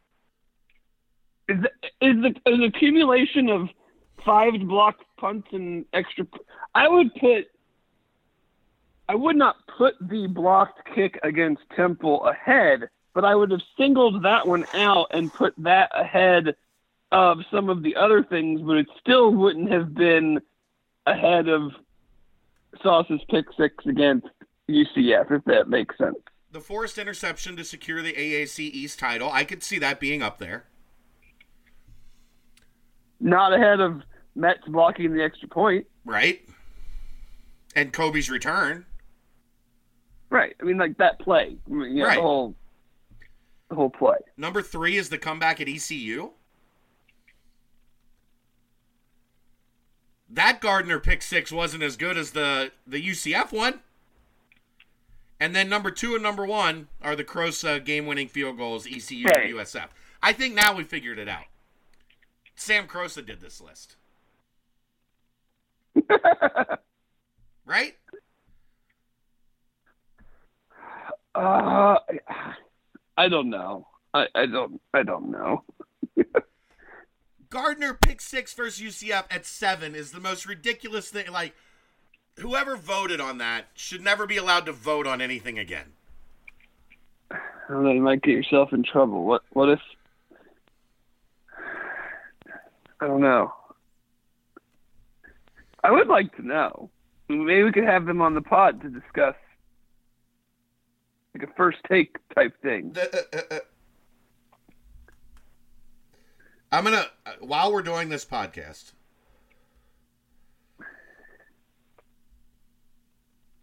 Is 1.48 1.56
is 2.00 2.22
the 2.22 2.34
an 2.46 2.62
accumulation 2.62 3.48
of 3.48 3.68
five 4.24 4.54
block 4.60 4.98
punts 5.18 5.48
and 5.50 5.84
extra? 5.92 6.26
I 6.74 6.88
would 6.88 7.12
put. 7.16 7.46
I 9.08 9.16
would 9.16 9.36
not 9.36 9.56
put 9.76 9.94
the 10.00 10.28
blocked 10.28 10.94
kick 10.94 11.18
against 11.24 11.62
Temple 11.76 12.24
ahead, 12.24 12.88
but 13.14 13.24
I 13.24 13.34
would 13.34 13.50
have 13.50 13.60
singled 13.76 14.22
that 14.22 14.46
one 14.46 14.64
out 14.74 15.08
and 15.10 15.30
put 15.32 15.54
that 15.58 15.90
ahead 15.92 16.54
of 17.12 17.40
some 17.50 17.68
of 17.68 17.82
the 17.82 17.96
other 17.96 18.22
things, 18.22 18.62
but 18.62 18.76
it 18.76 18.86
still 19.00 19.30
wouldn't 19.30 19.70
have 19.70 19.94
been 19.94 20.40
ahead 21.04 21.48
of 21.48 21.72
Sauce's 22.82 23.20
pick 23.30 23.46
six 23.56 23.74
against 23.86 24.26
UCF, 24.68 25.30
if 25.30 25.44
that 25.44 25.68
makes 25.68 25.96
sense. 25.98 26.16
The 26.50 26.60
forced 26.60 26.98
interception 26.98 27.56
to 27.56 27.64
secure 27.64 28.00
the 28.02 28.12
AAC 28.12 28.60
East 28.60 28.98
title, 28.98 29.28
I 29.30 29.44
could 29.44 29.62
see 29.62 29.78
that 29.80 29.98
being 30.00 30.22
up 30.22 30.38
there. 30.38 30.64
Not 33.20 33.52
ahead 33.52 33.80
of 33.80 34.02
Mets 34.34 34.60
blocking 34.68 35.12
the 35.14 35.22
extra 35.22 35.48
point. 35.48 35.86
right? 36.04 36.40
And 37.76 37.92
Coby's 37.92 38.30
return. 38.30 38.86
Right. 40.30 40.54
I 40.60 40.64
mean, 40.64 40.76
like 40.78 40.96
that 40.98 41.18
play. 41.18 41.56
I 41.66 41.70
mean, 41.72 41.96
yeah, 41.96 42.04
Right. 42.04 42.16
the 42.16 42.22
whole, 42.22 42.54
the 43.68 43.74
whole 43.74 43.90
play. 43.90 44.16
Number 44.36 44.62
three 44.62 44.96
is 44.96 45.08
the 45.08 45.18
comeback 45.18 45.60
at 45.60 45.68
ECU. 45.68 46.30
That 50.34 50.60
Gardner 50.60 50.98
pick 50.98 51.22
six 51.22 51.52
wasn't 51.52 51.84
as 51.84 51.96
good 51.96 52.18
as 52.18 52.32
the 52.32 52.72
the 52.86 53.00
UCF 53.00 53.52
one. 53.52 53.80
And 55.38 55.54
then 55.54 55.68
number 55.68 55.90
two 55.92 56.14
and 56.14 56.22
number 56.22 56.44
one 56.44 56.88
are 57.00 57.14
the 57.14 57.22
Crosa 57.24 57.84
game 57.84 58.06
winning 58.06 58.26
field 58.28 58.56
goals, 58.56 58.84
ECU 58.86 59.26
Right. 59.26 59.44
and 59.46 59.54
USF. 59.54 59.88
I 60.22 60.32
think 60.32 60.54
now 60.54 60.74
we 60.74 60.82
figured 60.84 61.18
it 61.18 61.28
out. 61.28 61.44
Sam 62.56 62.88
Crosa 62.88 63.24
did 63.24 63.40
this 63.40 63.60
list. 63.60 63.94
right? 67.64 67.94
Uh, 71.34 71.96
I 73.16 73.28
don't 73.28 73.50
know. 73.50 73.86
I, 74.12 74.26
I 74.34 74.46
don't. 74.46 74.80
I 74.92 75.02
don't 75.04 75.30
know. 75.30 75.62
Gardner 77.54 77.94
pick 77.94 78.20
six 78.20 78.52
versus 78.52 78.82
UCF 78.82 79.26
at 79.30 79.46
seven 79.46 79.94
is 79.94 80.10
the 80.10 80.18
most 80.18 80.44
ridiculous 80.44 81.08
thing. 81.08 81.30
Like, 81.30 81.54
whoever 82.40 82.76
voted 82.76 83.20
on 83.20 83.38
that 83.38 83.66
should 83.74 84.00
never 84.00 84.26
be 84.26 84.36
allowed 84.36 84.66
to 84.66 84.72
vote 84.72 85.06
on 85.06 85.20
anything 85.20 85.56
again. 85.60 85.92
I 87.30 87.38
don't 87.68 87.84
know. 87.84 87.92
You 87.92 88.02
might 88.02 88.22
get 88.22 88.32
yourself 88.32 88.72
in 88.72 88.82
trouble. 88.82 89.24
What? 89.24 89.42
What 89.52 89.68
if? 89.68 89.78
I 93.00 93.06
don't 93.06 93.20
know. 93.20 93.52
I 95.84 95.92
would 95.92 96.08
like 96.08 96.34
to 96.34 96.42
know. 96.44 96.90
Maybe 97.28 97.62
we 97.62 97.70
could 97.70 97.84
have 97.84 98.04
them 98.04 98.20
on 98.20 98.34
the 98.34 98.42
pod 98.42 98.82
to 98.82 98.88
discuss, 98.88 99.36
like 101.38 101.48
a 101.48 101.52
first 101.54 101.78
take 101.88 102.16
type 102.34 102.60
thing. 102.62 102.96
Uh, 102.96 103.18
uh, 103.32 103.38
uh, 103.52 103.58
I'm 106.74 106.82
gonna 106.82 107.06
uh, 107.24 107.32
while 107.38 107.72
we're 107.72 107.82
doing 107.82 108.08
this 108.08 108.24
podcast, 108.24 108.94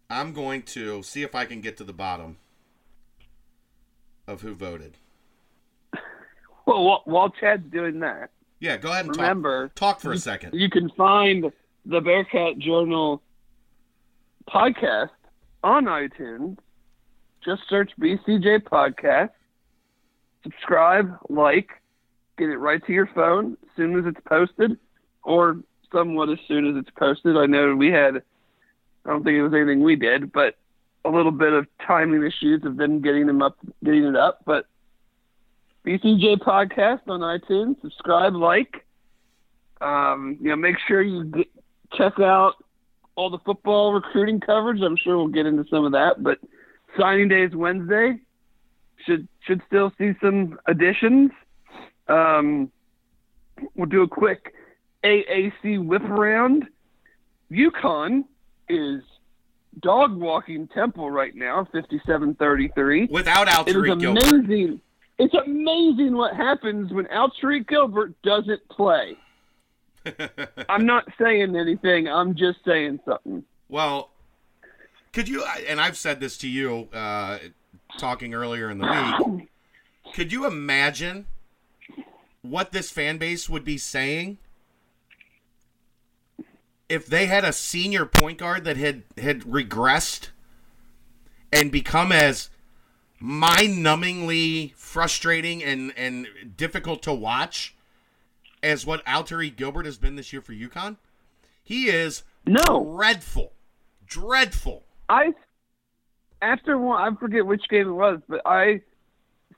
I'm 0.08 0.32
going 0.32 0.62
to 0.62 1.02
see 1.02 1.22
if 1.22 1.34
I 1.34 1.44
can 1.44 1.60
get 1.60 1.76
to 1.76 1.84
the 1.84 1.92
bottom 1.92 2.38
of 4.26 4.40
who 4.40 4.54
voted. 4.54 4.96
Well, 6.64 6.84
while, 6.84 7.02
while 7.04 7.28
Chad's 7.28 7.70
doing 7.70 8.00
that, 8.00 8.30
Yeah, 8.60 8.78
go 8.78 8.90
ahead 8.90 9.04
and 9.04 9.14
remember 9.14 9.68
talk. 9.68 9.74
Talk 9.74 10.00
for 10.00 10.12
a 10.12 10.18
second. 10.18 10.54
You 10.54 10.70
can 10.70 10.88
find 10.96 11.52
the 11.84 12.00
Bearcat 12.00 12.58
Journal 12.60 13.20
podcast 14.48 15.10
on 15.62 15.84
iTunes. 15.84 16.56
Just 17.44 17.62
search 17.68 17.90
BCJ 18.00 18.62
Podcast. 18.62 19.32
Subscribe, 20.44 21.14
like, 21.28 21.81
get 22.38 22.48
it 22.48 22.58
right 22.58 22.84
to 22.86 22.92
your 22.92 23.08
phone 23.14 23.56
as 23.62 23.68
soon 23.76 23.98
as 23.98 24.06
it's 24.06 24.20
posted, 24.26 24.78
or 25.22 25.58
somewhat 25.92 26.30
as 26.30 26.38
soon 26.48 26.66
as 26.68 26.80
it's 26.80 26.90
posted. 26.98 27.36
I 27.36 27.46
know 27.46 27.74
we 27.74 27.88
had, 27.88 28.16
I 29.04 29.10
don't 29.10 29.24
think 29.24 29.36
it 29.36 29.42
was 29.42 29.54
anything 29.54 29.82
we 29.82 29.96
did, 29.96 30.32
but 30.32 30.56
a 31.04 31.10
little 31.10 31.32
bit 31.32 31.52
of 31.52 31.66
timing 31.86 32.24
issues 32.24 32.64
of 32.64 32.76
them 32.76 33.02
getting 33.02 33.26
them 33.26 33.42
up, 33.42 33.56
getting 33.84 34.04
it 34.04 34.16
up. 34.16 34.40
But 34.46 34.66
BCJ 35.84 36.38
Podcast 36.38 37.00
on 37.08 37.20
iTunes. 37.20 37.80
Subscribe, 37.82 38.34
like. 38.34 38.84
Um, 39.80 40.38
you 40.40 40.50
know, 40.50 40.56
make 40.56 40.76
sure 40.86 41.02
you 41.02 41.24
get, 41.24 41.48
check 41.94 42.12
out 42.20 42.52
all 43.16 43.30
the 43.30 43.38
football 43.44 43.92
recruiting 43.92 44.40
coverage. 44.40 44.80
I'm 44.80 44.96
sure 44.96 45.16
we'll 45.16 45.26
get 45.28 45.46
into 45.46 45.64
some 45.68 45.84
of 45.84 45.92
that, 45.92 46.22
but 46.22 46.38
signing 46.98 47.28
day 47.28 47.42
is 47.42 47.54
Wednesday. 47.54 48.18
Should 49.06 49.26
should 49.44 49.60
still 49.66 49.92
see 49.98 50.12
some 50.22 50.58
additions. 50.66 51.32
Um, 52.08 52.70
we'll 53.74 53.86
do 53.88 54.02
a 54.02 54.08
quick 54.08 54.54
AAC 55.04 55.84
whip 55.84 56.02
around. 56.02 56.66
UConn 57.50 58.24
is 58.68 59.02
dog 59.80 60.16
walking 60.16 60.68
Temple 60.68 61.10
right 61.10 61.34
now, 61.34 61.66
57-33. 61.74 63.10
Without 63.10 63.48
It 63.68 63.76
is 63.76 63.82
Gilbert. 64.00 64.22
amazing. 64.22 64.80
It's 65.18 65.34
amazing 65.34 66.14
what 66.16 66.34
happens 66.34 66.92
when 66.92 67.06
Alterique 67.06 67.68
Gilbert 67.68 68.14
doesn't 68.22 68.66
play. 68.68 69.16
I'm 70.68 70.84
not 70.84 71.06
saying 71.20 71.54
anything. 71.54 72.08
I'm 72.08 72.34
just 72.34 72.58
saying 72.64 72.98
something. 73.04 73.44
Well, 73.68 74.10
could 75.12 75.28
you? 75.28 75.44
And 75.68 75.80
I've 75.80 75.96
said 75.96 76.18
this 76.18 76.36
to 76.38 76.48
you, 76.48 76.88
uh, 76.92 77.38
talking 77.98 78.34
earlier 78.34 78.70
in 78.70 78.78
the 78.78 79.20
week. 79.28 79.48
Could 80.14 80.30
you 80.32 80.46
imagine 80.46 81.26
what 82.42 82.72
this 82.72 82.90
fan 82.90 83.18
base 83.18 83.48
would 83.48 83.64
be 83.64 83.78
saying 83.78 84.38
if 86.88 87.06
they 87.06 87.26
had 87.26 87.44
a 87.44 87.52
senior 87.52 88.04
point 88.04 88.38
guard 88.38 88.64
that 88.64 88.76
had 88.76 89.02
had 89.16 89.40
regressed 89.42 90.28
and 91.52 91.70
become 91.70 92.12
as 92.12 92.50
mind-numbingly 93.20 94.74
frustrating 94.74 95.62
and 95.62 95.92
and 95.96 96.26
difficult 96.56 97.02
to 97.02 97.12
watch 97.14 97.74
as 98.62 98.84
what 98.84 99.04
Alterique 99.06 99.56
Gilbert 99.56 99.86
has 99.86 99.96
been 99.96 100.16
this 100.16 100.32
year 100.32 100.42
for 100.42 100.52
UConn? 100.52 100.96
He 101.62 101.86
is 101.86 102.24
No, 102.44 102.94
dreadful, 102.96 103.52
dreadful. 104.06 104.82
I 105.08 105.32
after 106.42 106.76
one, 106.76 107.00
I 107.00 107.16
forget 107.18 107.46
which 107.46 107.62
game 107.70 107.88
it 107.88 107.92
was, 107.92 108.20
but 108.28 108.42
I 108.44 108.82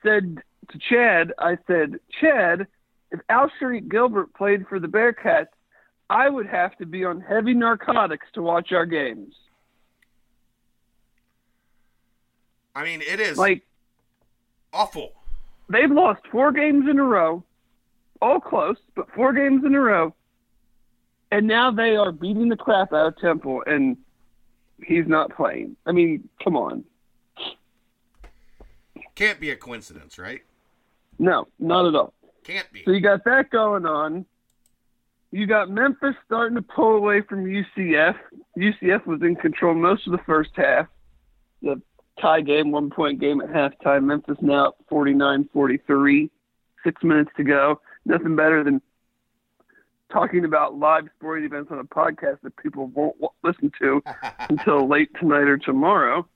said 0.02 0.42
to 0.70 0.78
Chad, 0.78 1.32
I 1.38 1.56
said, 1.66 1.98
Chad, 2.20 2.66
if 3.14 3.20
Al 3.28 3.48
Sharik 3.60 3.88
Gilbert 3.88 4.34
played 4.34 4.66
for 4.66 4.80
the 4.80 4.88
Bearcats, 4.88 5.46
I 6.10 6.28
would 6.28 6.46
have 6.48 6.76
to 6.78 6.86
be 6.86 7.04
on 7.04 7.20
heavy 7.20 7.54
narcotics 7.54 8.26
to 8.34 8.42
watch 8.42 8.72
our 8.72 8.84
games. 8.86 9.34
I 12.74 12.82
mean, 12.82 13.02
it 13.02 13.20
is 13.20 13.38
Like 13.38 13.62
awful. 14.72 15.12
they've 15.68 15.90
lost 15.90 16.22
four 16.32 16.50
games 16.50 16.88
in 16.90 16.98
a 16.98 17.04
row, 17.04 17.44
all 18.20 18.40
close, 18.40 18.76
but 18.96 19.08
four 19.14 19.32
games 19.32 19.64
in 19.64 19.76
a 19.76 19.80
row, 19.80 20.12
and 21.30 21.46
now 21.46 21.70
they 21.70 21.94
are 21.94 22.10
beating 22.10 22.48
the 22.48 22.56
crap 22.56 22.92
out 22.92 23.06
of 23.06 23.16
Temple, 23.18 23.62
and 23.64 23.96
he's 24.84 25.06
not 25.06 25.30
playing. 25.36 25.76
I 25.86 25.92
mean, 25.92 26.28
come 26.42 26.56
on. 26.56 26.82
Can't 29.14 29.38
be 29.38 29.50
a 29.50 29.56
coincidence, 29.56 30.18
right? 30.18 30.42
No, 31.20 31.46
not 31.60 31.86
at 31.86 31.94
all. 31.94 32.12
Can't 32.44 32.70
be. 32.72 32.82
So 32.84 32.92
you 32.92 33.00
got 33.00 33.24
that 33.24 33.50
going 33.50 33.86
on. 33.86 34.26
You 35.30 35.46
got 35.46 35.68
Memphis 35.68 36.14
starting 36.24 36.54
to 36.54 36.62
pull 36.62 36.96
away 36.96 37.22
from 37.22 37.44
UCF. 37.44 38.14
UCF 38.56 39.04
was 39.06 39.20
in 39.22 39.34
control 39.34 39.74
most 39.74 40.06
of 40.06 40.12
the 40.12 40.22
first 40.24 40.50
half. 40.54 40.86
The 41.60 41.82
tie 42.20 42.42
game, 42.42 42.70
one 42.70 42.90
point 42.90 43.20
game 43.20 43.40
at 43.40 43.48
halftime. 43.48 44.04
Memphis 44.04 44.36
now 44.40 44.68
up 44.68 44.76
49 44.88 45.48
43. 45.52 46.30
Six 46.84 47.02
minutes 47.02 47.30
to 47.36 47.44
go. 47.44 47.80
Nothing 48.04 48.36
better 48.36 48.62
than 48.62 48.80
talking 50.12 50.44
about 50.44 50.78
live 50.78 51.08
sporting 51.16 51.44
events 51.44 51.72
on 51.72 51.80
a 51.80 51.84
podcast 51.84 52.40
that 52.42 52.56
people 52.56 52.86
won't 52.88 53.16
listen 53.42 53.72
to 53.80 54.02
until 54.48 54.86
late 54.86 55.10
tonight 55.18 55.48
or 55.48 55.58
tomorrow. 55.58 56.26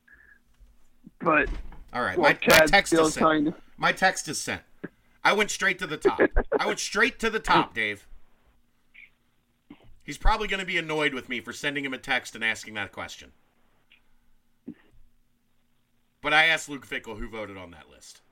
But 1.20 1.48
All 1.92 2.02
right, 2.02 2.18
well, 2.18 2.30
my, 2.30 2.38
my 2.48 2.66
text 2.66 2.92
is 2.92 3.14
sent. 3.14 3.46
to. 3.46 3.54
My 3.76 3.92
text 3.92 4.26
is 4.28 4.38
sent. 4.38 4.62
I 5.24 5.32
went 5.32 5.50
straight 5.50 5.78
to 5.80 5.86
the 5.86 5.96
top. 5.96 6.20
I 6.58 6.66
went 6.66 6.78
straight 6.78 7.18
to 7.20 7.30
the 7.30 7.40
top, 7.40 7.74
Dave. 7.74 8.06
He's 10.02 10.18
probably 10.18 10.48
going 10.48 10.60
to 10.60 10.66
be 10.66 10.78
annoyed 10.78 11.12
with 11.12 11.28
me 11.28 11.40
for 11.40 11.52
sending 11.52 11.84
him 11.84 11.92
a 11.92 11.98
text 11.98 12.34
and 12.34 12.42
asking 12.42 12.74
that 12.74 12.92
question. 12.92 13.32
But 16.22 16.32
I 16.32 16.46
asked 16.46 16.68
Luke 16.68 16.86
Fickell 16.86 17.18
who 17.18 17.28
voted 17.28 17.56
on 17.56 17.70
that 17.72 17.90
list. 17.90 18.22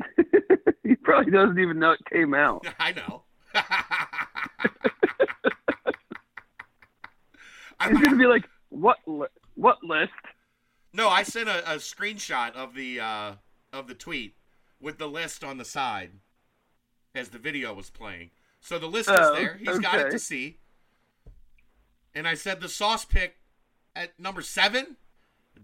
he 0.82 0.96
probably 0.96 1.30
doesn't 1.30 1.58
even 1.58 1.78
know 1.78 1.92
it 1.92 2.04
came 2.10 2.34
out. 2.34 2.66
I 2.78 2.92
know. 2.92 3.22
He's 7.88 8.00
gonna 8.00 8.16
be 8.16 8.26
like, 8.26 8.48
"What? 8.70 8.98
Li- 9.06 9.26
what 9.54 9.82
list?" 9.84 10.10
no, 10.92 11.08
I 11.08 11.22
sent 11.22 11.48
a, 11.48 11.72
a 11.72 11.76
screenshot 11.76 12.52
of 12.54 12.74
the 12.74 13.00
uh, 13.00 13.32
of 13.72 13.86
the 13.86 13.94
tweet 13.94 14.34
with 14.80 14.98
the 14.98 15.06
list 15.08 15.42
on 15.44 15.58
the 15.58 15.64
side 15.64 16.10
as 17.14 17.28
the 17.30 17.38
video 17.38 17.72
was 17.74 17.90
playing. 17.90 18.30
So 18.60 18.78
the 18.78 18.86
list 18.86 19.08
is 19.10 19.16
Oh, 19.18 19.34
there. 19.34 19.54
He's 19.54 19.78
got 19.78 19.98
it 19.98 20.10
to 20.10 20.18
see. 20.18 20.58
And 22.14 22.26
I 22.26 22.34
said 22.34 22.60
the 22.60 22.68
sauce 22.68 23.04
pick 23.04 23.36
at 23.94 24.18
number 24.18 24.42
seven, 24.42 24.96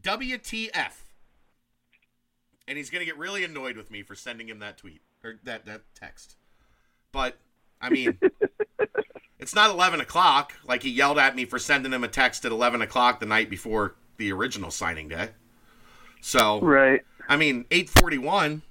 WTF. 0.01 0.93
And 2.69 2.79
he's 2.79 2.91
gonna 2.91 3.05
get 3.05 3.19
really 3.19 3.45
annoyed 3.45 3.77
with 3.77 3.91
me 3.91 4.03
for 4.03 4.15
sending 4.15 4.49
him 4.49 4.59
that 4.61 4.79
tweet 4.79 5.03
or 5.25 5.39
that 5.45 5.67
that 5.67 5.83
text. 5.95 6.37
But 7.11 7.39
I 7.81 7.91
mean, 7.91 8.19
it's 9.39 9.55
not 9.55 9.71
eleven 9.71 10.01
o'clock. 10.01 10.53
Like 10.65 10.83
he 10.83 10.91
yelled 10.91 11.19
at 11.19 11.35
me 11.35 11.45
for 11.45 11.59
sending 11.59 11.93
him 11.93 12.05
a 12.05 12.09
text 12.09 12.45
at 12.45 12.53
eleven 12.53 12.81
o'clock 12.81 13.19
the 13.21 13.27
night 13.27 13.51
before 13.51 13.97
the 14.17 14.31
original 14.33 14.71
signing 14.71 15.09
day. 15.09 15.31
So 16.21 16.61
Right. 16.61 17.03
I 17.29 17.37
mean, 17.37 17.65
eight 17.71 17.91
forty 17.91 18.19
one. 18.19 18.63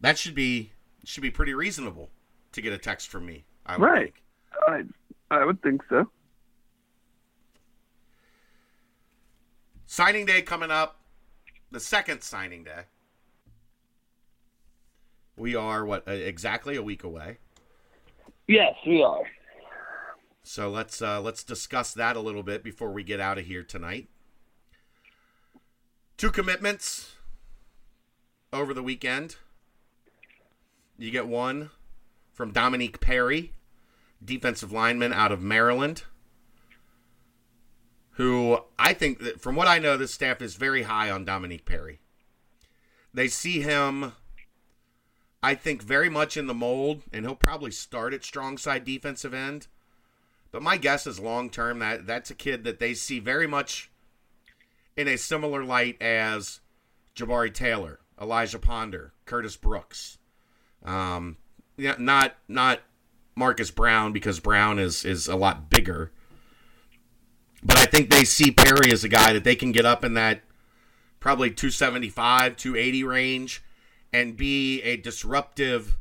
That 0.00 0.18
should 0.18 0.34
be 0.34 0.72
should 1.04 1.22
be 1.22 1.30
pretty 1.30 1.54
reasonable 1.54 2.10
to 2.52 2.60
get 2.62 2.72
a 2.72 2.78
text 2.78 3.08
from 3.08 3.26
me. 3.26 3.44
I 3.66 3.76
would 3.76 3.84
Right. 3.84 4.14
think. 4.68 4.94
I 5.30 5.36
I 5.40 5.44
would 5.44 5.60
think 5.62 5.82
so. 5.88 6.10
Signing 9.86 10.26
day 10.26 10.42
coming 10.42 10.70
up, 10.70 11.00
the 11.70 11.80
second 11.80 12.22
signing 12.22 12.64
day. 12.64 12.84
We 15.36 15.54
are 15.54 15.84
what 15.84 16.06
uh, 16.08 16.12
exactly 16.12 16.76
a 16.76 16.82
week 16.82 17.02
away. 17.04 17.38
Yes, 18.46 18.74
we 18.86 19.02
are. 19.02 19.24
So 20.42 20.70
let's 20.70 21.00
uh, 21.00 21.20
let's 21.20 21.42
discuss 21.42 21.92
that 21.94 22.16
a 22.16 22.20
little 22.20 22.42
bit 22.42 22.62
before 22.62 22.92
we 22.92 23.02
get 23.02 23.20
out 23.20 23.38
of 23.38 23.46
here 23.46 23.62
tonight. 23.62 24.08
Two 26.16 26.30
commitments 26.30 27.16
over 28.52 28.72
the 28.72 28.82
weekend. 28.82 29.36
You 30.98 31.10
get 31.10 31.26
one 31.26 31.70
from 32.32 32.52
Dominique 32.52 33.00
Perry, 33.00 33.52
defensive 34.24 34.72
lineman 34.72 35.12
out 35.12 35.32
of 35.32 35.42
Maryland, 35.42 36.04
who 38.12 38.58
I 38.78 38.92
think 38.92 39.20
that 39.20 39.40
from 39.40 39.56
what 39.56 39.66
I 39.66 39.78
know, 39.78 39.96
this 39.96 40.14
staff 40.14 40.40
is 40.40 40.54
very 40.54 40.82
high 40.82 41.10
on 41.10 41.24
Dominique 41.24 41.64
Perry. 41.64 42.00
They 43.12 43.28
see 43.28 43.60
him, 43.60 44.12
I 45.42 45.54
think, 45.54 45.82
very 45.82 46.08
much 46.08 46.36
in 46.36 46.46
the 46.46 46.54
mold, 46.54 47.02
and 47.12 47.24
he'll 47.24 47.34
probably 47.34 47.70
start 47.70 48.14
at 48.14 48.24
strong 48.24 48.56
side 48.58 48.84
defensive 48.84 49.34
end. 49.34 49.66
But 50.52 50.62
my 50.62 50.76
guess 50.76 51.06
is 51.06 51.18
long 51.18 51.50
term 51.50 51.80
that 51.80 52.06
that's 52.06 52.30
a 52.30 52.34
kid 52.34 52.62
that 52.64 52.78
they 52.78 52.94
see 52.94 53.18
very 53.18 53.48
much 53.48 53.90
in 54.96 55.08
a 55.08 55.18
similar 55.18 55.64
light 55.64 56.00
as 56.00 56.60
Jabari 57.16 57.52
Taylor, 57.52 57.98
Elijah 58.20 58.60
Ponder, 58.60 59.12
Curtis 59.24 59.56
Brooks. 59.56 60.18
Um, 60.84 61.36
yeah, 61.76 61.96
not 61.98 62.36
not 62.48 62.80
Marcus 63.34 63.70
Brown 63.70 64.12
because 64.12 64.40
Brown 64.40 64.78
is 64.78 65.04
is 65.04 65.28
a 65.28 65.36
lot 65.36 65.70
bigger. 65.70 66.10
But 67.62 67.78
I 67.78 67.86
think 67.86 68.10
they 68.10 68.24
see 68.24 68.50
Perry 68.50 68.92
as 68.92 69.04
a 69.04 69.08
guy 69.08 69.32
that 69.32 69.44
they 69.44 69.56
can 69.56 69.72
get 69.72 69.86
up 69.86 70.04
in 70.04 70.14
that 70.14 70.42
probably 71.18 71.50
275, 71.50 72.56
280 72.56 73.04
range 73.04 73.62
and 74.12 74.36
be 74.36 74.82
a 74.82 74.98
disruptive 74.98 75.96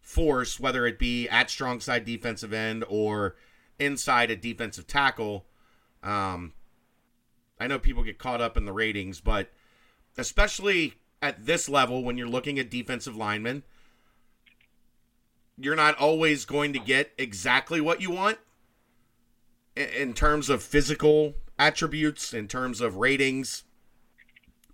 force, 0.00 0.58
whether 0.58 0.84
it 0.86 0.98
be 0.98 1.28
at 1.28 1.48
strong 1.48 1.78
side 1.78 2.04
defensive 2.04 2.52
end 2.52 2.84
or 2.88 3.36
inside 3.78 4.30
a 4.30 4.36
defensive 4.36 4.88
tackle. 4.88 5.46
Um, 6.02 6.52
I 7.60 7.68
know 7.68 7.78
people 7.78 8.02
get 8.02 8.18
caught 8.18 8.40
up 8.40 8.56
in 8.56 8.64
the 8.64 8.72
ratings, 8.72 9.20
but 9.20 9.50
especially 10.18 10.94
at 11.22 11.46
this 11.46 11.68
level, 11.68 12.02
when 12.02 12.18
you're 12.18 12.28
looking 12.28 12.58
at 12.58 12.68
defensive 12.68 13.16
linemen, 13.16 13.62
you're 15.58 15.76
not 15.76 15.96
always 15.96 16.44
going 16.44 16.72
to 16.72 16.78
get 16.78 17.12
exactly 17.18 17.80
what 17.80 18.00
you 18.00 18.10
want 18.10 18.38
in 19.76 20.14
terms 20.14 20.48
of 20.48 20.62
physical 20.62 21.34
attributes, 21.58 22.34
in 22.34 22.48
terms 22.48 22.80
of 22.80 22.96
ratings, 22.96 23.64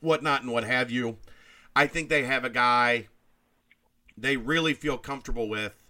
whatnot, 0.01 0.43
and 0.43 0.53
what 0.53 0.65
have 0.65 0.91
you. 0.91 1.19
I 1.75 1.87
think 1.87 2.09
they 2.09 2.25
have 2.25 2.45
a 2.45 2.51
guy 2.51 3.09
they 4.17 4.37
really 4.37 4.75
feel 4.75 4.99
comfortable 4.99 5.49
with 5.49 5.83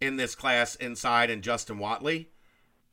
in 0.00 0.16
this 0.16 0.34
class 0.34 0.74
inside 0.76 1.30
and 1.30 1.42
Justin 1.42 1.78
Watley. 1.78 2.30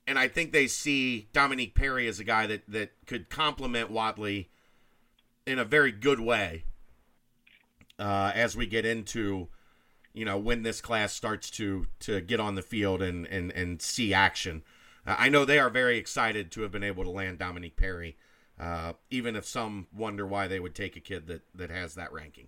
And 0.06 0.18
I 0.18 0.28
think 0.28 0.52
they 0.52 0.68
see 0.68 1.28
Dominique 1.34 1.76
Perry 1.76 2.08
as 2.08 2.20
a 2.20 2.24
guy 2.24 2.48
that, 2.48 2.64
that 2.68 2.92
could 3.06 3.30
complement 3.30 3.92
Watley 3.92 4.50
in 5.46 5.60
a 5.60 5.66
very 5.66 5.92
good 5.92 6.20
way 6.20 6.64
uh, 8.00 8.32
as 8.34 8.56
we 8.56 8.68
get 8.68 8.86
into, 8.86 9.48
you 10.18 10.26
know, 10.26 10.38
when 10.38 10.64
this 10.64 10.82
class 10.82 11.14
starts 11.14 11.52
to 11.52 11.86
to 12.00 12.22
get 12.22 12.40
on 12.40 12.56
the 12.56 12.64
field 12.64 13.04
and 13.04 13.28
and, 13.28 13.52
and 13.52 13.80
see 13.82 14.16
action. 14.16 14.64
Uh, 15.06 15.16
I 15.18 15.30
know 15.30 15.46
they 15.46 15.60
are 15.60 15.70
very 15.70 15.98
excited 16.00 16.52
to 16.54 16.64
have 16.64 16.72
been 16.72 16.84
able 16.84 17.04
to 17.04 17.12
land 17.12 17.38
Dominique 17.38 17.78
Perry, 17.78 18.18
uh, 18.60 18.94
even 19.12 19.36
if 19.36 19.46
some 19.46 19.86
wonder 19.96 20.26
why 20.26 20.48
they 20.48 20.60
would 20.60 20.74
take 20.74 20.96
a 20.96 21.00
kid 21.00 21.28
that, 21.28 21.42
that 21.54 21.70
has 21.70 21.94
that 21.96 22.12
ranking. 22.12 22.48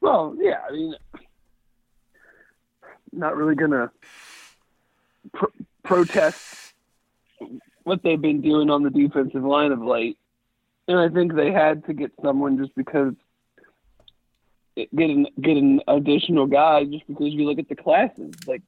Well, 0.00 0.34
yeah. 0.40 0.60
I 0.66 0.72
mean, 0.72 0.94
not 3.12 3.36
really 3.36 3.54
gonna 3.54 3.92
pro- 5.34 5.52
protest 5.84 6.72
what 7.84 8.02
they've 8.02 8.20
been 8.20 8.40
doing 8.40 8.70
on 8.70 8.82
the 8.82 8.90
defensive 8.90 9.44
line 9.44 9.70
of 9.70 9.82
late. 9.82 10.16
and 10.88 10.98
I 10.98 11.10
think 11.10 11.34
they 11.34 11.52
had 11.52 11.84
to 11.84 11.92
get 11.92 12.10
someone 12.22 12.56
just 12.56 12.74
because 12.74 13.12
get 14.76 15.10
an 15.10 15.26
get 15.40 15.56
an 15.56 15.80
additional 15.88 16.46
guy 16.46 16.84
just 16.84 17.06
because 17.08 17.32
you 17.32 17.44
look 17.44 17.58
at 17.58 17.68
the 17.68 17.74
classes 17.76 18.34
like 18.46 18.62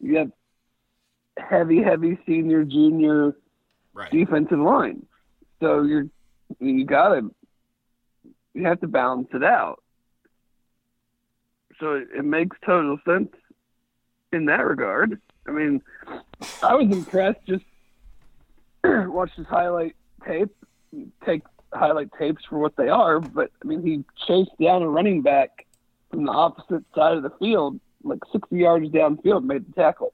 you 0.00 0.16
have 0.18 0.30
heavy 1.38 1.82
heavy 1.82 2.18
senior 2.26 2.64
junior 2.64 3.34
Right. 3.92 4.10
defensive 4.12 4.58
line, 4.60 5.04
so 5.60 5.82
you're 5.82 6.06
you 6.60 6.84
gotta 6.84 7.22
you 8.54 8.64
have 8.64 8.80
to 8.82 8.86
balance 8.86 9.26
it 9.32 9.42
out. 9.42 9.82
So 11.80 11.94
it, 11.94 12.08
it 12.18 12.24
makes 12.24 12.56
total 12.64 12.98
sense 13.04 13.30
in 14.32 14.44
that 14.46 14.64
regard. 14.64 15.20
I 15.48 15.50
mean, 15.50 15.82
I 16.62 16.74
was 16.76 16.86
impressed 16.92 17.40
just 17.48 17.64
watch 18.84 19.32
his 19.34 19.46
highlight 19.46 19.96
tape, 20.24 20.54
take 21.26 21.42
highlight 21.72 22.10
tapes 22.18 22.44
for 22.44 22.58
what 22.58 22.76
they 22.76 22.88
are, 22.88 23.20
but 23.20 23.50
I 23.62 23.66
mean, 23.66 23.82
he 23.82 24.04
chased 24.26 24.56
down 24.60 24.82
a 24.82 24.88
running 24.88 25.22
back 25.22 25.66
from 26.10 26.24
the 26.24 26.32
opposite 26.32 26.84
side 26.94 27.16
of 27.16 27.22
the 27.22 27.30
field, 27.38 27.80
like 28.02 28.18
60 28.32 28.56
yards 28.56 28.88
downfield, 28.88 29.44
made 29.44 29.66
the 29.66 29.72
tackle. 29.72 30.12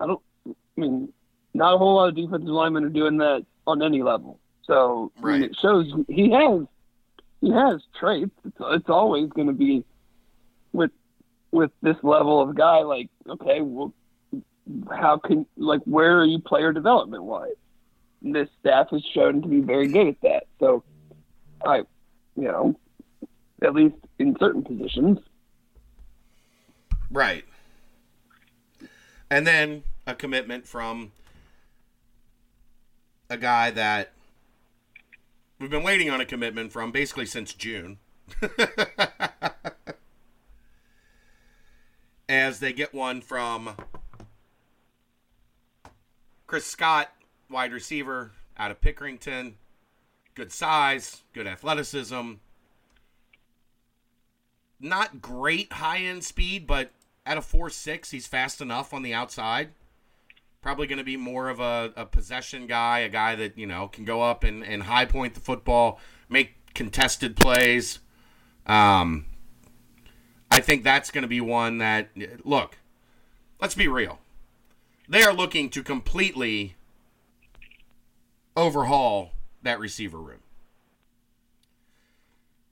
I 0.00 0.06
don't, 0.06 0.20
I 0.46 0.52
mean, 0.76 1.12
not 1.54 1.74
a 1.74 1.78
whole 1.78 1.96
lot 1.96 2.08
of 2.08 2.14
defensive 2.14 2.48
linemen 2.48 2.84
are 2.84 2.90
doing 2.90 3.18
that 3.18 3.44
on 3.66 3.82
any 3.82 4.02
level. 4.02 4.38
So 4.64 5.12
I 5.22 5.26
mean, 5.26 5.42
it 5.42 5.56
shows 5.60 5.92
he 6.08 6.30
has 6.30 6.66
he 7.40 7.50
has 7.50 7.82
traits. 7.98 8.34
It's, 8.44 8.56
it's 8.60 8.88
always 8.88 9.30
going 9.30 9.46
to 9.46 9.52
be 9.52 9.84
with 10.72 10.90
with 11.50 11.70
this 11.82 11.96
level 12.02 12.40
of 12.40 12.54
guy. 12.54 12.80
Like, 12.80 13.08
okay, 13.28 13.60
well, 13.62 13.94
how 14.90 15.18
can 15.18 15.46
like 15.56 15.80
where 15.84 16.20
are 16.20 16.24
you 16.24 16.38
player 16.38 16.72
development 16.72 17.24
wise? 17.24 17.52
This 18.20 18.48
staff 18.60 18.88
has 18.90 19.02
shown 19.14 19.42
to 19.42 19.48
be 19.48 19.60
very 19.60 19.86
good 19.86 20.08
at 20.08 20.20
that. 20.22 20.46
So, 20.58 20.82
I, 21.64 21.78
you 22.36 22.44
know, 22.44 22.74
at 23.62 23.74
least 23.74 23.96
in 24.18 24.36
certain 24.38 24.62
positions. 24.62 25.18
Right. 27.10 27.44
And 29.30 29.46
then 29.46 29.84
a 30.06 30.14
commitment 30.14 30.66
from 30.66 31.12
a 33.30 33.36
guy 33.36 33.70
that 33.70 34.12
we've 35.58 35.70
been 35.70 35.82
waiting 35.82 36.08
on 36.10 36.20
a 36.20 36.24
commitment 36.24 36.72
from 36.72 36.90
basically 36.92 37.26
since 37.26 37.52
June. 37.54 37.98
As 42.28 42.60
they 42.60 42.74
get 42.74 42.92
one 42.92 43.22
from 43.22 43.70
Chris 46.46 46.66
Scott, 46.66 47.10
wide 47.50 47.72
receiver 47.72 48.32
out 48.56 48.70
of 48.70 48.80
Pickerington. 48.80 49.54
Good 50.34 50.52
size, 50.52 51.22
good 51.32 51.46
athleticism, 51.46 52.34
not 54.80 55.20
great 55.20 55.72
high 55.72 55.98
end 55.98 56.24
speed, 56.24 56.66
but 56.66 56.90
at 57.26 57.36
a 57.36 57.42
4 57.42 57.70
6, 57.70 58.10
he's 58.10 58.26
fast 58.26 58.60
enough 58.60 58.94
on 58.94 59.02
the 59.02 59.14
outside. 59.14 59.70
Probably 60.62 60.86
going 60.86 60.98
to 60.98 61.04
be 61.04 61.16
more 61.16 61.48
of 61.48 61.60
a, 61.60 61.92
a 61.96 62.06
possession 62.06 62.66
guy, 62.66 63.00
a 63.00 63.08
guy 63.08 63.34
that, 63.36 63.56
you 63.56 63.66
know, 63.66 63.88
can 63.88 64.04
go 64.04 64.22
up 64.22 64.44
and, 64.44 64.64
and 64.64 64.84
high 64.84 65.04
point 65.04 65.34
the 65.34 65.40
football, 65.40 66.00
make 66.28 66.54
contested 66.74 67.36
plays. 67.36 68.00
Um, 68.66 69.26
I 70.50 70.60
think 70.60 70.84
that's 70.84 71.10
going 71.10 71.22
to 71.22 71.28
be 71.28 71.40
one 71.40 71.78
that, 71.78 72.10
look, 72.44 72.78
let's 73.60 73.74
be 73.74 73.88
real. 73.88 74.18
They 75.08 75.22
are 75.22 75.32
looking 75.32 75.70
to 75.70 75.82
completely 75.82 76.74
overhaul 78.58 79.30
that 79.62 79.78
receiver 79.78 80.18
room. 80.18 80.40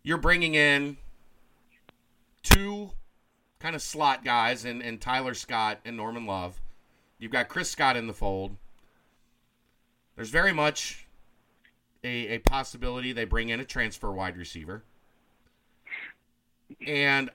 You're 0.03 0.19
bringing 0.19 0.55
in 0.55 0.97
two 2.43 2.91
kind 3.61 3.77
of 3.77 3.83
slot 3.83 4.25
guys 4.25 4.65
and, 4.65 4.83
and 4.83 5.01
Tyler 5.01 5.33
Scott 5.35 5.79
and 5.85 5.97
Norman 5.97 6.27
Love. 6.27 6.61
You've 7.19 7.33
got 7.33 7.49
Chris 7.49 7.71
Scott 7.71 7.97
in 7.97 8.09
the 8.09 8.13
fold. 8.13 8.57
There's 10.17 10.31
very 10.31 10.53
much 10.53 11.07
a, 12.03 12.35
a 12.35 12.39
possibility 12.39 13.13
they 13.13 13.25
bring 13.25 13.49
in 13.49 13.61
a 13.61 13.65
transfer 13.65 14.11
wide 14.11 14.37
receiver. 14.37 14.83
And 16.85 17.31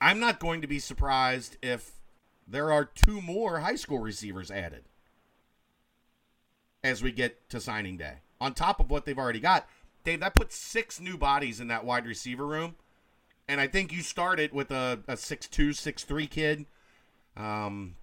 I'm 0.00 0.18
not 0.18 0.40
going 0.40 0.62
to 0.62 0.66
be 0.66 0.78
surprised 0.78 1.58
if 1.62 1.92
there 2.46 2.72
are 2.72 2.86
two 2.86 3.20
more 3.20 3.60
high 3.60 3.76
school 3.76 3.98
receivers 3.98 4.50
added 4.50 4.84
as 6.82 7.02
we 7.02 7.12
get 7.12 7.48
to 7.50 7.60
signing 7.60 7.96
day. 7.96 8.18
On 8.40 8.54
top 8.54 8.80
of 8.80 8.90
what 8.90 9.04
they've 9.04 9.18
already 9.18 9.40
got, 9.40 9.68
Dave, 10.04 10.20
that 10.20 10.34
puts 10.34 10.56
six 10.56 11.00
new 11.00 11.18
bodies 11.18 11.60
in 11.60 11.68
that 11.68 11.84
wide 11.84 12.06
receiver 12.06 12.46
room 12.46 12.76
and 13.48 13.60
I 13.60 13.66
think 13.66 13.92
you 13.92 14.02
started 14.02 14.52
with 14.52 14.70
a, 14.70 15.00
a 15.08 15.14
6'2", 15.14 15.70
6'3", 15.70 16.30
kid 16.30 16.66
um, 17.36 17.96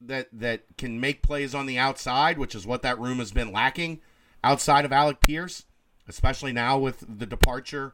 that 0.00 0.28
that 0.32 0.62
can 0.78 0.98
make 0.98 1.22
plays 1.22 1.54
on 1.54 1.66
the 1.66 1.78
outside, 1.78 2.38
which 2.38 2.54
is 2.54 2.66
what 2.66 2.82
that 2.82 2.98
room 2.98 3.18
has 3.18 3.30
been 3.30 3.52
lacking 3.52 4.00
outside 4.42 4.86
of 4.86 4.92
Alec 4.92 5.20
Pierce, 5.20 5.66
especially 6.08 6.52
now 6.52 6.78
with 6.78 7.04
the 7.18 7.26
departure 7.26 7.92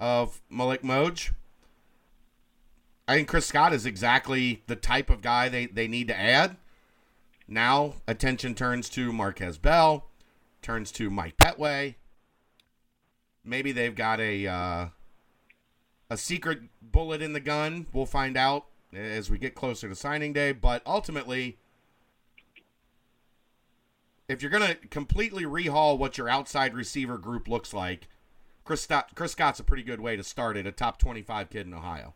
of 0.00 0.42
Malik 0.50 0.82
Moj. 0.82 1.30
I 3.06 3.14
think 3.14 3.28
Chris 3.28 3.46
Scott 3.46 3.72
is 3.72 3.86
exactly 3.86 4.64
the 4.66 4.74
type 4.74 5.10
of 5.10 5.22
guy 5.22 5.48
they, 5.48 5.66
they 5.66 5.86
need 5.86 6.08
to 6.08 6.18
add. 6.18 6.56
Now 7.48 7.94
attention 8.06 8.54
turns 8.54 8.88
to 8.90 9.12
Marquez 9.12 9.58
Bell, 9.58 10.06
turns 10.62 10.90
to 10.92 11.10
Mike 11.10 11.36
Petway. 11.36 11.94
Maybe 13.44 13.72
they've 13.72 13.94
got 13.94 14.20
a 14.20 14.46
uh, 14.46 14.86
a 16.10 16.16
secret 16.16 16.60
bullet 16.82 17.22
in 17.22 17.32
the 17.32 17.40
gun. 17.40 17.86
We'll 17.92 18.06
find 18.06 18.36
out 18.36 18.66
as 18.92 19.30
we 19.30 19.38
get 19.38 19.54
closer 19.54 19.88
to 19.88 19.94
signing 19.94 20.32
day. 20.32 20.52
But 20.52 20.82
ultimately, 20.86 21.58
if 24.28 24.42
you're 24.42 24.50
going 24.50 24.66
to 24.66 24.74
completely 24.88 25.44
rehaul 25.44 25.98
what 25.98 26.18
your 26.18 26.28
outside 26.28 26.74
receiver 26.74 27.18
group 27.18 27.48
looks 27.48 27.72
like, 27.72 28.08
Chris, 28.64 28.82
Scott, 28.82 29.10
Chris 29.14 29.32
Scott's 29.32 29.60
a 29.60 29.64
pretty 29.64 29.82
good 29.82 30.00
way 30.00 30.16
to 30.16 30.24
start 30.24 30.56
it, 30.56 30.66
a 30.66 30.72
top 30.72 30.98
25 30.98 31.50
kid 31.50 31.66
in 31.66 31.74
Ohio. 31.74 32.14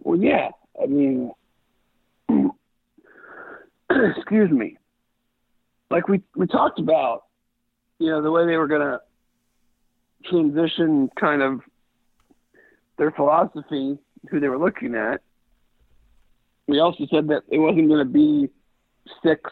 Well, 0.00 0.18
yeah. 0.18 0.50
I 0.82 0.86
mean, 0.86 1.30
excuse 4.16 4.50
me. 4.50 4.76
Like 5.90 6.08
we 6.08 6.22
we 6.34 6.46
talked 6.46 6.78
about, 6.78 7.24
you 7.98 8.10
know, 8.10 8.22
the 8.22 8.30
way 8.30 8.46
they 8.46 8.56
were 8.56 8.66
going 8.66 8.80
to 8.80 9.00
transition 10.28 11.10
kind 11.18 11.42
of 11.42 11.60
their 12.98 13.10
philosophy, 13.10 13.98
who 14.30 14.40
they 14.40 14.48
were 14.48 14.58
looking 14.58 14.94
at. 14.94 15.20
We 16.66 16.80
also 16.80 17.06
said 17.10 17.28
that 17.28 17.42
it 17.50 17.58
wasn't 17.58 17.88
going 17.88 18.06
to 18.06 18.12
be 18.12 18.48
six, 19.22 19.50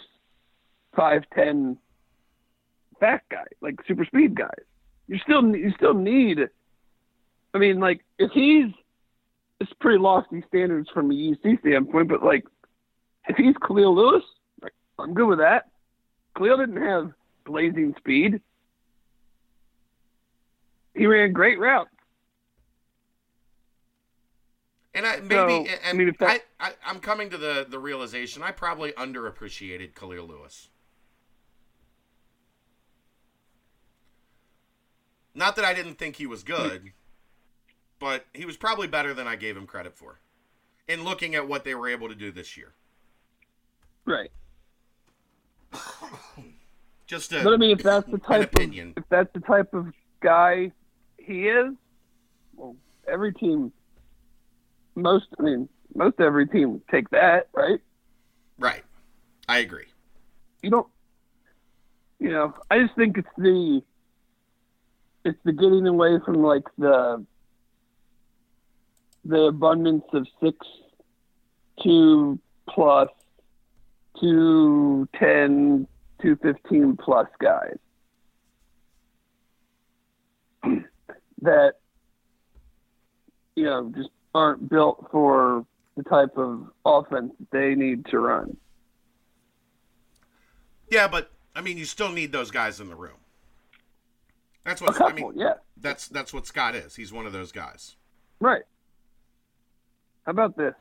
five, 0.97 1.23
ten 1.35 1.77
fat 2.99 3.23
guy, 3.31 3.45
like 3.61 3.77
super 3.87 4.05
speed 4.05 4.35
guys. 4.35 4.49
You 5.09 5.19
still 5.19 5.45
you 5.55 5.73
still 5.77 5.95
need. 5.95 6.39
I 7.55 7.59
mean, 7.59 7.81
like 7.81 8.03
if 8.19 8.31
he's, 8.33 8.73
it's 9.61 9.73
pretty 9.79 9.99
lofty 9.99 10.43
standards 10.49 10.89
from 10.95 11.11
a 11.11 11.15
UC 11.15 11.61
standpoint, 11.61 12.09
but 12.09 12.25
like 12.25 12.45
if 13.29 13.37
he's 13.37 13.55
Khalil 13.67 13.95
Lewis, 13.95 14.25
I'm 14.99 15.15
good 15.15 15.27
with 15.27 15.39
that. 15.39 15.71
Khalil 16.37 16.59
didn't 16.59 16.83
have 16.83 17.13
blazing 17.45 17.95
speed 17.99 18.41
he 20.95 21.07
ran 21.07 21.33
great 21.33 21.59
routes. 21.59 21.91
And 24.95 25.07
I 25.07 25.17
maybe 25.21 25.31
So, 25.31 25.67
and 25.67 25.81
I 25.87 25.93
mean, 25.95 26.15
I, 26.21 26.41
I 26.61 26.73
I'm 26.87 27.01
coming 27.01 27.31
to 27.31 27.39
the 27.39 27.67
the 27.69 27.79
realization 27.79 28.43
I 28.43 28.51
probably 28.51 28.93
underappreciated 28.93 29.95
Khalil 29.95 30.27
Lewis. 30.27 30.69
Not 35.35 35.57
that 35.57 35.65
I 35.65 35.73
didn't 35.73 35.95
think 35.95 36.17
he 36.17 36.27
was 36.27 36.43
good, 36.43 36.93
but 37.99 38.27
he 38.35 38.45
was 38.45 38.59
probably 38.59 38.87
better 38.87 39.15
than 39.15 39.27
I 39.27 39.35
gave 39.35 39.57
him 39.57 39.67
credit 39.67 39.97
for. 39.97 40.21
In 40.87 41.05
looking 41.05 41.35
at 41.35 41.49
what 41.49 41.65
they 41.65 41.75
were 41.75 41.89
able 41.89 42.11
to 42.11 42.15
do 42.15 42.31
this 42.31 42.55
year, 42.59 42.75
Right. 44.05 44.31
just 47.07 47.33
a, 47.33 47.43
But 47.43 47.53
I 47.53 47.57
mean, 47.57 47.71
if 47.71 47.83
that's 47.83 48.11
the 48.11 48.19
type 48.19 48.53
opinion. 48.55 48.95
of 48.97 49.03
if 49.03 49.09
that's 49.09 49.33
the 49.33 49.41
type 49.41 49.73
of 49.75 49.93
guy 50.21 50.73
he 51.19 51.49
is, 51.49 51.73
well, 52.55 52.77
every 53.07 53.33
team, 53.33 53.73
most 54.95 55.27
I 55.39 55.43
mean, 55.43 55.69
most 55.95 56.21
every 56.21 56.47
team 56.47 56.73
would 56.73 56.89
take 56.89 57.09
that, 57.11 57.49
right? 57.53 57.81
right. 58.59 58.83
I 59.49 59.59
agree. 59.59 59.87
You 60.63 60.71
don't, 60.71 60.87
you 62.19 62.31
know, 62.31 62.55
I 62.71 62.81
just 62.81 62.95
think 62.95 63.19
it's 63.19 63.29
the, 63.37 63.83
it's 65.25 65.39
the 65.45 65.53
getting 65.53 65.87
away 65.87 66.19
from 66.25 66.43
like 66.43 66.65
the, 66.79 67.25
the 69.25 69.43
abundance 69.43 70.05
of 70.13 70.27
six, 70.43 70.57
two 71.83 72.39
plus, 72.69 73.09
two 74.23 75.09
ten, 75.19 75.87
215 76.23 76.97
plus 76.97 77.27
guys 77.41 77.77
that 81.43 81.73
you 83.57 83.65
know 83.65 83.93
just 83.97 84.11
aren't 84.35 84.69
built 84.71 85.09
for 85.11 85.67
the 85.97 86.03
type 86.05 86.37
of 86.37 86.69
offense 86.87 87.33
they 87.51 87.75
need 87.75 88.07
to 88.07 88.19
run. 88.19 88.57
Yeah, 90.89 91.09
but 91.09 91.31
I 91.55 91.61
mean, 91.61 91.77
you 91.77 91.85
still 91.85 92.11
need 92.13 92.33
those 92.33 92.51
guys 92.51 92.81
in 92.81 92.89
the 92.89 92.95
room. 92.95 93.17
That's 94.65 94.81
what 94.81 94.95
couple, 94.95 95.29
I 95.29 95.31
mean. 95.31 95.39
yeah, 95.41 95.55
That's 95.77 96.07
that's 96.09 96.33
what 96.33 96.47
Scott 96.47 96.75
is. 96.75 96.95
He's 96.95 97.13
one 97.13 97.27
of 97.27 97.33
those 97.33 97.51
guys. 97.53 97.97
right. 98.41 98.63
How 100.25 100.31
about 100.31 100.57
this? 100.57 100.75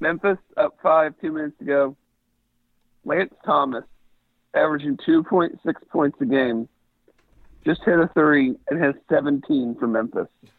Memphis 0.00 0.38
up 0.56 0.76
five, 0.82 1.14
two 1.20 1.30
minutes 1.30 1.54
to 1.60 1.64
go. 1.64 1.96
Lance 3.04 3.34
Thomas, 3.44 3.84
averaging 4.54 4.96
2.6 5.06 5.58
points 5.90 6.18
a 6.20 6.24
game, 6.24 6.68
just 7.64 7.82
hit 7.84 7.98
a 7.98 8.08
three 8.14 8.56
and 8.68 8.82
has 8.82 8.94
17 9.08 9.76
for 9.78 9.86
Memphis. 9.86 10.26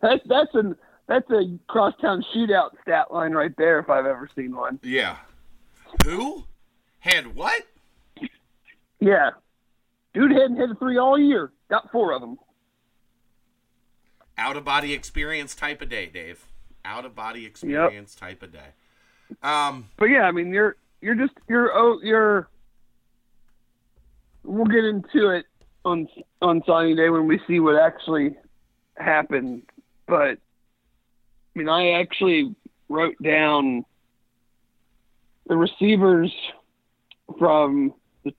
that's 0.00 0.22
that's 0.26 0.54
an 0.54 0.76
that's 1.08 1.28
a 1.30 1.58
crosstown 1.68 2.24
shootout 2.34 2.70
stat 2.82 3.12
line 3.12 3.32
right 3.32 3.52
there 3.56 3.78
if 3.78 3.90
I've 3.90 4.06
ever 4.06 4.28
seen 4.34 4.54
one. 4.54 4.78
Yeah. 4.82 5.16
Who 6.04 6.44
had 7.00 7.34
what? 7.34 7.62
Yeah, 9.00 9.30
dude 10.14 10.30
hadn't 10.30 10.56
hit 10.56 10.70
a 10.70 10.74
three 10.76 10.96
all 10.96 11.18
year. 11.18 11.52
Got 11.68 11.90
four 11.90 12.12
of 12.12 12.20
them. 12.20 12.38
Out 14.38 14.56
of 14.56 14.64
body 14.64 14.94
experience 14.94 15.54
type 15.54 15.82
of 15.82 15.88
day, 15.88 16.06
Dave. 16.06 16.46
Out 16.84 17.04
of 17.04 17.14
body 17.14 17.46
experience 17.46 18.14
type 18.14 18.42
of 18.42 18.52
day. 18.52 19.38
Um. 19.42 19.88
But 19.96 20.06
yeah, 20.06 20.22
I 20.22 20.32
mean 20.32 20.52
you're 20.52 20.76
you're 21.00 21.14
just 21.14 21.34
you're 21.48 21.72
oh 21.76 22.00
you're. 22.02 22.48
We'll 24.44 24.66
get 24.66 24.84
into 24.84 25.28
it 25.28 25.46
on 25.84 26.08
on 26.40 26.62
signing 26.66 26.96
day 26.96 27.08
when 27.08 27.26
we 27.26 27.40
see 27.46 27.60
what 27.60 27.76
actually 27.76 28.36
happened. 28.96 29.62
But 30.06 30.38
I 31.54 31.58
mean, 31.58 31.68
I 31.68 31.92
actually 31.92 32.54
wrote 32.88 33.20
down 33.22 33.84
the 35.46 35.56
receivers 35.56 36.32
from 37.38 37.94
the, 38.24 38.32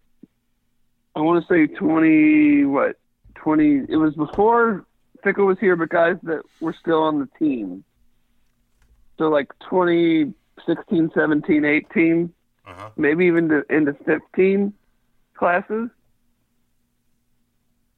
I 1.16 1.22
want 1.22 1.46
to 1.46 1.54
say 1.54 1.74
twenty 1.74 2.66
what 2.66 2.98
twenty. 3.36 3.82
It 3.88 3.98
was 3.98 4.14
before 4.16 4.86
Fickell 5.24 5.48
was 5.48 5.60
here, 5.60 5.76
but 5.76 5.90
guys 5.90 6.18
that 6.24 6.42
were 6.60 6.76
still 6.80 7.04
on 7.04 7.20
the 7.20 7.30
team. 7.40 7.84
So 9.24 9.30
like 9.30 9.54
2016, 9.70 11.12
17, 11.16 11.64
18, 11.64 12.34
Uh 12.68 12.74
huh. 12.76 12.90
maybe 12.98 13.26
even 13.26 13.48
to, 13.48 13.64
into 13.70 13.94
15 14.06 14.74
classes. 15.34 15.90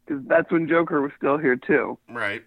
Because 0.06 0.24
that's 0.28 0.52
when 0.52 0.68
Joker 0.68 1.02
was 1.02 1.12
still 1.18 1.40
here 1.40 1.56
too. 1.56 1.98
Right. 2.08 2.44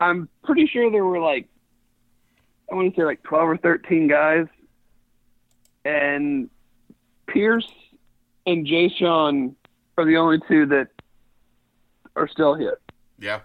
I'm 0.00 0.28
pretty 0.42 0.66
sure 0.66 0.90
there 0.90 1.04
were 1.04 1.20
like, 1.20 1.46
I 2.72 2.74
want 2.74 2.92
to 2.92 3.00
say 3.00 3.04
like 3.04 3.22
12 3.22 3.48
or 3.50 3.56
13 3.56 4.08
guys. 4.08 4.46
And 5.84 6.50
Pierce 7.28 7.68
and 8.46 8.66
Jayshon 8.66 9.54
are 9.96 10.04
the 10.04 10.16
only 10.16 10.40
two 10.48 10.66
that 10.66 10.88
are 12.16 12.26
still 12.26 12.56
here. 12.56 12.78
Yeah. 13.20 13.42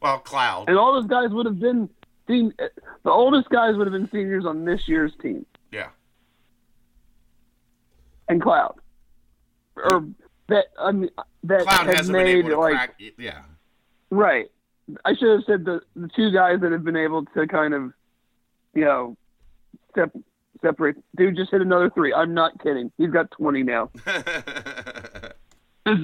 Well, 0.00 0.20
Cloud. 0.20 0.70
And 0.70 0.78
all 0.78 0.94
those 0.94 1.06
guys 1.06 1.28
would 1.32 1.44
have 1.44 1.60
been 1.60 1.90
seen, 2.32 2.54
the 2.58 3.10
oldest 3.10 3.48
guys 3.50 3.76
would 3.76 3.86
have 3.86 3.92
been 3.92 4.08
seniors 4.10 4.46
on 4.46 4.64
this 4.64 4.88
year's 4.88 5.12
team. 5.20 5.44
Yeah. 5.70 5.88
And 8.28 8.40
Cloud. 8.40 8.76
Or 9.76 10.06
that, 10.48 10.66
I 10.78 10.92
mean, 10.92 11.10
that 11.44 11.62
Cloud 11.62 11.86
been 11.86 12.12
made 12.12 12.38
able 12.38 12.48
to 12.50 12.60
like, 12.60 12.74
crack. 12.74 13.00
Yeah. 13.18 13.42
Right. 14.10 14.50
I 15.04 15.14
should 15.14 15.28
have 15.28 15.44
said 15.46 15.64
the 15.64 15.80
the 15.94 16.08
two 16.08 16.32
guys 16.32 16.60
that 16.60 16.72
have 16.72 16.84
been 16.84 16.96
able 16.96 17.24
to 17.24 17.46
kind 17.46 17.72
of, 17.72 17.92
you 18.74 18.84
know, 18.84 19.16
step 19.92 20.10
separate. 20.60 20.96
Dude 21.16 21.36
just 21.36 21.50
hit 21.50 21.60
another 21.60 21.90
three. 21.90 22.12
I'm 22.12 22.34
not 22.34 22.62
kidding. 22.62 22.90
He's 22.98 23.10
got 23.10 23.30
20 23.32 23.62
now. 23.62 23.90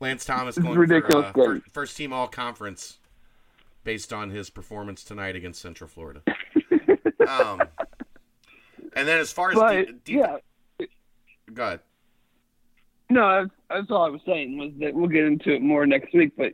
Lance 0.00 0.24
Thomas 0.24 0.56
going 0.56 0.78
ridiculous 0.78 1.30
for 1.32 1.56
uh, 1.56 1.60
first 1.72 1.96
team 1.96 2.12
all 2.12 2.28
conference 2.28 2.98
based 3.88 4.12
on 4.12 4.28
his 4.28 4.50
performance 4.50 5.02
tonight 5.02 5.34
against 5.34 5.62
Central 5.62 5.88
Florida. 5.88 6.20
um, 7.26 7.62
and 8.92 9.08
then 9.08 9.18
as 9.18 9.32
far 9.32 9.48
as 9.48 9.54
But 9.54 9.86
de- 9.86 9.92
de- 9.92 10.12
yeah, 10.12 10.36
go 11.54 11.62
ahead. 11.62 11.80
no, 13.08 13.44
that's, 13.44 13.54
that's 13.70 13.90
all 13.90 14.04
I 14.04 14.10
was 14.10 14.20
saying 14.26 14.58
was 14.58 14.72
that 14.80 14.92
we'll 14.92 15.08
get 15.08 15.24
into 15.24 15.54
it 15.54 15.62
more 15.62 15.86
next 15.86 16.12
week. 16.12 16.32
But 16.36 16.52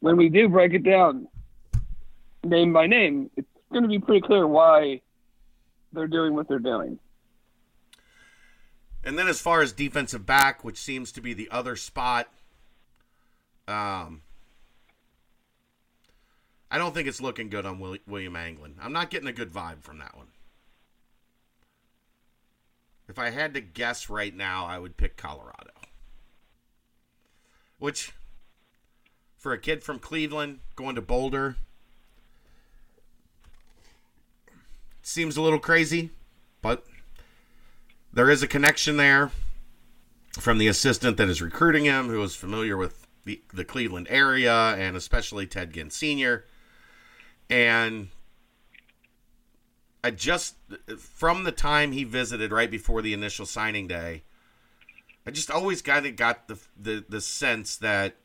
when 0.00 0.16
we 0.16 0.30
do 0.30 0.48
break 0.48 0.72
it 0.72 0.84
down, 0.84 1.28
name 2.44 2.72
by 2.72 2.86
name, 2.86 3.30
it's 3.36 3.46
going 3.70 3.82
to 3.82 3.88
be 3.90 3.98
pretty 3.98 4.22
clear 4.22 4.46
why 4.46 5.02
they're 5.92 6.08
doing 6.08 6.32
what 6.32 6.48
they're 6.48 6.58
doing. 6.58 6.98
And 9.04 9.18
then 9.18 9.28
as 9.28 9.38
far 9.38 9.60
as 9.60 9.74
defensive 9.74 10.24
back, 10.24 10.64
which 10.64 10.78
seems 10.78 11.12
to 11.12 11.20
be 11.20 11.34
the 11.34 11.50
other 11.50 11.76
spot, 11.76 12.32
um, 13.68 14.22
I 16.72 16.78
don't 16.78 16.94
think 16.94 17.06
it's 17.06 17.20
looking 17.20 17.50
good 17.50 17.66
on 17.66 17.78
Will- 17.78 17.98
William 18.06 18.34
Anglin. 18.34 18.76
I'm 18.80 18.94
not 18.94 19.10
getting 19.10 19.28
a 19.28 19.32
good 19.32 19.52
vibe 19.52 19.82
from 19.82 19.98
that 19.98 20.16
one. 20.16 20.28
If 23.10 23.18
I 23.18 23.28
had 23.28 23.52
to 23.52 23.60
guess 23.60 24.08
right 24.08 24.34
now, 24.34 24.64
I 24.64 24.78
would 24.78 24.96
pick 24.96 25.18
Colorado. 25.18 25.72
Which, 27.78 28.12
for 29.36 29.52
a 29.52 29.58
kid 29.58 29.84
from 29.84 29.98
Cleveland 29.98 30.60
going 30.74 30.94
to 30.94 31.02
Boulder, 31.02 31.56
seems 35.02 35.36
a 35.36 35.42
little 35.42 35.58
crazy, 35.58 36.08
but 36.62 36.86
there 38.14 38.30
is 38.30 38.42
a 38.42 38.48
connection 38.48 38.96
there 38.96 39.30
from 40.38 40.56
the 40.56 40.68
assistant 40.68 41.18
that 41.18 41.28
is 41.28 41.42
recruiting 41.42 41.84
him, 41.84 42.08
who 42.08 42.22
is 42.22 42.34
familiar 42.34 42.78
with 42.78 43.06
the, 43.26 43.42
the 43.52 43.64
Cleveland 43.64 44.06
area 44.08 44.54
and 44.54 44.96
especially 44.96 45.46
Ted 45.46 45.74
Ginn 45.74 45.90
Sr. 45.90 46.46
And 47.52 48.08
I 50.02 50.10
just, 50.10 50.56
from 50.96 51.44
the 51.44 51.52
time 51.52 51.92
he 51.92 52.02
visited 52.02 52.50
right 52.50 52.70
before 52.70 53.02
the 53.02 53.12
initial 53.12 53.44
signing 53.44 53.86
day, 53.86 54.22
I 55.26 55.32
just 55.32 55.50
always 55.50 55.82
kind 55.82 56.06
of 56.06 56.16
got 56.16 56.48
the, 56.48 56.58
the, 56.80 57.04
the 57.06 57.20
sense 57.20 57.76
that 57.76 58.16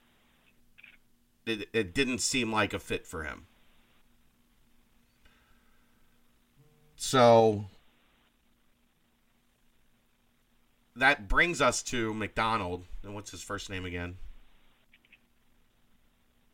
it, 1.45 1.67
it 1.73 1.93
didn't 1.93 2.19
seem 2.19 2.53
like 2.53 2.73
a 2.73 2.79
fit 2.79 3.05
for 3.05 3.23
him. 3.23 3.47
So 6.95 7.65
that 10.95 11.27
brings 11.27 11.59
us 11.59 11.83
to 11.83 12.13
McDonald. 12.13 12.85
And 13.03 13.13
what's 13.13 13.31
his 13.31 13.41
first 13.41 13.69
name 13.69 13.83
again? 13.83 14.15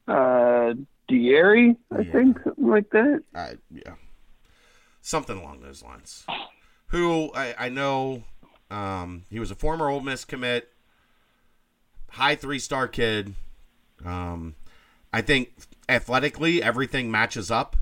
Uh, 0.07 0.73
Dieri, 1.13 1.75
I 1.91 2.01
Yeah. 2.01 2.11
think, 2.11 2.37
something 2.43 2.67
like 2.67 2.89
that. 2.91 3.23
Uh, 3.35 3.53
yeah, 3.71 3.95
something 5.01 5.37
along 5.37 5.61
those 5.61 5.83
lines. 5.83 6.25
Who 6.87 7.31
I, 7.33 7.55
I 7.57 7.69
know, 7.69 8.23
um, 8.69 9.25
he 9.29 9.39
was 9.39 9.51
a 9.51 9.55
former 9.55 9.89
Ole 9.89 10.01
Miss 10.01 10.25
commit, 10.25 10.71
high 12.11 12.35
three 12.35 12.59
star 12.59 12.87
kid. 12.87 13.35
Um, 14.05 14.55
I 15.11 15.21
think 15.21 15.53
athletically 15.87 16.61
everything 16.61 17.09
matches 17.11 17.51
up. 17.51 17.75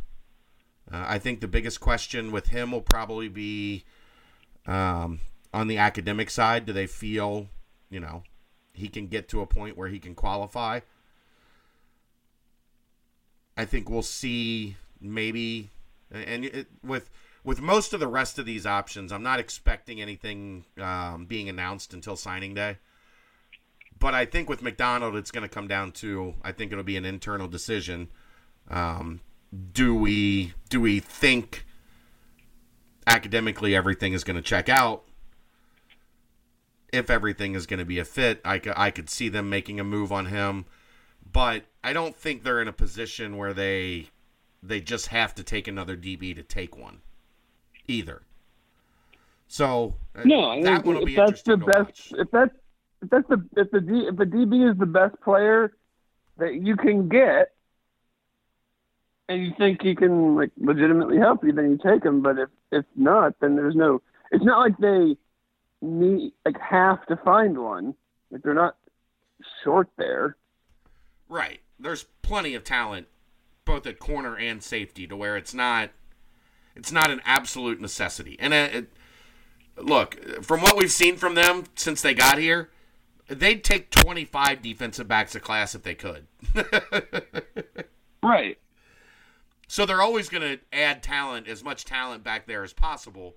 Uh, 0.92 1.06
I 1.08 1.20
think 1.20 1.40
the 1.40 1.48
biggest 1.48 1.80
question 1.80 2.32
with 2.32 2.48
him 2.48 2.72
will 2.72 2.82
probably 2.82 3.30
be 3.30 3.86
um, 4.68 5.20
on 5.54 5.68
the 5.68 5.78
academic 5.78 6.30
side. 6.30 6.66
Do 6.66 6.74
they 6.74 6.88
feel, 6.88 7.48
you 7.90 8.00
know, 8.00 8.24
he 8.74 8.90
can 8.90 9.08
get 9.08 9.30
to 9.30 9.42
a 9.42 9.46
point 9.46 9.78
where 9.78 9.88
he 9.88 10.00
can 10.00 10.16
qualify? 10.16 10.82
I 13.62 13.66
think 13.66 13.92
we'll 13.92 14.02
see 14.02 14.76
maybe, 15.00 15.70
and 16.10 16.46
it, 16.46 16.66
with 16.84 17.12
with 17.44 17.62
most 17.62 17.94
of 17.94 18.00
the 18.00 18.08
rest 18.08 18.40
of 18.40 18.48
these 18.48 18.66
options, 18.66 19.12
I'm 19.12 19.22
not 19.22 19.40
expecting 19.40 20.02
anything 20.02 20.66
um, 20.80 21.26
being 21.26 21.48
announced 21.48 21.94
until 21.94 22.16
signing 22.16 22.56
day. 22.56 22.78
But 24.00 24.16
I 24.16 24.26
think 24.26 24.50
with 24.50 24.64
McDonald, 24.64 25.16
it's 25.16 25.30
going 25.30 25.44
to 25.44 25.48
come 25.48 25.68
down 25.68 25.92
to 25.92 26.34
I 26.44 26.52
think 26.52 26.72
it'll 26.72 26.84
be 26.84 26.98
an 26.98 27.06
internal 27.06 27.48
decision. 27.48 28.10
Um, 28.68 29.20
do 29.74 29.94
we 29.94 30.56
do 30.70 30.82
we 30.82 31.00
think 31.00 31.64
academically 33.06 33.76
everything 33.76 34.14
is 34.14 34.24
going 34.24 34.38
to 34.38 34.42
check 34.42 34.70
out? 34.70 35.04
If 36.92 37.12
everything 37.12 37.54
is 37.54 37.68
going 37.68 37.78
to 37.78 37.86
be 37.86 38.00
a 38.00 38.06
fit, 38.06 38.42
I 38.44 38.60
I 38.76 38.90
could 38.90 39.08
see 39.08 39.30
them 39.30 39.52
making 39.52 39.80
a 39.80 39.84
move 39.84 40.12
on 40.12 40.26
him 40.26 40.66
but 41.32 41.64
I 41.84 41.94
don't 41.94 42.16
think 42.16 42.44
they're 42.44 42.62
in 42.62 42.68
a 42.68 42.74
position 42.74 43.38
where 43.38 43.54
they 43.54 44.08
they 44.64 44.80
just 44.80 45.08
have 45.08 45.34
to 45.36 45.44
take 45.44 45.68
another 45.68 45.98
DB 45.98 46.36
to 46.36 46.44
take 46.44 46.78
one. 46.78 47.02
either. 47.88 48.22
So 49.48 49.96
uh, 50.16 50.22
No, 50.24 50.64
that 50.64 50.86
one 50.86 50.96
will 50.96 51.06
be 51.06 51.16
if 51.16 51.18
that's 51.18 51.42
the 51.44 51.58
best, 51.58 51.70
watch. 51.78 52.14
if 52.14 52.32
that's 52.32 52.56
if 53.02 53.10
that's 53.10 53.28
the 53.28 53.46
if 53.58 53.72
the 53.72 53.82
D, 53.82 54.08
if 54.08 54.16
the 54.16 54.26
DB 54.26 54.72
is 54.72 54.78
the 54.78 54.86
best 54.86 55.20
player 55.22 55.74
that 56.38 56.56
you 56.56 56.78
can 56.78 57.10
get, 57.10 57.52
and 59.28 59.44
you 59.44 59.54
think 59.58 59.82
he 59.82 59.96
can 59.96 60.36
like 60.36 60.52
legitimately 60.58 61.18
help 61.18 61.44
you, 61.44 61.52
then 61.52 61.72
you 61.72 61.78
take 61.78 62.06
him. 62.06 62.22
But 62.22 62.38
if 62.38 62.50
if 62.72 62.86
not, 62.96 63.40
then 63.42 63.56
there's 63.56 63.76
no. 63.76 64.02
It's 64.32 64.44
not 64.44 64.60
like 64.60 64.78
they 64.78 65.18
need 65.82 66.34
like 66.46 66.60
have 66.60 67.06
to 67.08 67.18
find 67.18 67.58
one. 67.58 67.96
Like 68.30 68.44
they're 68.44 68.54
not 68.54 68.78
short 69.64 69.90
there. 69.98 70.38
Right. 71.32 71.62
There's 71.80 72.04
plenty 72.22 72.56
of 72.56 72.66
talent, 72.66 73.08
both 73.64 73.88
at 73.88 74.00
corner 74.00 74.36
and 74.36 74.62
safety, 74.62 75.08
to 75.08 75.16
where 75.16 75.38
it's 75.38 75.54
not, 75.54 75.92
it's 76.76 76.92
not 76.92 77.10
an 77.10 77.22
absolute 77.24 77.80
necessity. 77.80 78.36
And 78.38 78.54
uh, 78.54 78.68
it, 78.74 78.88
look, 79.78 80.44
from 80.44 80.62
what 80.62 80.76
we've 80.76 80.92
seen 80.92 81.16
from 81.16 81.36
them 81.36 81.64
since 81.76 82.02
they 82.02 82.14
got 82.14 82.38
here, 82.38 82.70
they'd 83.30 83.64
take 83.64 83.92
25 83.92 84.62
defensive 84.62 85.08
backs 85.08 85.34
a 85.34 85.40
class 85.40 85.74
if 85.74 85.84
they 85.84 85.96
could. 85.96 86.28
Right. 88.24 88.60
So 89.68 89.86
they're 89.86 90.02
always 90.02 90.30
going 90.30 90.44
to 90.44 90.60
add 90.72 91.02
talent, 91.02 91.48
as 91.48 91.64
much 91.64 91.86
talent 91.86 92.24
back 92.24 92.46
there 92.46 92.64
as 92.64 92.74
possible. 92.74 93.36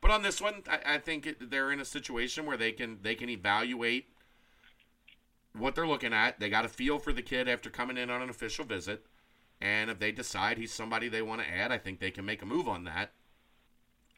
But 0.00 0.10
on 0.10 0.22
this 0.22 0.40
one, 0.40 0.62
I, 0.68 0.94
I 0.94 0.98
think 0.98 1.26
it, 1.26 1.50
they're 1.50 1.72
in 1.72 1.80
a 1.80 1.84
situation 1.84 2.44
where 2.44 2.56
they 2.56 2.72
can 2.72 2.98
they 3.02 3.14
can 3.14 3.30
evaluate 3.30 4.08
what 5.58 5.74
they're 5.74 5.86
looking 5.86 6.12
at. 6.12 6.40
They 6.40 6.48
got 6.48 6.64
a 6.64 6.68
feel 6.68 6.98
for 6.98 7.12
the 7.12 7.22
kid 7.22 7.48
after 7.48 7.70
coming 7.70 7.96
in 7.96 8.10
on 8.10 8.22
an 8.22 8.30
official 8.30 8.64
visit, 8.64 9.06
and 9.60 9.90
if 9.90 9.98
they 9.98 10.12
decide 10.12 10.58
he's 10.58 10.72
somebody 10.72 11.08
they 11.08 11.22
want 11.22 11.40
to 11.40 11.50
add, 11.50 11.72
I 11.72 11.78
think 11.78 11.98
they 11.98 12.10
can 12.10 12.24
make 12.24 12.42
a 12.42 12.46
move 12.46 12.68
on 12.68 12.84
that. 12.84 13.12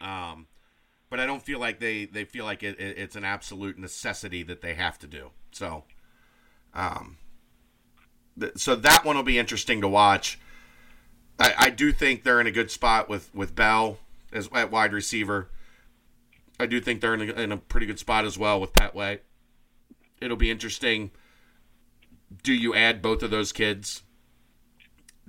Um, 0.00 0.46
but 1.10 1.20
I 1.20 1.26
don't 1.26 1.42
feel 1.42 1.58
like 1.58 1.80
they 1.80 2.04
they 2.04 2.24
feel 2.24 2.44
like 2.44 2.62
it, 2.62 2.78
it, 2.78 2.98
it's 2.98 3.16
an 3.16 3.24
absolute 3.24 3.78
necessity 3.78 4.42
that 4.44 4.60
they 4.60 4.74
have 4.74 4.98
to 5.00 5.06
do. 5.06 5.30
So, 5.50 5.84
um, 6.74 7.16
th- 8.38 8.56
so 8.56 8.74
that 8.76 9.04
one 9.04 9.16
will 9.16 9.22
be 9.22 9.38
interesting 9.38 9.80
to 9.80 9.88
watch. 9.88 10.38
I, 11.38 11.54
I 11.58 11.70
do 11.70 11.92
think 11.92 12.24
they're 12.24 12.40
in 12.40 12.46
a 12.46 12.52
good 12.52 12.70
spot 12.70 13.08
with 13.08 13.34
with 13.34 13.54
Bell 13.54 13.98
as 14.32 14.48
at 14.54 14.70
wide 14.70 14.92
receiver. 14.92 15.48
I 16.60 16.66
do 16.66 16.80
think 16.80 17.00
they're 17.00 17.14
in 17.14 17.30
a, 17.30 17.32
in 17.34 17.52
a 17.52 17.56
pretty 17.56 17.86
good 17.86 17.98
spot 17.98 18.24
as 18.24 18.36
well 18.36 18.60
with 18.60 18.72
Petway. 18.72 19.20
It'll 20.20 20.36
be 20.36 20.50
interesting. 20.50 21.12
Do 22.42 22.52
you 22.52 22.74
add 22.74 23.02
both 23.02 23.22
of 23.22 23.30
those 23.30 23.52
kids 23.52 24.02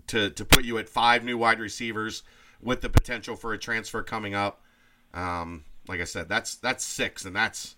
to 0.08 0.30
to 0.30 0.46
put 0.46 0.66
you 0.66 0.78
at 0.78 0.90
five 0.90 1.24
new 1.24 1.38
wide 1.38 1.60
receivers 1.60 2.24
with 2.62 2.82
the 2.82 2.90
potential 2.90 3.36
for 3.36 3.54
a 3.54 3.58
transfer 3.58 4.04
coming 4.04 4.36
up? 4.36 4.62
Um, 5.14 5.66
like 5.88 6.02
I 6.02 6.06
said, 6.06 6.30
that's 6.30 6.56
that's 6.56 6.84
six, 6.84 7.26
and 7.26 7.36
that's 7.36 7.76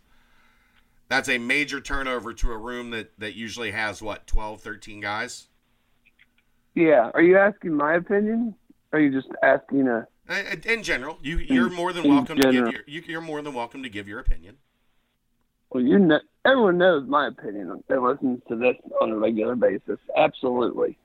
that's 1.07 1.29
a 1.29 1.37
major 1.37 1.81
turnover 1.81 2.33
to 2.33 2.51
a 2.51 2.57
room 2.57 2.91
that 2.91 3.17
that 3.19 3.35
usually 3.35 3.71
has 3.71 4.01
what 4.01 4.27
12, 4.27 4.61
13 4.61 5.01
guys. 5.01 5.47
Yeah. 6.73 7.11
Are 7.13 7.21
you 7.21 7.37
asking 7.37 7.75
my 7.75 7.95
opinion? 7.95 8.55
Or 8.91 8.99
are 8.99 9.01
you 9.01 9.11
just 9.11 9.27
asking 9.43 9.87
a? 9.87 10.07
Uh, 10.29 10.55
In 10.65 10.83
general, 10.83 11.17
you 11.21 11.37
you're 11.37 11.69
more 11.69 11.93
than 11.93 12.07
welcome 12.07 12.37
to 12.39 12.51
give 12.51 12.71
your 12.71 12.83
you're 12.85 13.21
more 13.21 13.41
than 13.41 13.53
welcome 13.53 13.83
to 13.83 13.89
give 13.89 14.07
your 14.07 14.19
opinion. 14.19 14.57
Well, 15.71 15.83
you 15.83 15.97
know, 15.97 16.19
everyone 16.45 16.77
knows 16.77 17.07
my 17.07 17.27
opinion 17.27 17.83
that 17.87 18.01
listens 18.01 18.41
to 18.49 18.55
this 18.57 18.75
on 19.01 19.11
a 19.11 19.17
regular 19.17 19.55
basis. 19.55 19.99
Absolutely. 20.17 20.97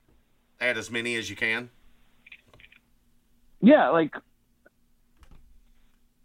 Add 0.59 0.77
as 0.77 0.91
many 0.91 1.15
as 1.15 1.29
you 1.29 1.35
can. 1.35 1.69
Yeah, 3.61 3.89
like 3.89 4.13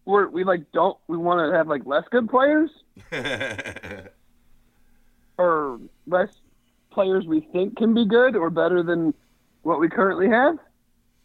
we're 0.05 0.29
we 0.29 0.45
like 0.45 0.71
don't 0.73 0.99
we 1.07 1.17
want 1.17 1.49
to 1.51 1.57
have 1.57 1.69
like 1.69 1.87
less 1.87 2.03
good 2.11 2.29
players 2.29 2.71
or 5.39 5.81
less 6.07 6.29
players 6.91 7.25
we 7.27 7.41
think 7.53 7.77
can 7.77 7.95
be 7.95 8.05
good 8.05 8.35
or 8.37 8.51
better 8.51 8.83
than 8.83 9.15
what 9.63 9.79
we 9.81 9.89
currently 9.89 10.29
have? 10.29 10.59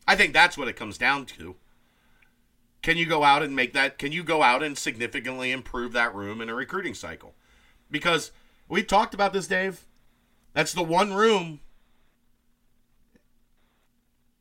I 0.08 0.16
think 0.16 0.34
that's 0.34 0.58
what 0.58 0.68
it 0.68 0.76
comes 0.76 0.98
down 0.98 1.26
to. 1.26 1.56
Can 2.88 2.96
you 2.96 3.06
go 3.06 3.26
out 3.26 3.44
and 3.44 3.54
make 3.54 3.74
that? 3.74 3.98
Can 3.98 4.14
you 4.14 4.24
go 4.24 4.42
out 4.42 4.64
and 4.64 4.78
significantly 4.78 5.52
improve 5.52 5.92
that 5.92 6.16
room 6.16 6.40
in 6.40 6.48
a 6.48 6.56
recruiting 6.56 6.94
cycle? 6.94 7.36
Because 7.92 8.32
we 8.70 8.82
talked 8.82 9.14
about 9.14 9.34
this, 9.34 9.46
Dave. 9.46 9.86
That's 10.54 10.72
the 10.72 10.84
one 10.84 11.14
room, 11.14 11.60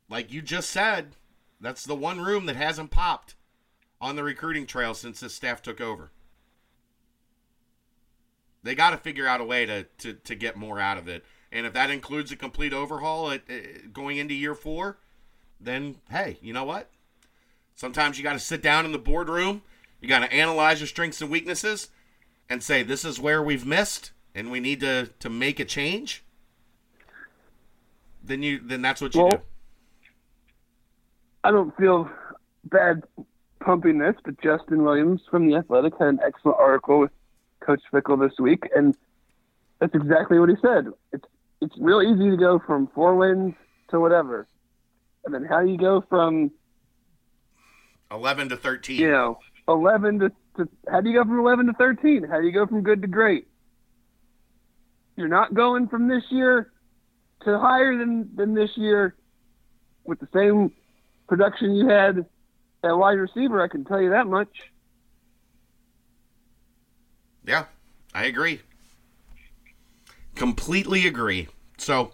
like 0.09 0.33
you 0.33 0.43
just 0.43 0.71
said, 0.71 1.17
that's 1.61 1.85
the 1.85 1.97
one 1.97 2.21
room 2.21 2.47
that 2.47 2.55
hasn't 2.55 2.93
popped 2.93 3.35
on 4.01 4.15
the 4.15 4.23
recruiting 4.23 4.65
trail 4.65 4.95
since 4.95 5.19
this 5.19 5.35
staff 5.35 5.61
took 5.61 5.81
over. 5.81 6.13
They 8.63 8.77
got 8.77 8.91
to 8.91 8.97
figure 8.97 9.27
out 9.27 9.41
a 9.41 9.45
way 9.45 9.67
to, 9.67 9.87
to, 9.99 10.13
to 10.13 10.35
get 10.37 10.55
more 10.55 10.79
out 10.79 10.99
of 10.99 11.09
it. 11.09 11.25
And 11.51 11.67
if 11.67 11.73
that 11.73 11.91
includes 11.91 12.31
a 12.31 12.37
complete 12.37 12.73
overhaul 12.73 13.33
at, 13.33 13.43
uh, 13.51 13.89
going 13.93 14.19
into 14.19 14.35
year 14.35 14.55
four, 14.55 14.99
then 15.61 15.97
hey, 16.11 16.39
you 16.41 16.53
know 16.53 16.63
what? 16.63 16.93
Sometimes 17.77 18.17
you 18.17 18.25
got 18.25 18.33
to 18.33 18.39
sit 18.39 18.63
down 18.63 18.87
in 18.87 18.93
the 18.93 18.99
boardroom, 18.99 19.61
you 20.01 20.09
got 20.09 20.21
to 20.21 20.33
analyze 20.33 20.81
your 20.81 20.87
strengths 20.87 21.21
and 21.21 21.31
weaknesses, 21.31 21.91
and 22.49 22.63
say 22.63 22.83
this 22.83 23.05
is 23.05 23.21
where 23.21 23.43
we've 23.43 23.67
missed, 23.67 24.13
and 24.35 24.51
we 24.51 24.61
need 24.61 24.81
to 24.81 25.11
to 25.21 25.29
make 25.29 25.61
a 25.61 25.65
change. 25.65 26.25
Then 28.25 28.43
you 28.43 28.61
then 28.63 28.81
that's 28.81 29.03
what 29.03 29.15
you 29.15 29.23
Well, 29.23 29.31
do. 29.31 29.41
I 31.45 31.51
don't 31.51 31.77
feel 31.77 32.11
bad 32.65 33.03
pumping 33.61 33.99
this, 33.99 34.17
but 34.25 34.41
Justin 34.41 34.83
Williams 34.83 35.21
from 35.31 35.47
the 35.47 35.57
Athletic 35.57 35.93
had 35.99 36.09
an 36.09 36.21
excellent 36.27 36.57
article 36.59 37.01
with 37.01 37.11
Coach 37.61 37.83
Fickell 37.93 38.19
this 38.19 38.39
week, 38.39 38.65
and 38.75 38.97
that's 39.81 39.95
exactly 39.95 40.39
what 40.39 40.49
he 40.49 40.57
said. 40.63 40.87
It's 41.13 41.27
it's 41.61 41.75
real 41.79 42.01
easy 42.01 42.31
to 42.31 42.37
go 42.39 42.59
from 42.59 42.87
four 42.95 43.15
wins 43.17 43.55
to 43.89 44.01
whatever, 44.01 44.47
and 45.27 45.35
then 45.35 45.45
how 45.45 45.63
do 45.63 45.71
you 45.71 45.77
go 45.77 46.03
from 46.09 46.51
Eleven 48.11 48.49
to 48.51 48.57
thirteen. 48.57 49.01
you 49.01 49.11
know 49.11 49.39
eleven 49.69 50.19
to, 50.21 50.31
to 50.57 50.69
how 50.91 51.01
do 51.01 51.11
you 51.11 51.17
go 51.17 51.25
from 51.25 51.41
eleven 51.41 51.67
to 51.67 51.73
thirteen? 51.73 52.25
How 52.25 52.41
do 52.41 52.47
you 52.47 52.53
go 52.53 52.67
from 52.67 52.83
good 52.83 53.03
to 53.03 53.09
great? 53.09 53.47
You're 55.17 55.29
not 55.29 55.55
going 55.55 55.89
from 55.89 56.09
this 56.09 56.23
year 56.31 56.73
to 57.45 57.59
higher 57.59 57.97
than 57.97 58.31
than 58.37 58.55
this 58.55 58.71
year 58.77 59.17
with 60.05 60.21
the 60.21 60.29
same 60.35 60.73
production 61.29 61.75
you 61.75 61.89
had 61.89 62.27
at 62.85 62.93
wide 62.93 63.13
receiver. 63.19 63.63
I 63.63 63.69
can 63.69 63.85
tell 63.85 64.01
you 64.01 64.11
that 64.11 64.27
much. 64.27 64.49
Yeah, 67.45 67.67
I 68.15 68.25
agree. 68.25 68.61
Completely 70.35 71.07
agree. 71.07 71.49
So, 71.79 72.13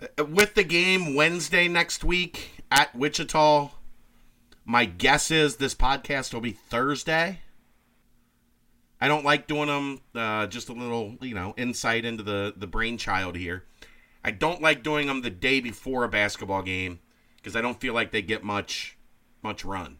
uh, 0.00 0.24
with 0.24 0.54
the 0.54 0.64
game 0.64 1.14
Wednesday 1.14 1.68
next 1.68 2.04
week 2.04 2.62
at 2.70 2.94
Wichita, 2.94 3.70
my 4.66 4.84
guess 4.84 5.30
is 5.30 5.56
this 5.56 5.74
podcast 5.74 6.34
will 6.34 6.40
be 6.40 6.50
Thursday. 6.50 7.38
I 9.00 9.06
don't 9.06 9.24
like 9.24 9.46
doing 9.46 9.68
them. 9.68 10.00
Uh, 10.14 10.48
just 10.48 10.68
a 10.68 10.72
little, 10.72 11.16
you 11.20 11.34
know, 11.34 11.54
insight 11.56 12.04
into 12.04 12.24
the 12.24 12.52
the 12.56 12.66
brainchild 12.66 13.36
here. 13.36 13.64
I 14.24 14.32
don't 14.32 14.60
like 14.60 14.82
doing 14.82 15.06
them 15.06 15.22
the 15.22 15.30
day 15.30 15.60
before 15.60 16.02
a 16.02 16.08
basketball 16.08 16.62
game 16.62 16.98
because 17.36 17.54
I 17.54 17.60
don't 17.60 17.80
feel 17.80 17.94
like 17.94 18.10
they 18.10 18.22
get 18.22 18.42
much 18.42 18.98
much 19.40 19.64
run 19.64 19.98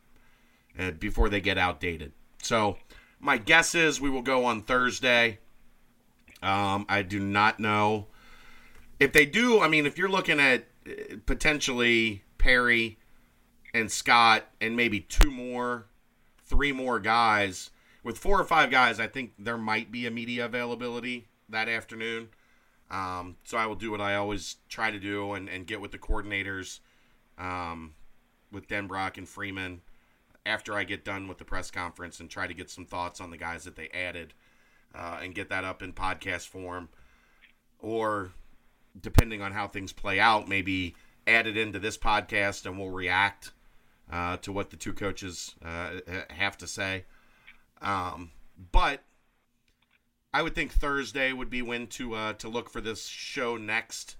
uh, 0.76 0.90
before 0.90 1.28
they 1.28 1.40
get 1.40 1.58
outdated. 1.58 2.12
So 2.42 2.78
my 3.20 3.38
guess 3.38 3.74
is 3.74 4.00
we 4.00 4.10
will 4.10 4.22
go 4.22 4.46
on 4.46 4.62
Thursday. 4.62 5.38
Um, 6.42 6.86
I 6.88 7.02
do 7.02 7.20
not 7.20 7.60
know 7.60 8.08
if 8.98 9.12
they 9.12 9.26
do. 9.26 9.60
I 9.60 9.68
mean, 9.68 9.86
if 9.86 9.96
you're 9.96 10.08
looking 10.08 10.40
at 10.40 10.66
uh, 10.88 11.16
potentially 11.24 12.24
Perry 12.38 12.98
and 13.76 13.92
Scott 13.92 14.46
and 14.60 14.74
maybe 14.74 15.00
two 15.00 15.30
more, 15.30 15.86
three 16.42 16.72
more 16.72 16.98
guys 16.98 17.70
with 18.02 18.16
four 18.16 18.40
or 18.40 18.44
five 18.44 18.70
guys, 18.70 18.98
I 18.98 19.06
think 19.06 19.32
there 19.38 19.58
might 19.58 19.92
be 19.92 20.06
a 20.06 20.10
media 20.10 20.46
availability 20.46 21.26
that 21.48 21.68
afternoon. 21.68 22.28
Um, 22.90 23.36
so 23.44 23.58
I 23.58 23.66
will 23.66 23.74
do 23.74 23.90
what 23.90 24.00
I 24.00 24.14
always 24.14 24.56
try 24.68 24.90
to 24.90 24.98
do 24.98 25.32
and, 25.32 25.48
and 25.48 25.66
get 25.66 25.80
with 25.80 25.90
the 25.90 25.98
coordinators, 25.98 26.80
um, 27.36 27.94
with 28.50 28.68
Denbrock 28.68 29.18
and 29.18 29.28
Freeman 29.28 29.82
after 30.46 30.74
I 30.74 30.84
get 30.84 31.04
done 31.04 31.28
with 31.28 31.38
the 31.38 31.44
press 31.44 31.70
conference 31.70 32.20
and 32.20 32.30
try 32.30 32.46
to 32.46 32.54
get 32.54 32.70
some 32.70 32.86
thoughts 32.86 33.20
on 33.20 33.30
the 33.30 33.36
guys 33.36 33.64
that 33.64 33.76
they 33.76 33.88
added 33.88 34.32
uh, 34.94 35.18
and 35.20 35.34
get 35.34 35.50
that 35.50 35.64
up 35.64 35.82
in 35.82 35.92
podcast 35.92 36.46
form. 36.46 36.88
Or, 37.80 38.30
depending 38.98 39.42
on 39.42 39.52
how 39.52 39.68
things 39.68 39.92
play 39.92 40.18
out, 40.18 40.48
maybe 40.48 40.94
add 41.26 41.46
it 41.46 41.56
into 41.56 41.78
this 41.78 41.98
podcast 41.98 42.64
and 42.64 42.78
we'll 42.78 42.90
react 42.90 43.50
uh, 44.10 44.36
to 44.38 44.52
what 44.52 44.70
the 44.70 44.76
two 44.76 44.92
coaches 44.92 45.54
uh, 45.64 46.00
have 46.30 46.56
to 46.58 46.66
say. 46.66 47.04
Um, 47.82 48.30
but 48.72 49.02
I 50.32 50.42
would 50.42 50.54
think 50.54 50.72
Thursday 50.72 51.32
would 51.32 51.50
be 51.50 51.62
when 51.62 51.86
to 51.88 52.14
uh, 52.14 52.32
to 52.34 52.48
look 52.48 52.70
for 52.70 52.80
this 52.80 53.06
show 53.06 53.56
next. 53.56 54.16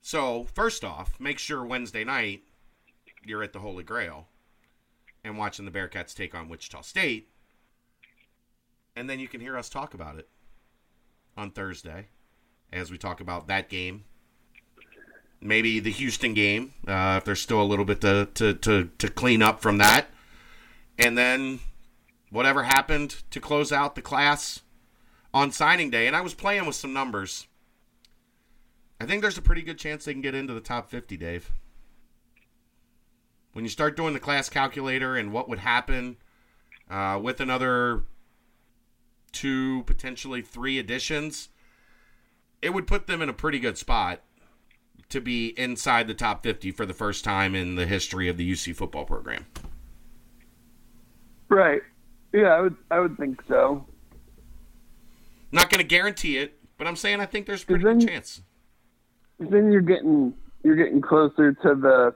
So 0.00 0.44
first 0.54 0.84
off, 0.84 1.18
make 1.20 1.38
sure 1.38 1.64
Wednesday 1.64 2.04
night 2.04 2.42
you're 3.24 3.42
at 3.42 3.52
the 3.52 3.60
Holy 3.60 3.84
Grail 3.84 4.28
and 5.22 5.36
watching 5.36 5.64
the 5.64 5.70
Bearcats 5.70 6.14
take 6.14 6.34
on 6.34 6.48
Wichita 6.48 6.82
State. 6.82 7.28
And 8.96 9.08
then 9.08 9.20
you 9.20 9.28
can 9.28 9.40
hear 9.40 9.56
us 9.56 9.68
talk 9.68 9.94
about 9.94 10.18
it 10.18 10.28
on 11.36 11.50
Thursday 11.50 12.08
as 12.72 12.90
we 12.90 12.98
talk 12.98 13.20
about 13.20 13.46
that 13.46 13.68
game. 13.68 14.04
Maybe 15.42 15.80
the 15.80 15.90
Houston 15.90 16.34
game, 16.34 16.74
uh, 16.86 17.16
if 17.18 17.24
there's 17.24 17.40
still 17.40 17.62
a 17.62 17.64
little 17.64 17.86
bit 17.86 18.02
to, 18.02 18.28
to, 18.34 18.54
to, 18.54 18.90
to 18.98 19.08
clean 19.08 19.40
up 19.40 19.60
from 19.60 19.78
that. 19.78 20.08
And 20.98 21.16
then 21.16 21.60
whatever 22.30 22.64
happened 22.64 23.22
to 23.30 23.40
close 23.40 23.72
out 23.72 23.94
the 23.94 24.02
class 24.02 24.60
on 25.32 25.50
signing 25.50 25.90
day. 25.90 26.06
And 26.06 26.14
I 26.14 26.20
was 26.20 26.34
playing 26.34 26.66
with 26.66 26.76
some 26.76 26.92
numbers. 26.92 27.46
I 29.00 29.06
think 29.06 29.22
there's 29.22 29.38
a 29.38 29.42
pretty 29.42 29.62
good 29.62 29.78
chance 29.78 30.04
they 30.04 30.12
can 30.12 30.20
get 30.20 30.34
into 30.34 30.52
the 30.52 30.60
top 30.60 30.90
50, 30.90 31.16
Dave. 31.16 31.50
When 33.52 33.64
you 33.64 33.70
start 33.70 33.96
doing 33.96 34.12
the 34.12 34.20
class 34.20 34.48
calculator 34.48 35.16
and 35.16 35.32
what 35.32 35.48
would 35.48 35.60
happen 35.60 36.18
uh, 36.88 37.18
with 37.20 37.40
another 37.40 38.02
two, 39.32 39.84
potentially 39.84 40.42
three 40.42 40.78
additions, 40.78 41.48
it 42.60 42.74
would 42.74 42.86
put 42.86 43.06
them 43.06 43.22
in 43.22 43.28
a 43.28 43.32
pretty 43.32 43.58
good 43.58 43.78
spot 43.78 44.20
to 45.10 45.20
be 45.20 45.48
inside 45.58 46.06
the 46.06 46.14
top 46.14 46.42
50 46.42 46.72
for 46.72 46.86
the 46.86 46.94
first 46.94 47.24
time 47.24 47.54
in 47.54 47.74
the 47.74 47.86
history 47.86 48.28
of 48.28 48.36
the 48.36 48.50
UC 48.50 48.74
football 48.74 49.04
program. 49.04 49.46
Right. 51.48 51.82
Yeah, 52.32 52.54
I 52.54 52.60
would 52.60 52.76
I 52.90 53.00
would 53.00 53.16
think 53.16 53.42
so. 53.48 53.84
Not 55.52 55.68
going 55.68 55.80
to 55.80 55.86
guarantee 55.86 56.38
it, 56.38 56.58
but 56.78 56.86
I'm 56.86 56.96
saying 56.96 57.20
I 57.20 57.26
think 57.26 57.46
there's 57.46 57.64
a 57.64 57.66
pretty 57.66 57.84
then, 57.84 57.98
good 57.98 58.08
chance. 58.08 58.42
Then 59.40 59.72
you're 59.72 59.80
getting 59.80 60.32
you're 60.62 60.76
getting 60.76 61.00
closer 61.00 61.52
to 61.52 61.74
the 61.74 62.14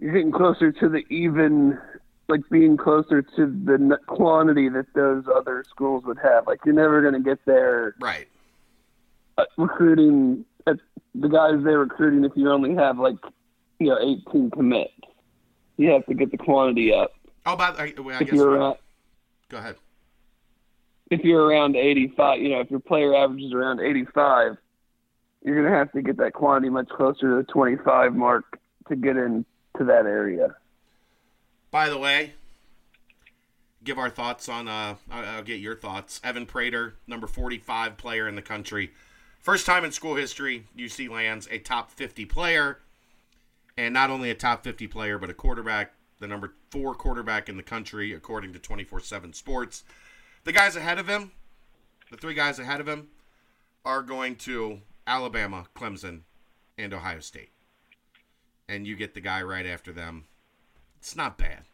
you're 0.00 0.12
getting 0.12 0.32
closer 0.32 0.72
to 0.72 0.88
the 0.88 1.04
even 1.08 1.78
like 2.28 2.40
being 2.50 2.76
closer 2.76 3.22
to 3.22 3.46
the 3.46 3.98
quantity 4.06 4.68
that 4.68 4.86
those 4.94 5.24
other 5.32 5.64
schools 5.68 6.04
would 6.04 6.18
have. 6.18 6.46
Like 6.48 6.58
you're 6.64 6.74
never 6.74 7.00
going 7.00 7.14
to 7.14 7.20
get 7.20 7.38
there. 7.44 7.94
Right. 8.00 8.26
Recruiting 9.56 10.44
the 11.14 11.28
guys 11.28 11.62
they're 11.62 11.78
recruiting 11.78 12.24
if 12.24 12.32
you 12.34 12.50
only 12.50 12.74
have 12.74 12.98
like 12.98 13.16
you 13.78 13.88
know 13.88 13.98
18 14.28 14.50
commits. 14.50 14.92
You 15.76 15.90
have 15.90 16.06
to 16.06 16.14
get 16.14 16.30
the 16.30 16.38
quantity 16.38 16.92
up. 16.94 17.12
Oh, 17.46 17.54
about 17.54 17.78
I, 17.80 17.92
well, 17.98 18.16
I 18.16 18.20
if 18.20 18.26
guess. 18.28 18.36
you're 18.36 18.50
around, 18.50 18.76
Go 19.48 19.58
ahead. 19.58 19.76
if 21.10 21.20
you're 21.24 21.44
around 21.44 21.76
85, 21.76 22.40
you 22.40 22.50
know, 22.50 22.60
if 22.60 22.70
your 22.70 22.80
player 22.80 23.14
averages 23.14 23.52
around 23.52 23.80
85, 23.80 24.56
you're 25.42 25.60
going 25.60 25.70
to 25.70 25.76
have 25.76 25.92
to 25.92 26.00
get 26.02 26.16
that 26.18 26.32
quantity 26.32 26.70
much 26.70 26.88
closer 26.88 27.28
to 27.30 27.36
the 27.36 27.52
25 27.52 28.14
mark 28.14 28.58
to 28.88 28.96
get 28.96 29.16
into 29.16 29.44
that 29.80 30.06
area. 30.06 30.54
By 31.70 31.88
the 31.90 31.98
way, 31.98 32.32
give 33.82 33.98
our 33.98 34.08
thoughts 34.10 34.48
on. 34.48 34.68
Uh, 34.68 34.94
I'll 35.10 35.42
get 35.42 35.60
your 35.60 35.74
thoughts. 35.76 36.20
Evan 36.24 36.46
Prater, 36.46 36.94
number 37.06 37.26
45 37.26 37.96
player 37.96 38.26
in 38.28 38.36
the 38.36 38.42
country, 38.42 38.92
first 39.44 39.66
time 39.66 39.84
in 39.84 39.92
school 39.92 40.16
history 40.16 40.64
UC 40.76 41.08
lands 41.10 41.46
a 41.50 41.58
top 41.58 41.90
50 41.90 42.24
player, 42.24 42.78
and 43.76 43.92
not 43.92 44.10
only 44.10 44.30
a 44.30 44.34
top 44.34 44.64
50 44.64 44.86
player, 44.86 45.18
but 45.18 45.28
a 45.30 45.34
quarterback, 45.34 45.92
the 46.18 46.26
number 46.26 46.54
four 46.70 46.94
quarterback 46.94 47.48
in 47.48 47.56
the 47.58 47.62
country 47.62 48.12
according 48.14 48.52
to 48.54 48.58
24/7 48.58 49.34
Sports. 49.34 49.84
The 50.44 50.52
guys 50.52 50.76
ahead 50.76 50.98
of 50.98 51.06
him, 51.08 51.32
the 52.10 52.16
three 52.16 52.34
guys 52.34 52.58
ahead 52.58 52.80
of 52.80 52.88
him, 52.88 53.08
are 53.84 54.00
going 54.02 54.36
to 54.36 54.80
Alabama, 55.06 55.66
Clemson, 55.76 56.22
and 56.78 56.94
Ohio 56.94 57.20
State, 57.20 57.50
and 58.68 58.86
you 58.86 58.96
get 58.96 59.12
the 59.14 59.20
guy 59.20 59.42
right 59.42 59.66
after 59.66 59.92
them. 59.92 60.24
It's 60.98 61.14
not 61.14 61.36
bad. 61.36 61.64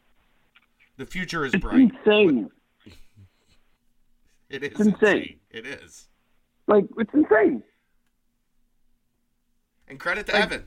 The 0.97 1.05
future 1.05 1.45
is 1.45 1.53
It's 1.53 1.61
bright. 1.63 1.91
insane. 2.05 2.51
It 4.49 4.63
is 4.63 4.71
It's 4.71 4.79
insane. 4.81 4.91
insane. 5.17 5.39
It 5.49 5.65
is. 5.65 6.09
Like, 6.67 6.85
it's 6.97 7.13
insane. 7.13 7.63
And 9.87 9.99
credit 9.99 10.27
to 10.27 10.33
Like- 10.33 10.43
Evan. 10.43 10.65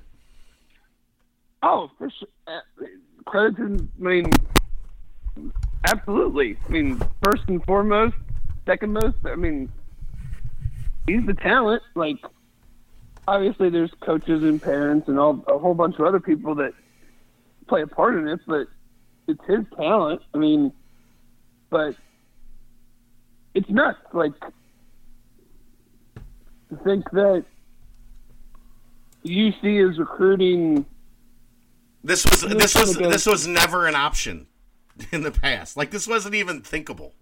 Oh, 1.63 1.91
for 1.99 2.11
sure. 2.11 2.29
Uh, 2.47 2.61
Credit 3.25 3.57
to, 3.57 3.89
I 3.99 4.03
mean, 4.03 4.31
absolutely. 5.91 6.59
I 6.67 6.69
mean, 6.71 7.01
first 7.23 7.45
and 7.49 7.65
foremost, 7.65 8.15
second 8.67 8.93
most, 8.93 9.17
I 9.25 9.35
mean, 9.35 9.73
he's 11.07 11.25
the 11.25 11.33
talent. 11.33 11.83
Like, 11.95 12.19
obviously, 13.27 13.71
there's 13.71 13.91
coaches 14.01 14.43
and 14.43 14.61
parents 14.61 15.09
and 15.09 15.19
all 15.19 15.43
a 15.49 15.59
whole 15.59 15.73
bunch 15.73 15.99
of 15.99 16.05
other 16.05 16.21
people 16.21 16.55
that 16.57 16.75
play 17.67 17.81
a 17.81 17.87
part 17.87 18.15
in 18.17 18.29
it, 18.29 18.41
but 18.47 18.67
it's 19.27 19.43
his 19.47 19.65
talent. 19.75 20.21
I 20.35 20.37
mean, 20.39 20.71
but 21.71 21.97
it's 23.55 23.71
nuts. 23.71 24.01
Like, 24.13 24.35
to 26.77 26.85
think 26.85 27.11
that 27.11 27.45
UC 29.25 29.91
is 29.91 29.99
recruiting 29.99 30.87
This 32.03 32.25
was 32.25 32.43
this 32.43 32.75
was 32.75 32.97
this 32.97 33.27
was 33.27 33.47
never 33.47 33.87
an 33.87 33.95
option 33.95 34.47
in 35.13 35.23
the 35.23 35.31
past. 35.31 35.77
Like 35.77 35.91
this 35.91 36.07
wasn't 36.07 36.35
even 36.35 36.61
thinkable. 36.61 37.15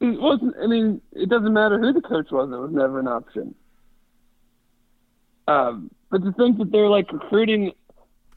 It 0.00 0.20
wasn't. 0.20 0.54
I 0.62 0.66
mean, 0.66 1.00
it 1.12 1.28
doesn't 1.28 1.52
matter 1.52 1.78
who 1.78 1.92
the 1.92 2.00
coach 2.00 2.30
was; 2.30 2.50
it 2.52 2.56
was 2.56 2.70
never 2.72 3.00
an 3.00 3.08
option. 3.08 3.54
Um, 5.46 5.90
but 6.10 6.22
to 6.22 6.32
think 6.32 6.58
that 6.58 6.70
they're 6.70 6.88
like 6.88 7.12
recruiting 7.12 7.72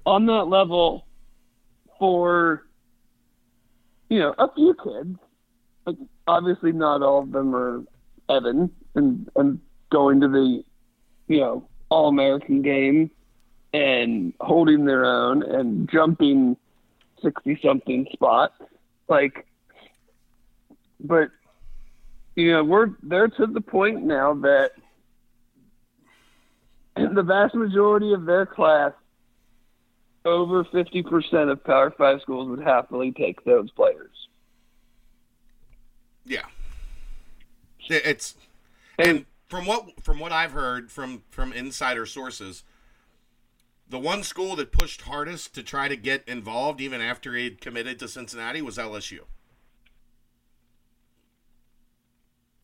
on 0.05 0.25
that 0.25 0.45
level 0.45 1.05
for, 1.99 2.67
you 4.09 4.19
know, 4.19 4.33
a 4.37 4.51
few 4.53 4.75
kids. 4.83 5.17
Like 5.85 5.97
obviously, 6.27 6.71
not 6.71 7.01
all 7.01 7.23
of 7.23 7.31
them 7.31 7.55
are 7.55 7.83
Evan 8.29 8.71
and 8.95 9.29
and 9.35 9.59
going 9.89 10.21
to 10.21 10.27
the, 10.27 10.63
you 11.27 11.39
know, 11.39 11.67
All 11.89 12.09
American 12.09 12.61
game 12.61 13.11
and 13.73 14.33
holding 14.39 14.85
their 14.85 15.05
own 15.05 15.43
and 15.43 15.89
jumping 15.89 16.55
sixty 17.21 17.59
something 17.63 18.07
spots. 18.13 18.53
Like, 19.07 19.45
but 20.99 21.29
you 22.35 22.51
know, 22.51 22.63
we're 22.63 22.89
they're 23.03 23.27
to 23.27 23.47
the 23.47 23.61
point 23.61 24.03
now 24.03 24.33
that 24.35 24.71
the 26.95 27.23
vast 27.23 27.55
majority 27.55 28.13
of 28.13 28.25
their 28.25 28.45
class, 28.45 28.91
over 30.25 30.63
fifty 30.65 31.03
percent 31.03 31.49
of 31.49 31.63
Power 31.63 31.91
Five 31.97 32.21
schools 32.21 32.49
would 32.49 32.61
happily 32.61 33.11
take 33.11 33.43
those 33.43 33.69
players. 33.71 34.11
Yeah. 36.25 36.45
It- 37.89 38.05
It's 38.05 38.35
and 38.99 39.25
from 39.47 39.65
what 39.65 40.03
from 40.03 40.19
what 40.19 40.31
I've 40.31 40.51
heard 40.51 40.91
from 40.91 41.23
from 41.29 41.53
insider 41.53 42.05
sources, 42.05 42.63
the 43.89 43.99
one 43.99 44.23
school 44.23 44.55
that 44.57 44.71
pushed 44.71 45.01
hardest 45.01 45.55
to 45.55 45.63
try 45.63 45.87
to 45.87 45.95
get 45.95 46.27
involved 46.27 46.81
even 46.81 47.01
after 47.01 47.33
he'd 47.33 47.61
committed 47.61 47.99
to 47.99 48.07
Cincinnati 48.07 48.61
was 48.61 48.77
LSU. 48.77 49.21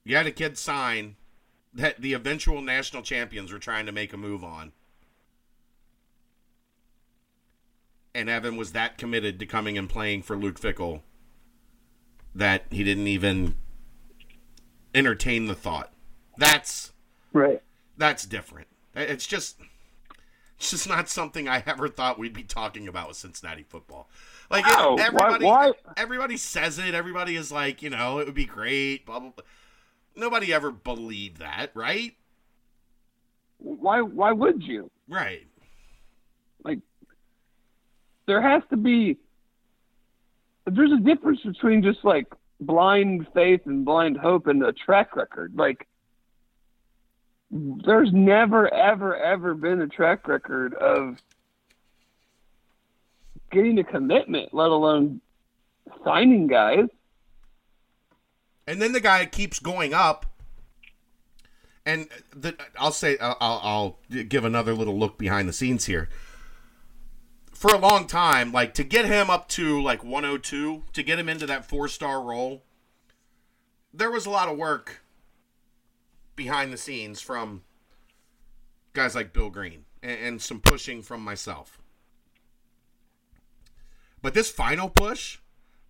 You 0.04 0.18
had 0.18 0.28
a 0.28 0.32
kid 0.32 0.58
sign 0.58 1.16
that 1.74 2.02
the 2.02 2.14
eventual 2.14 2.62
national 2.62 3.04
champions 3.04 3.52
were 3.52 3.60
trying 3.60 3.86
to 3.86 3.92
make 3.92 4.12
a 4.14 4.18
move 4.18 4.44
on. 4.44 4.74
And 8.14 8.30
Evan 8.30 8.58
was 8.58 8.74
that 8.74 8.98
committed 8.98 9.40
to 9.40 9.46
coming 9.46 9.78
and 9.78 9.90
playing 9.90 10.22
for 10.22 10.36
Luke 10.36 10.60
Fickell 10.60 11.02
that 12.36 12.66
he 12.70 12.84
didn't 12.84 13.08
even 13.08 13.56
entertain 14.94 15.48
the 15.48 15.56
thought. 15.56 15.93
That's 16.38 16.92
Right. 17.32 17.62
that's 17.98 18.26
different. 18.26 18.68
It's 18.96 19.26
just 19.28 19.60
it's 20.58 20.70
just 20.72 20.88
not 20.88 21.10
something 21.10 21.48
I 21.50 21.64
ever 21.66 21.88
thought 21.90 22.18
we'd 22.20 22.34
be 22.34 22.44
talking 22.44 22.88
about 22.88 23.08
with 23.10 23.18
Cincinnati 23.18 23.64
football. 23.64 24.10
Like 24.50 24.66
Wow, 24.66 24.96
why- 24.96 25.04
everybody 25.04 25.46
why- 25.46 25.72
everybody 25.98 26.38
says 26.38 26.78
it, 26.80 26.94
everybody 26.94 27.36
is 27.36 27.52
like, 27.52 27.82
you 27.82 27.90
know, 27.90 28.20
it 28.20 28.26
would 28.26 28.36
be 28.36 28.46
great, 28.46 29.06
blah 29.06 29.20
blah 29.20 29.30
blah. 29.32 29.46
Nobody 30.16 30.54
ever 30.54 30.72
believed 30.72 31.38
that, 31.38 31.72
right? 31.74 32.16
Why? 33.58 34.02
Why 34.02 34.32
would 34.32 34.62
you? 34.62 34.92
Right. 35.08 35.48
Like, 36.64 36.80
there 38.28 38.42
has 38.42 38.62
to 38.70 38.78
be. 38.78 39.18
There's 40.66 40.92
a 40.92 40.98
difference 41.00 41.42
between 41.42 41.82
just 41.84 42.04
like 42.04 42.28
blind 42.60 43.28
faith 43.34 43.62
and 43.66 43.84
blind 43.84 44.18
hope 44.18 44.48
and 44.48 44.64
a 44.64 44.72
track 44.72 45.16
record. 45.16 45.54
Like, 45.56 45.88
there's 47.54 48.12
never, 48.12 48.74
ever, 48.74 49.16
ever 49.16 49.54
been 49.54 49.82
a 49.82 49.88
track 49.88 50.28
record 50.28 50.74
of 50.74 51.18
getting 53.52 53.78
a 53.78 53.84
commitment, 53.84 54.54
let 54.54 54.70
alone 54.70 55.22
signing 56.04 56.48
guys. 56.48 56.86
And 58.66 58.82
then 58.82 58.92
the 58.92 59.00
guy 59.00 59.26
keeps 59.28 59.60
going 59.60 59.94
up. 59.94 60.26
And 61.86 62.08
the, 62.36 62.56
I'll 62.80 62.92
say 62.92 63.18
I'll, 63.20 63.38
I'll 63.40 64.00
give 64.10 64.46
another 64.46 64.74
little 64.74 64.98
look 64.98 65.18
behind 65.18 65.48
the 65.48 65.54
scenes 65.54 65.86
here. 65.86 66.10
for 67.54 67.76
a 67.76 67.78
long 67.78 68.08
time, 68.08 68.52
like 68.52 68.74
to 68.76 68.84
get 68.84 69.06
him 69.06 69.30
up 69.30 69.48
to 69.50 69.82
like 69.82 70.04
102, 70.04 70.84
to 70.92 71.04
get 71.04 71.20
him 71.20 71.30
into 71.30 71.46
that 71.46 71.66
four 71.66 71.88
star 71.88 72.22
role, 72.22 72.64
there 73.94 74.10
was 74.10 74.26
a 74.26 74.30
lot 74.30 74.50
of 74.50 74.58
work 74.58 75.03
behind 76.36 76.74
the 76.74 76.78
scenes 76.78 77.22
from 77.22 77.64
guys 78.94 79.16
like 79.16 79.34
Bill 79.34 79.50
Green 79.50 79.86
and, 80.02 80.20
and 80.20 80.42
some 80.42 80.60
pushing 80.60 81.02
from 81.02 81.22
myself. 81.22 81.80
But 84.22 84.34
this 84.34 84.50
final 84.50 84.90
push, 84.90 85.40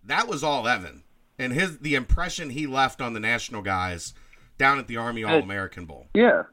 that 0.02 0.26
was 0.26 0.42
all 0.42 0.66
Evan. 0.66 1.04
And 1.38 1.52
his 1.52 1.78
the 1.78 1.94
impression 1.94 2.50
he 2.50 2.66
left 2.66 3.00
on 3.00 3.12
the 3.12 3.20
national 3.20 3.62
guys 3.62 4.14
down 4.58 4.78
at 4.78 4.86
the 4.86 4.96
Army 4.96 5.24
All 5.24 5.40
American 5.40 5.84
Bowl. 5.84 6.06
Yeah. 6.14 6.44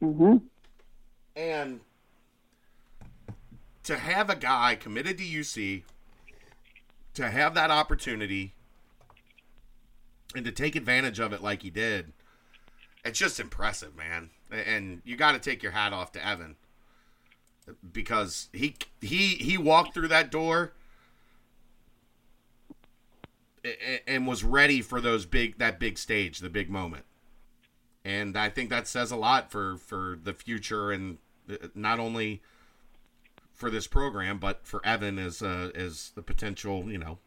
Mhm. 0.00 0.42
And 1.34 1.80
to 3.84 3.98
have 3.98 4.30
a 4.30 4.36
guy 4.36 4.76
committed 4.76 5.18
to 5.18 5.24
UC, 5.24 5.82
to 7.14 7.28
have 7.28 7.54
that 7.54 7.70
opportunity, 7.70 8.54
and 10.34 10.44
to 10.44 10.52
take 10.52 10.76
advantage 10.76 11.18
of 11.18 11.32
it 11.32 11.42
like 11.42 11.62
he 11.62 11.70
did, 11.70 12.12
it's 13.04 13.18
just 13.18 13.38
impressive, 13.38 13.96
man. 13.96 14.30
And 14.50 15.02
you 15.04 15.16
got 15.16 15.32
to 15.32 15.38
take 15.38 15.62
your 15.62 15.72
hat 15.72 15.92
off 15.92 16.12
to 16.12 16.26
Evan 16.26 16.56
because 17.92 18.48
he 18.52 18.76
he 19.00 19.28
he 19.36 19.58
walked 19.58 19.94
through 19.94 20.08
that 20.08 20.30
door 20.30 20.72
and 24.06 24.26
was 24.26 24.44
ready 24.44 24.82
for 24.82 25.00
those 25.00 25.26
big 25.26 25.58
that 25.58 25.78
big 25.78 25.98
stage, 25.98 26.38
the 26.38 26.50
big 26.50 26.70
moment. 26.70 27.04
And 28.04 28.36
I 28.36 28.50
think 28.50 28.68
that 28.70 28.86
says 28.86 29.10
a 29.10 29.16
lot 29.16 29.50
for 29.50 29.76
for 29.76 30.18
the 30.22 30.34
future 30.34 30.90
and 30.90 31.18
uh, 31.50 31.68
not 31.74 31.98
only 31.98 32.42
for 33.52 33.70
this 33.70 33.86
program, 33.86 34.38
but 34.38 34.66
for 34.66 34.84
Evan 34.84 35.18
as 35.18 35.42
uh, 35.42 35.70
as 35.74 36.12
the 36.14 36.22
potential, 36.22 36.90
you 36.90 36.98
know, 36.98 37.18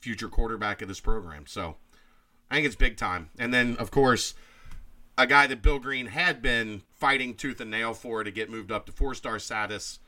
future 0.00 0.28
quarterback 0.28 0.82
of 0.82 0.88
this 0.88 1.00
program. 1.00 1.46
So 1.46 1.76
I 2.50 2.56
think 2.56 2.66
it's 2.66 2.76
big 2.76 2.96
time. 2.96 3.30
And 3.38 3.54
then 3.54 3.76
of 3.76 3.90
course, 3.90 4.34
a 5.20 5.26
guy 5.26 5.46
that 5.46 5.60
Bill 5.60 5.78
Green 5.78 6.06
had 6.06 6.40
been 6.40 6.82
fighting 6.94 7.34
tooth 7.34 7.60
and 7.60 7.70
nail 7.70 7.92
for 7.92 8.24
to 8.24 8.30
get 8.30 8.48
moved 8.48 8.72
up 8.72 8.86
to 8.86 8.92
four 8.92 9.14
star 9.14 9.38
status, 9.38 9.98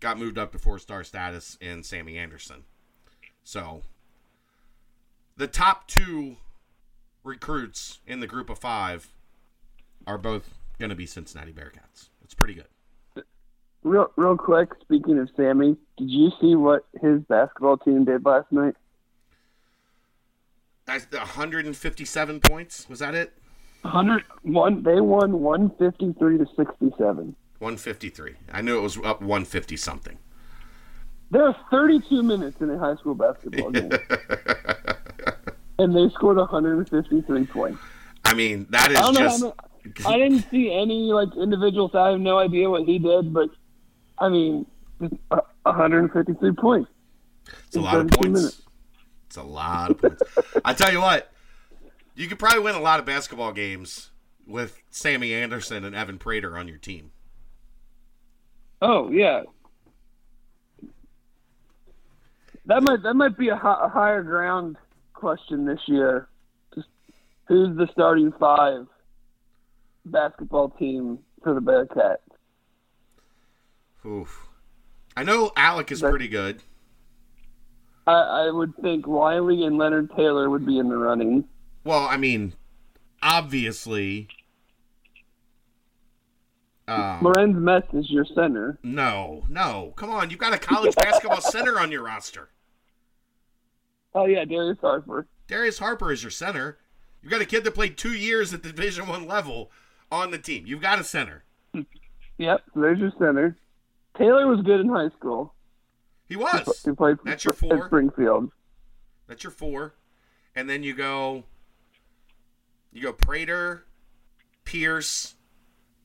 got 0.00 0.18
moved 0.18 0.36
up 0.36 0.50
to 0.52 0.58
four 0.58 0.80
star 0.80 1.04
status 1.04 1.56
in 1.60 1.84
Sammy 1.84 2.18
Anderson. 2.18 2.64
So 3.44 3.82
the 5.36 5.46
top 5.46 5.86
two 5.86 6.38
recruits 7.22 8.00
in 8.04 8.18
the 8.18 8.26
group 8.26 8.50
of 8.50 8.58
five 8.58 9.12
are 10.08 10.18
both 10.18 10.54
going 10.78 10.90
to 10.90 10.96
be 10.96 11.06
Cincinnati 11.06 11.52
Bearcats. 11.52 12.08
It's 12.24 12.34
pretty 12.34 12.54
good. 12.54 13.24
Real, 13.84 14.10
real 14.16 14.36
quick. 14.36 14.70
Speaking 14.80 15.20
of 15.20 15.30
Sammy, 15.36 15.76
did 15.96 16.10
you 16.10 16.30
see 16.40 16.56
what 16.56 16.84
his 17.00 17.20
basketball 17.28 17.76
team 17.76 18.04
did 18.04 18.24
last 18.24 18.50
night? 18.50 18.74
That's 20.84 21.06
157 21.12 22.40
points. 22.40 22.88
Was 22.88 22.98
that 22.98 23.14
it? 23.14 23.38
101. 23.82 24.82
They 24.82 25.00
won 25.00 25.40
153 25.40 26.38
to 26.38 26.46
67. 26.56 27.36
153. 27.58 28.34
I 28.52 28.60
knew 28.60 28.78
it 28.78 28.82
was 28.82 28.96
up 28.98 29.20
150 29.20 29.76
something. 29.76 30.18
There 31.30 31.44
are 31.44 31.56
32 31.70 32.22
minutes 32.22 32.60
in 32.60 32.70
a 32.70 32.78
high 32.78 32.96
school 32.96 33.14
basketball 33.14 33.70
game, 33.70 33.90
and 35.78 35.94
they 35.94 36.08
scored 36.14 36.38
153 36.38 37.46
points. 37.46 37.80
I 38.24 38.34
mean, 38.34 38.66
that 38.70 38.90
is 38.90 38.98
I 38.98 39.00
don't 39.02 39.14
know. 39.14 39.54
just. 39.94 40.06
I 40.06 40.18
didn't 40.18 40.48
see 40.50 40.72
any 40.72 41.12
like 41.12 41.28
individuals. 41.36 41.94
I 41.94 42.10
have 42.10 42.20
no 42.20 42.38
idea 42.38 42.70
what 42.70 42.84
he 42.84 42.98
did, 42.98 43.32
but 43.32 43.50
I 44.18 44.28
mean, 44.28 44.66
just 45.00 45.14
153 45.62 46.52
points. 46.52 46.90
It's 47.66 47.76
a 47.76 47.80
lot 47.80 48.00
of 48.00 48.08
points. 48.08 48.40
minutes. 48.40 48.62
It's 49.26 49.36
a 49.36 49.42
lot 49.42 49.90
of 49.90 49.98
points. 49.98 50.22
I 50.64 50.72
tell 50.72 50.92
you 50.92 51.00
what, 51.00 51.30
you 52.18 52.26
could 52.26 52.38
probably 52.38 52.58
win 52.58 52.74
a 52.74 52.80
lot 52.80 52.98
of 52.98 53.06
basketball 53.06 53.52
games 53.52 54.10
with 54.44 54.82
Sammy 54.90 55.32
Anderson 55.32 55.84
and 55.84 55.94
Evan 55.94 56.18
Prater 56.18 56.58
on 56.58 56.66
your 56.66 56.76
team. 56.76 57.12
Oh 58.82 59.08
yeah. 59.10 59.42
That 62.66 62.82
might 62.82 63.04
that 63.04 63.14
might 63.14 63.38
be 63.38 63.50
a, 63.50 63.54
a 63.54 63.88
higher 63.88 64.24
ground 64.24 64.76
question 65.14 65.64
this 65.64 65.78
year. 65.86 66.28
Just 66.74 66.88
who's 67.46 67.76
the 67.76 67.88
starting 67.92 68.32
five 68.32 68.86
basketball 70.04 70.70
team 70.70 71.20
for 71.44 71.54
the 71.54 71.60
Bearcats? 71.60 72.16
Oof. 74.04 74.48
I 75.16 75.22
know 75.22 75.52
Alec 75.56 75.92
is 75.92 76.00
pretty 76.00 76.28
good. 76.28 76.64
I, 78.08 78.12
I 78.12 78.50
would 78.50 78.74
think 78.82 79.06
Whyle 79.06 79.48
and 79.48 79.78
Leonard 79.78 80.10
Taylor 80.16 80.50
would 80.50 80.66
be 80.66 80.78
in 80.78 80.88
the 80.88 80.96
running. 80.96 81.44
Well, 81.88 82.06
I 82.06 82.18
mean, 82.18 82.52
obviously. 83.22 84.28
Um, 86.86 87.22
Lorenz 87.22 87.56
Metz 87.56 87.86
is 87.94 88.10
your 88.10 88.26
center. 88.26 88.78
no, 88.82 89.44
no. 89.48 89.94
Come 89.96 90.10
on. 90.10 90.28
You've 90.28 90.38
got 90.38 90.52
a 90.52 90.58
college 90.58 90.94
basketball 90.96 91.40
center 91.40 91.80
on 91.80 91.90
your 91.90 92.02
roster. 92.02 92.50
Oh 94.14 94.26
yeah, 94.26 94.44
Darius 94.44 94.76
Harper. 94.82 95.26
Darius 95.46 95.78
Harper 95.78 96.12
is 96.12 96.22
your 96.22 96.30
center. 96.30 96.76
You've 97.22 97.32
got 97.32 97.40
a 97.40 97.46
kid 97.46 97.64
that 97.64 97.74
played 97.74 97.96
two 97.96 98.12
years 98.12 98.52
at 98.52 98.62
the 98.62 98.68
Division 98.68 99.08
One 99.08 99.26
level 99.26 99.70
on 100.12 100.30
the 100.30 100.36
team. 100.36 100.66
You've 100.66 100.82
got 100.82 101.00
a 101.00 101.04
center. 101.04 101.44
Yep, 102.36 102.64
there's 102.76 103.00
your 103.00 103.12
center. 103.18 103.56
Taylor 104.16 104.46
was 104.46 104.60
good 104.60 104.78
in 104.78 104.88
high 104.88 105.08
school. 105.18 105.54
He 106.28 106.36
was. 106.36 106.82
He 106.84 106.92
played 106.92 107.16
That's 107.24 107.44
your 107.44 107.52
four. 107.52 107.86
Springfield. 107.86 108.52
That's 109.26 109.42
your 109.42 109.50
four. 109.50 109.94
And 110.54 110.70
then 110.70 110.84
you 110.84 110.94
go 110.94 111.42
you 112.92 113.02
go 113.02 113.12
Prater, 113.12 113.84
Pierce, 114.64 115.34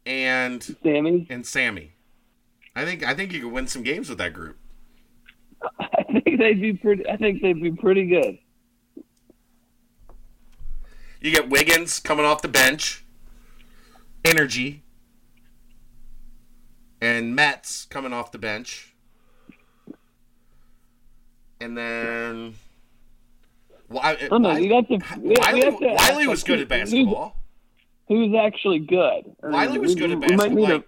and 0.06 0.64
Sammy. 0.84 1.28
and 1.30 1.46
Sammy. 1.46 1.94
I 2.76 2.86
think 2.86 3.04
I 3.06 3.14
think 3.14 3.32
you 3.32 3.42
could 3.42 3.52
win 3.52 3.68
some 3.68 3.84
games 3.84 4.10
with 4.10 4.18
that 4.18 4.34
group. 4.34 4.58
I 5.80 6.04
think 6.04 6.40
they'd 6.40 6.62
be 6.62 6.74
pretty. 6.74 7.08
I 7.08 7.18
think 7.18 7.42
they'd 7.42 7.62
be 7.62 7.72
pretty 7.72 8.08
good. 8.08 8.38
You 11.22 11.32
get 11.32 11.50
Wiggins 11.50 12.00
coming 12.00 12.26
off 12.26 12.42
the 12.42 12.50
bench, 12.50 13.06
energy, 14.26 14.84
and 17.00 17.34
Metz 17.34 17.86
coming 17.86 18.12
off 18.12 18.32
the 18.32 18.40
bench, 18.40 18.94
and 21.62 21.78
then. 21.78 22.56
Whyle, 23.94 24.16
uh, 24.22 24.28
Oh 24.32 24.38
no, 24.38 24.56
you 24.58 24.70
got 24.70 24.88
to. 24.88 24.98
we- 25.20 25.30
we 25.30 25.36
Whyle, 25.36 25.56
have 25.72 25.80
to 25.80 25.88
Whyle 25.88 26.30
was 26.30 26.44
good 26.44 26.60
at 26.60 26.68
basketball. 26.68 27.38
Who's, 28.10 28.36
actually 28.36 28.80
good? 28.80 29.36
I 29.42 29.48
mean, 29.48 29.52
Whyle 29.54 29.80
was 29.80 29.96
good 29.96 30.12
at 30.12 30.20
we- 30.20 30.28
we 30.28 30.36
might 30.36 30.38
basketball. 30.38 30.64
Like, 30.70 30.88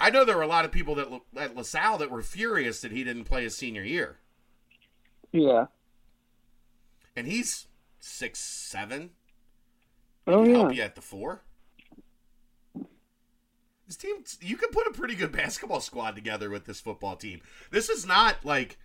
I 0.00 0.10
know 0.10 0.24
there 0.24 0.36
were 0.36 0.42
a 0.42 0.48
lot 0.48 0.64
of 0.64 0.72
people 0.72 0.94
that 0.96 1.08
at 1.36 1.56
LaSalle 1.56 1.98
that 1.98 2.10
were 2.10 2.22
furious 2.22 2.80
that 2.80 2.90
he 2.92 3.04
didn't 3.04 3.24
play 3.24 3.44
his 3.44 3.56
senior 3.56 3.82
year, 3.82 4.18
yeah. 5.32 5.66
and 7.14 7.26
he's 7.26 7.68
six 8.00 8.40
seven. 8.40 9.10
Oh 10.26 10.42
can 10.42 10.50
yeah. 10.50 10.58
help 10.58 10.74
you 10.74 10.82
at 10.82 10.94
the 10.96 11.00
four. 11.00 11.42
This 13.86 13.96
team, 13.96 14.24
you 14.40 14.56
can 14.56 14.70
put 14.70 14.86
a 14.86 14.90
pretty 14.92 15.14
good 15.14 15.30
basketball 15.30 15.80
squad 15.80 16.14
together 16.16 16.48
with 16.50 16.64
this 16.64 16.80
football 16.80 17.16
team. 17.16 17.40
This 17.70 17.88
is 17.90 18.06
not 18.06 18.44
like 18.44 18.78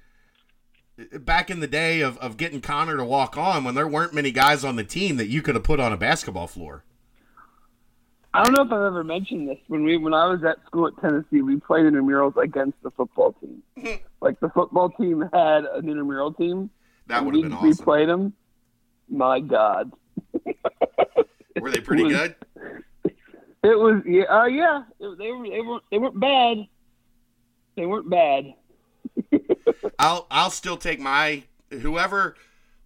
back 1.20 1.50
in 1.50 1.60
the 1.60 1.68
day 1.68 2.02
of, 2.02 2.18
of 2.18 2.38
getting 2.38 2.62
Connor 2.62 2.98
to 2.98 3.06
walk 3.06 3.38
on 3.38 3.64
when 3.64 3.76
there 3.76 3.88
weren't 3.88 4.14
many 4.14 4.32
guys 4.32 4.64
on 4.64 4.76
the 4.76 4.84
team 4.84 5.18
that 5.18 5.28
you 5.28 5.42
could 5.42 5.56
have 5.56 5.64
put 5.64 5.80
on 5.80 5.94
a 5.94 5.98
basketball 5.98 6.48
floor. 6.48 6.84
I 8.34 8.44
don't 8.44 8.54
know 8.54 8.64
if 8.64 8.72
I've 8.72 8.86
ever 8.86 9.04
mentioned 9.04 9.50
this. 9.50 9.58
When 9.68 9.84
we 9.84 9.98
when 9.98 10.14
I 10.14 10.28
was 10.28 10.44
at 10.44 10.64
school 10.68 10.88
at 10.88 10.94
Tennessee, 11.02 11.42
we 11.42 11.60
played 11.60 11.86
intramurals 11.86 12.38
against 12.38 12.82
the 12.84 12.92
football 12.92 13.34
team. 13.34 13.64
like 14.22 14.40
the 14.40 14.50
football 14.50 14.90
team 14.92 15.28
had 15.34 15.66
an 15.66 15.90
intramural 15.90 16.34
team. 16.34 16.70
That 17.08 17.26
would 17.26 17.34
have 17.34 17.44
we, 17.44 17.50
been 17.50 17.62
We 17.62 17.74
played 17.74 18.08
them. 18.08 18.34
My 19.10 19.40
God. 19.40 19.92
Were 21.60 21.72
they 21.72 21.82
pretty 21.82 22.04
was- 22.06 22.14
good? 22.14 22.36
It 23.62 23.78
was 23.78 24.04
yeah, 24.06 24.24
uh, 24.24 24.46
yeah. 24.46 24.84
It, 25.00 25.18
they 25.18 25.32
were 25.32 25.50
they 25.50 25.62
were 25.62 25.80
they 25.92 25.98
weren't 25.98 26.20
bad. 26.20 26.68
They 27.76 27.86
weren't 27.86 28.10
bad. 28.10 28.54
I'll 29.98 30.28
I'll 30.30 30.52
still 30.52 30.78
take 30.78 31.00
my 31.00 31.44
whoever 31.72 32.36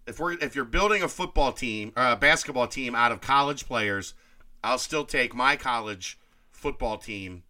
if 0.06 0.18
we're 0.18 0.32
if 0.32 0.54
you're 0.54 0.64
building 0.64 1.02
a 1.02 1.08
football 1.08 1.52
team 1.52 1.92
or 1.96 2.04
a 2.10 2.16
basketball 2.16 2.66
team 2.66 2.94
out 2.94 3.12
of 3.12 3.20
college 3.20 3.66
players, 3.66 4.14
I'll 4.62 4.78
still 4.78 5.04
take 5.04 5.34
my 5.34 5.56
college 5.56 6.18
football 6.50 6.98
team 6.98 7.42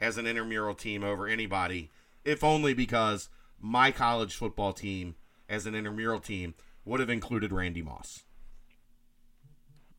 as 0.00 0.18
an 0.18 0.26
intramural 0.26 0.74
team 0.74 1.02
over 1.02 1.26
anybody, 1.26 1.90
if 2.24 2.44
only 2.44 2.74
because 2.74 3.28
my 3.60 3.90
college 3.90 4.34
football 4.34 4.72
team 4.72 5.14
as 5.48 5.66
an 5.66 5.74
intramural 5.74 6.20
team 6.20 6.54
would 6.84 7.00
have 7.00 7.10
included 7.10 7.52
Randy 7.52 7.82
Moss. 7.82 8.24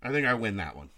I 0.03 0.11
think 0.11 0.27
I 0.27 0.35
win 0.35 0.57
that 0.57 0.75
one. 0.75 0.89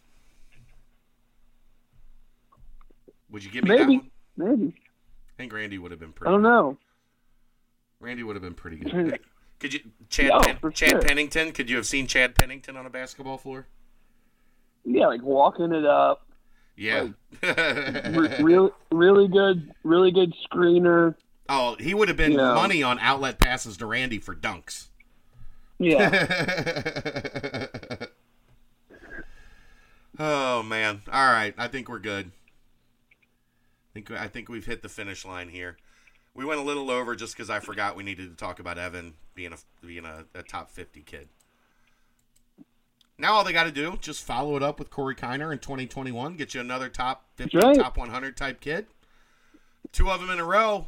Would 3.29 3.43
you 3.43 3.51
give 3.51 3.63
me 3.63 3.69
that 3.69 3.87
Maybe. 3.87 3.97
one? 3.97 4.11
Maybe. 4.35 4.73
I 4.77 5.33
think 5.37 5.53
Randy 5.53 5.77
would 5.77 5.91
have 5.91 5.99
been 5.99 6.11
pretty. 6.11 6.29
I 6.29 6.31
don't 6.31 6.41
know. 6.41 6.77
Randy 7.99 8.23
would 8.23 8.35
have 8.35 8.43
been 8.43 8.53
pretty 8.53 8.77
good. 8.77 9.19
Could 9.59 9.73
you 9.73 9.79
Chad 10.09 10.31
Oh, 10.31 10.39
Pen- 10.41 10.57
for 10.57 10.69
Chad 10.71 10.89
sure. 10.91 11.01
Pennington? 11.01 11.51
Could 11.51 11.69
you 11.69 11.77
have 11.77 11.87
seen 11.87 12.05
Chad 12.05 12.35
Pennington 12.35 12.77
on 12.77 12.85
a 12.85 12.89
basketball 12.91 13.37
floor? 13.39 13.65
Yeah, 14.85 15.07
like 15.07 15.23
walking 15.23 15.73
it 15.73 15.83
up. 15.85 16.27
Yeah. 16.75 17.07
Re- 17.41 18.37
really, 18.39 18.69
really 18.91 19.27
good, 19.27 19.71
really 19.83 20.11
good 20.11 20.31
screener. 20.49 21.15
oh, 21.49 21.75
he 21.79 21.95
would 21.95 22.07
have 22.07 22.17
been 22.17 22.33
Yeah. 22.33 22.53
money 22.53 22.83
on 22.83 22.99
outlet 22.99 23.39
passes 23.39 23.77
to 23.77 23.87
Randy 23.87 24.19
for 24.19 24.35
dunks. 24.35 24.87
Yeah, 25.79 26.09
oh 30.19 30.63
man. 30.63 31.01
All 31.11 31.31
right, 31.31 31.53
I 31.57 31.67
think 31.67 31.87
we're 31.89 31.99
good. 31.99 32.31
I 32.31 33.93
think 33.93 34.11
I 34.11 34.27
think 34.27 34.49
we've 34.49 34.65
hit 34.65 34.81
the 34.81 34.89
finish 34.89 35.25
line 35.25 35.49
here. 35.49 35.77
We 36.37 36.45
went 36.45 36.59
a 36.59 36.63
little 36.63 36.91
over 36.91 37.15
just 37.15 37.35
because 37.35 37.49
I 37.49 37.59
forgot 37.59 37.95
we 37.95 38.03
needed 38.03 38.29
to 38.29 38.35
talk 38.35 38.59
about 38.59 38.77
Evan 38.77 39.15
being 39.33 39.53
a 39.53 39.57
being 39.85 40.05
a, 40.05 40.23
a 40.35 40.43
top 40.43 40.69
fifty 40.69 41.01
kid. 41.01 41.29
Now 43.17 43.33
all 43.33 43.43
they 43.43 43.51
got 43.51 43.63
to 43.63 43.71
do 43.71 43.97
just 43.99 44.23
follow 44.23 44.55
it 44.55 44.61
up 44.61 44.77
with 44.77 44.91
Corey 44.91 45.15
Kiner 45.15 45.51
in 45.51 45.57
2021, 45.57 46.35
get 46.35 46.53
you 46.53 46.61
another 46.61 46.89
top 46.89 47.25
50, 47.37 47.57
right. 47.57 47.75
top 47.75 47.97
100 47.97 48.37
type 48.37 48.61
kid. 48.61 48.85
Two 49.91 50.11
of 50.11 50.21
them 50.21 50.29
in 50.29 50.39
a 50.39 50.43
row. 50.43 50.85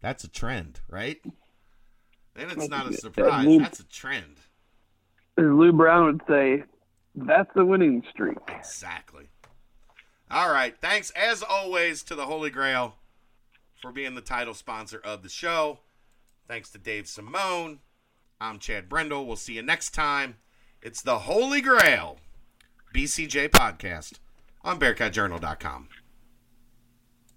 That's 0.00 0.24
a 0.24 0.28
trend, 0.28 0.80
right? 0.88 1.20
And 2.34 2.50
it's 2.50 2.68
not 2.70 2.88
a 2.88 2.94
surprise. 2.94 3.46
Lou- 3.46 3.58
That's 3.58 3.80
a 3.80 3.84
trend. 3.84 4.36
as 5.36 5.44
Lou 5.44 5.72
Brown 5.72 6.06
would 6.06 6.22
say, 6.26 6.64
that's 7.14 7.52
the 7.54 7.66
winning 7.66 8.02
streak. 8.10 8.38
Exactly. 8.48 9.26
All 10.30 10.50
right. 10.50 10.74
Thanks, 10.80 11.10
as 11.10 11.42
always, 11.42 12.02
to 12.04 12.14
the 12.14 12.24
Holy 12.24 12.48
Grail 12.48 12.94
for 13.86 13.92
being 13.92 14.16
the 14.16 14.20
title 14.20 14.52
sponsor 14.52 15.00
of 15.04 15.22
the 15.22 15.28
show. 15.28 15.78
Thanks 16.48 16.70
to 16.70 16.78
Dave 16.78 17.06
Simone. 17.06 17.78
I'm 18.40 18.58
Chad 18.58 18.88
Brendel. 18.88 19.24
We'll 19.24 19.36
see 19.36 19.52
you 19.52 19.62
next 19.62 19.94
time. 19.94 20.38
It's 20.82 21.02
the 21.02 21.20
Holy 21.20 21.60
Grail 21.60 22.18
BCJ 22.92 23.50
podcast 23.50 24.14
on 24.64 24.80
BearcatJournal.com. 24.80 25.88